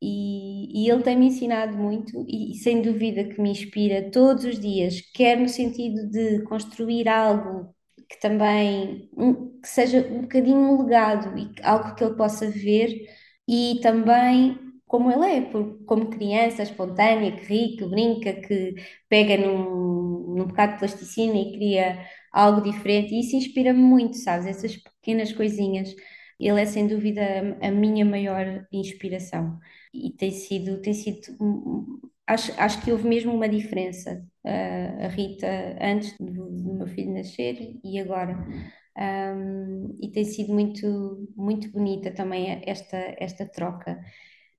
E, 0.00 0.84
e 0.86 0.90
ele 0.90 1.02
tem-me 1.02 1.26
ensinado 1.26 1.76
muito, 1.76 2.24
e, 2.28 2.52
e 2.52 2.54
sem 2.56 2.82
dúvida 2.82 3.24
que 3.24 3.40
me 3.40 3.50
inspira 3.50 4.10
todos 4.10 4.44
os 4.44 4.58
dias, 4.58 5.00
quer 5.14 5.38
no 5.38 5.48
sentido 5.48 6.10
de 6.10 6.42
construir 6.42 7.08
algo 7.08 7.72
que 8.12 8.20
também 8.20 9.10
um, 9.16 9.58
que 9.60 9.68
seja 9.68 10.00
um 10.10 10.22
bocadinho 10.22 10.58
um 10.58 10.82
legado 10.84 11.36
e 11.38 11.50
algo 11.64 11.94
que 11.94 12.04
ele 12.04 12.14
possa 12.16 12.50
ver 12.50 13.06
e 13.48 13.80
também 13.82 14.58
como 14.86 15.10
ele 15.10 15.24
é, 15.26 15.50
como 15.86 16.10
criança 16.10 16.62
espontânea, 16.62 17.32
que 17.34 17.44
ri, 17.46 17.76
que 17.78 17.86
brinca, 17.86 18.34
que 18.34 18.74
pega 19.08 19.38
num, 19.38 20.34
num 20.36 20.46
bocado 20.46 20.74
de 20.74 20.78
plasticina 20.80 21.34
e 21.36 21.52
cria 21.54 22.06
algo 22.32 22.60
diferente, 22.62 23.14
e 23.14 23.20
isso 23.20 23.34
inspira-me 23.36 23.80
muito, 23.80 24.16
sabes? 24.18 24.46
Essas 24.46 24.76
pequenas 24.76 25.32
coisinhas. 25.32 25.94
Ele 26.38 26.60
é 26.60 26.66
sem 26.66 26.86
dúvida 26.88 27.22
a 27.62 27.70
minha 27.70 28.04
maior 28.04 28.66
inspiração 28.72 29.58
e 29.94 30.10
tem 30.12 30.30
sido, 30.32 30.80
tem 30.82 30.92
sido 30.92 31.20
acho, 32.26 32.52
acho 32.60 32.82
que 32.82 32.92
houve 32.92 33.08
mesmo 33.08 33.32
uma 33.34 33.48
diferença. 33.48 34.24
Uh, 34.44 35.04
a 35.04 35.08
Rita 35.08 35.46
antes 35.80 36.16
do, 36.18 36.50
do, 36.50 36.74
meu 36.74 36.86
filho 36.88 37.12
nascer 37.12 37.78
e 37.84 37.98
agora. 38.00 38.36
um, 38.98 39.96
e 40.00 40.10
tem 40.10 40.24
sido 40.24 40.52
muito, 40.52 41.28
muito 41.36 41.70
bonita 41.70 42.10
também 42.10 42.62
esta, 42.66 42.96
esta 43.18 43.46
troca. 43.46 44.00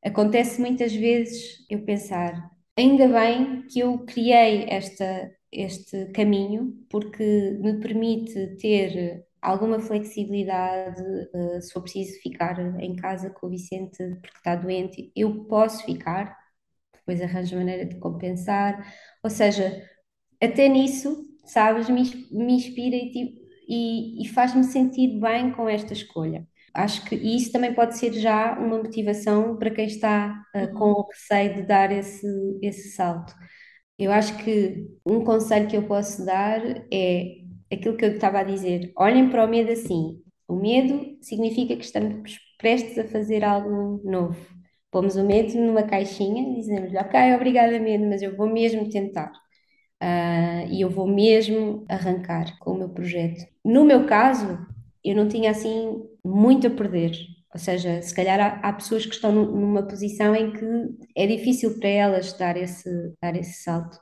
Acontece 0.04 0.60
muitas 0.60 0.94
vezes 0.94 1.66
eu 1.70 1.84
pensar, 1.86 2.52
ainda 2.78 3.08
bem 3.08 3.64
que 3.68 3.80
eu 3.80 4.00
criei 4.06 4.66
esta, 4.70 5.32
este 5.52 6.08
caminho, 6.08 6.74
porque 6.90 7.58
me 7.62 7.80
permite 7.80 8.58
ter 8.58 9.26
alguma 9.42 9.80
flexibilidade, 9.80 11.02
uh, 11.02 11.62
se 11.62 11.72
for 11.74 11.82
preciso 11.82 12.20
ficar 12.22 12.60
em 12.82 12.96
casa 12.96 13.30
com 13.30 13.48
o 13.48 13.50
Vicente 13.50 13.98
porque 14.22 14.38
está 14.38 14.56
doente, 14.56 15.12
eu 15.16 15.46
posso 15.46 15.84
ficar, 15.86 16.38
depois 17.06 17.22
arranjo 17.22 17.56
maneira 17.56 17.86
de 17.86 17.98
compensar, 18.00 18.94
ou 19.24 19.30
seja, 19.30 19.82
até 20.42 20.68
nisso, 20.68 21.26
sabes, 21.46 21.90
me, 21.90 22.04
me 22.32 22.54
inspira 22.54 22.96
e, 22.96 23.12
tipo, 23.12 23.42
e, 23.68 24.24
e 24.24 24.28
faz-me 24.30 24.64
sentir 24.64 25.20
bem 25.20 25.52
com 25.52 25.68
esta 25.70 25.94
escolha. 25.94 26.48
Acho 26.74 27.06
que 27.06 27.16
isso 27.16 27.52
também 27.52 27.74
pode 27.74 27.98
ser 27.98 28.14
já 28.14 28.58
uma 28.60 28.78
motivação 28.78 29.58
para 29.58 29.70
quem 29.70 29.86
está 29.86 30.44
uh, 30.56 30.74
com 30.74 30.92
o 30.92 31.08
receio 31.08 31.56
de 31.56 31.62
dar 31.64 31.92
esse, 31.92 32.28
esse 32.62 32.96
salto. 32.96 33.34
Eu 33.98 34.12
acho 34.12 34.38
que 34.44 34.88
um 35.06 35.24
conselho 35.24 35.68
que 35.68 35.78
eu 35.78 35.84
posso 35.88 36.26
dar 36.26 36.62
é 36.92 37.44
aquilo 37.72 37.96
que 37.96 38.06
eu 38.06 38.14
estava 38.16 38.40
a 38.40 38.44
dizer. 38.44 38.92
Olhem 38.98 39.30
para 39.30 39.46
o 39.46 39.50
medo 39.50 39.72
assim. 39.72 40.20
O 40.48 40.56
medo 40.56 41.18
significa 41.22 41.76
que 41.76 41.86
estamos 41.86 42.40
prestes 42.58 42.98
a 42.98 43.06
fazer 43.08 43.44
algo 43.44 44.02
novo. 44.04 44.63
Pomos 44.94 45.16
o 45.16 45.24
medo 45.26 45.58
numa 45.58 45.82
caixinha 45.82 46.44
e 46.52 46.56
dizemos: 46.56 46.94
Ok, 46.94 47.20
obrigada, 47.36 47.80
medo, 47.80 48.06
mas 48.06 48.22
eu 48.22 48.38
vou 48.38 48.48
mesmo 48.48 48.88
tentar. 48.92 49.32
Uh, 50.02 50.68
e 50.70 50.82
eu 50.82 50.90
vou 50.90 51.08
mesmo 51.08 51.84
arrancar 51.90 52.60
com 52.60 52.74
o 52.74 52.78
meu 52.78 52.90
projeto. 52.90 53.44
No 53.66 53.84
meu 53.86 54.06
caso, 54.06 54.60
eu 55.04 55.16
não 55.16 55.28
tinha 55.28 55.50
assim 55.50 56.04
muito 56.24 56.68
a 56.68 56.70
perder. 56.70 57.12
Ou 57.54 57.60
seja, 57.60 58.02
se 58.04 58.14
calhar 58.14 58.40
há, 58.40 58.70
há 58.70 58.74
pessoas 58.74 59.06
que 59.06 59.16
estão 59.16 59.32
numa 59.32 59.84
posição 59.84 60.36
em 60.36 60.52
que 60.52 60.66
é 61.16 61.26
difícil 61.26 61.80
para 61.80 61.90
elas 61.90 62.34
dar 62.34 62.56
esse, 62.56 62.90
dar 63.22 63.36
esse 63.36 63.64
salto. 63.64 63.98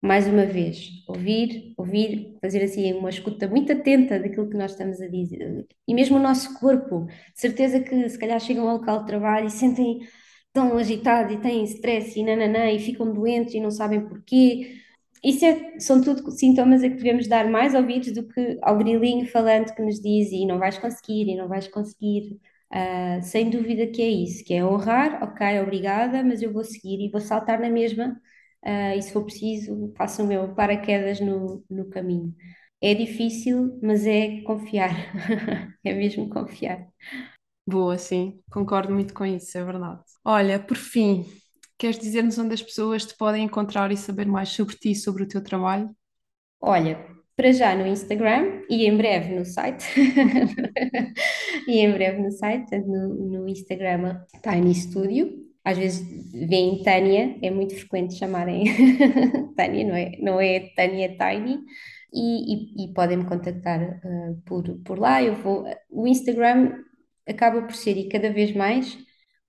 Mais 0.00 0.28
uma 0.28 0.46
vez, 0.46 0.88
ouvir, 1.08 1.74
ouvir, 1.76 2.36
fazer 2.40 2.62
assim 2.62 2.92
uma 2.92 3.10
escuta 3.10 3.48
muito 3.48 3.72
atenta 3.72 4.20
daquilo 4.20 4.48
que 4.48 4.56
nós 4.56 4.70
estamos 4.72 5.00
a 5.00 5.08
dizer. 5.08 5.66
E 5.88 5.94
mesmo 5.94 6.16
o 6.18 6.22
nosso 6.22 6.58
corpo, 6.60 7.08
certeza 7.34 7.80
que 7.80 8.08
se 8.08 8.18
calhar 8.18 8.38
chegam 8.38 8.68
ao 8.68 8.76
local 8.76 9.00
de 9.00 9.06
trabalho 9.06 9.48
e 9.48 9.50
sentem 9.50 10.00
tão 10.58 10.76
agitados 10.76 11.32
e 11.32 11.36
têm 11.38 11.62
stress 11.64 12.18
e 12.18 12.24
nananã 12.24 12.70
e 12.70 12.80
ficam 12.80 13.12
doentes 13.12 13.54
e 13.54 13.60
não 13.60 13.70
sabem 13.70 14.00
porquê 14.08 14.82
isso 15.22 15.44
é, 15.44 15.78
são 15.80 16.00
tudo 16.00 16.30
sintomas 16.32 16.82
a 16.82 16.88
que 16.88 16.96
devemos 16.96 17.28
dar 17.28 17.48
mais 17.48 17.74
ouvidos 17.74 18.12
do 18.12 18.26
que 18.26 18.58
ao 18.62 18.76
grilinho 18.76 19.26
falante 19.26 19.74
que 19.74 19.82
nos 19.82 20.00
diz 20.00 20.30
e 20.32 20.46
não 20.46 20.58
vais 20.58 20.78
conseguir, 20.78 21.28
e 21.28 21.36
não 21.36 21.48
vais 21.48 21.68
conseguir. 21.68 22.38
Uh, 22.72 23.22
sem 23.22 23.48
dúvida 23.50 23.86
que 23.86 24.02
é 24.02 24.08
isso, 24.08 24.44
que 24.44 24.52
é 24.54 24.64
honrar, 24.64 25.22
ok, 25.22 25.60
obrigada, 25.62 26.22
mas 26.22 26.42
eu 26.42 26.52
vou 26.52 26.62
seguir 26.62 27.00
e 27.00 27.10
vou 27.10 27.20
saltar 27.20 27.58
na 27.58 27.70
mesma, 27.70 28.20
uh, 28.64 28.96
e 28.96 29.02
se 29.02 29.12
for 29.12 29.24
preciso, 29.24 29.92
faço 29.96 30.22
o 30.22 30.26
meu 30.26 30.54
paraquedas 30.54 31.18
no, 31.20 31.64
no 31.70 31.88
caminho. 31.88 32.34
É 32.80 32.94
difícil, 32.94 33.78
mas 33.82 34.06
é 34.06 34.42
confiar, 34.42 34.90
é 35.84 35.94
mesmo 35.94 36.28
confiar. 36.28 36.86
Boa, 37.68 37.98
sim, 37.98 38.40
concordo 38.50 38.92
muito 38.92 39.12
com 39.12 39.26
isso, 39.26 39.58
é 39.58 39.64
verdade. 39.64 40.00
Olha, 40.24 40.58
por 40.58 40.76
fim, 40.76 41.26
Queres 41.78 41.96
dizer-nos 41.96 42.36
onde 42.36 42.54
as 42.54 42.62
pessoas 42.62 43.06
te 43.06 43.16
podem 43.16 43.44
encontrar 43.44 43.92
e 43.92 43.96
saber 43.96 44.26
mais 44.26 44.48
sobre 44.48 44.74
ti 44.74 44.90
e 44.90 44.96
sobre 44.96 45.22
o 45.22 45.28
teu 45.28 45.40
trabalho? 45.40 45.88
Olha, 46.60 46.98
para 47.36 47.52
já 47.52 47.72
no 47.76 47.86
Instagram 47.86 48.62
e 48.68 48.84
em 48.84 48.96
breve 48.96 49.32
no 49.32 49.44
site. 49.44 49.86
e 51.68 51.78
em 51.78 51.92
breve 51.92 52.20
no 52.20 52.32
site, 52.32 52.76
no, 52.78 53.14
no 53.14 53.48
Instagram 53.48 54.20
Tiny 54.42 54.74
Studio. 54.74 55.46
Às 55.64 55.78
vezes 55.78 56.04
vem 56.32 56.82
Tânia, 56.82 57.38
é 57.42 57.50
muito 57.50 57.76
frequente 57.76 58.14
chamarem 58.14 58.64
Tânia, 59.54 59.86
não 59.86 59.94
é, 59.94 60.12
não 60.20 60.40
é 60.40 60.70
Tânia 60.74 61.16
Tiny. 61.16 61.60
E, 62.12 62.82
e, 62.82 62.84
e 62.86 62.92
podem 62.92 63.18
me 63.18 63.24
contactar 63.26 64.00
uh, 64.02 64.42
por, 64.44 64.64
por 64.80 64.98
lá. 64.98 65.22
Eu 65.22 65.36
vou, 65.36 65.64
o 65.90 66.08
Instagram 66.08 66.72
acaba 67.28 67.62
por 67.62 67.74
ser 67.74 67.96
e 67.96 68.08
cada 68.08 68.30
vez 68.32 68.52
mais 68.54 68.98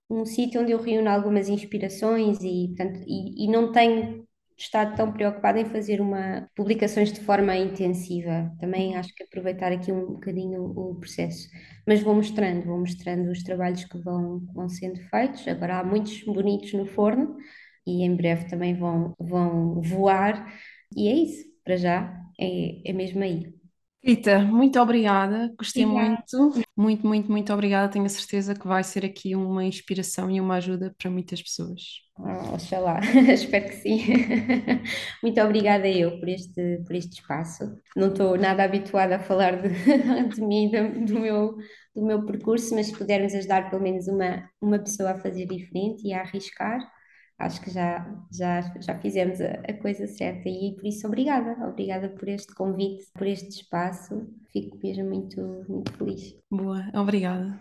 um 0.09 0.25
sítio 0.25 0.61
onde 0.61 0.71
eu 0.71 0.81
reúno 0.81 1.09
algumas 1.09 1.49
inspirações 1.49 2.39
e, 2.41 2.69
portanto, 2.75 3.01
e, 3.07 3.45
e 3.45 3.47
não 3.51 3.71
tenho 3.71 4.27
estado 4.57 4.95
tão 4.95 5.13
preocupada 5.13 5.59
em 5.59 5.65
fazer 5.65 6.01
uma 6.01 6.49
publicações 6.55 7.13
de 7.13 7.21
forma 7.21 7.55
intensiva. 7.55 8.51
Também 8.59 8.97
acho 8.97 9.13
que 9.15 9.23
aproveitar 9.23 9.71
aqui 9.71 9.91
um 9.91 10.13
bocadinho 10.13 10.63
o 10.63 10.95
processo. 10.99 11.47
Mas 11.87 12.01
vou 12.01 12.13
mostrando, 12.15 12.65
vou 12.65 12.79
mostrando 12.79 13.31
os 13.31 13.43
trabalhos 13.43 13.85
que 13.85 13.97
vão, 13.99 14.39
vão 14.53 14.67
sendo 14.67 14.99
feitos. 15.09 15.47
Agora 15.47 15.79
há 15.79 15.83
muitos 15.83 16.23
bonitos 16.23 16.73
no 16.73 16.85
forno 16.85 17.37
e 17.85 18.03
em 18.03 18.15
breve 18.15 18.45
também 18.49 18.75
vão, 18.75 19.15
vão 19.19 19.81
voar. 19.81 20.53
E 20.95 21.07
é 21.07 21.13
isso, 21.13 21.45
para 21.63 21.77
já, 21.77 22.21
é, 22.39 22.89
é 22.89 22.93
mesmo 22.93 23.23
aí. 23.23 23.58
Rita, 24.03 24.39
muito 24.39 24.79
obrigada, 24.79 25.53
gostei 25.57 25.85
Obrigada. 25.85 26.23
muito, 26.25 26.53
muito, 26.75 27.05
muito, 27.07 27.31
muito 27.31 27.53
obrigada. 27.53 27.91
Tenho 27.91 28.05
a 28.05 28.09
certeza 28.09 28.55
que 28.55 28.67
vai 28.67 28.83
ser 28.83 29.05
aqui 29.05 29.35
uma 29.35 29.63
inspiração 29.65 30.29
e 30.31 30.39
uma 30.39 30.55
ajuda 30.55 30.93
para 30.97 31.09
muitas 31.11 31.41
pessoas. 31.41 31.81
Oh, 32.21 32.53
oxalá, 32.55 32.99
espero 33.33 33.65
que 33.69 33.75
sim. 33.77 33.97
Muito 35.23 35.39
obrigada 35.41 35.87
eu 35.87 36.19
por 36.19 36.27
este, 36.27 36.83
por 36.85 36.93
este 36.95 37.21
espaço. 37.21 37.63
Não 37.95 38.09
estou 38.09 38.37
nada 38.37 38.63
habituada 38.63 39.15
a 39.15 39.19
falar 39.19 39.61
de, 39.61 39.69
de 40.35 40.41
mim, 40.41 40.69
do, 40.69 41.05
do 41.05 41.19
meu, 41.19 41.55
do 41.95 42.05
meu 42.05 42.25
percurso, 42.25 42.75
mas 42.75 42.87
se 42.87 42.97
pudermos 42.97 43.33
ajudar 43.33 43.69
pelo 43.69 43.81
menos 43.81 44.07
uma, 44.09 44.49
uma 44.61 44.79
pessoa 44.79 45.11
a 45.11 45.17
fazer 45.21 45.45
diferente 45.45 46.05
e 46.07 46.13
a 46.13 46.19
arriscar, 46.21 46.79
acho 47.39 47.61
que 47.61 47.71
já, 47.71 48.05
já, 48.31 48.61
já 48.79 48.99
fizemos 48.99 49.39
a, 49.41 49.51
a, 49.67 49.73
coisa 49.73 50.05
certa 50.05 50.47
e 50.49 50.75
por 50.75 50.85
isso 50.85 51.07
obrigada, 51.07 51.55
obrigada 51.67 52.09
por 52.09 52.27
este 52.27 52.53
convite, 52.53 53.05
por 53.13 53.25
este 53.25 53.61
espaço, 53.61 54.27
fico 54.51 54.77
mesmo 54.83 55.05
muito, 55.05 55.65
muito 55.67 55.91
feliz. 55.93 56.35
Boa, 56.51 56.91
obrigada. 56.93 57.59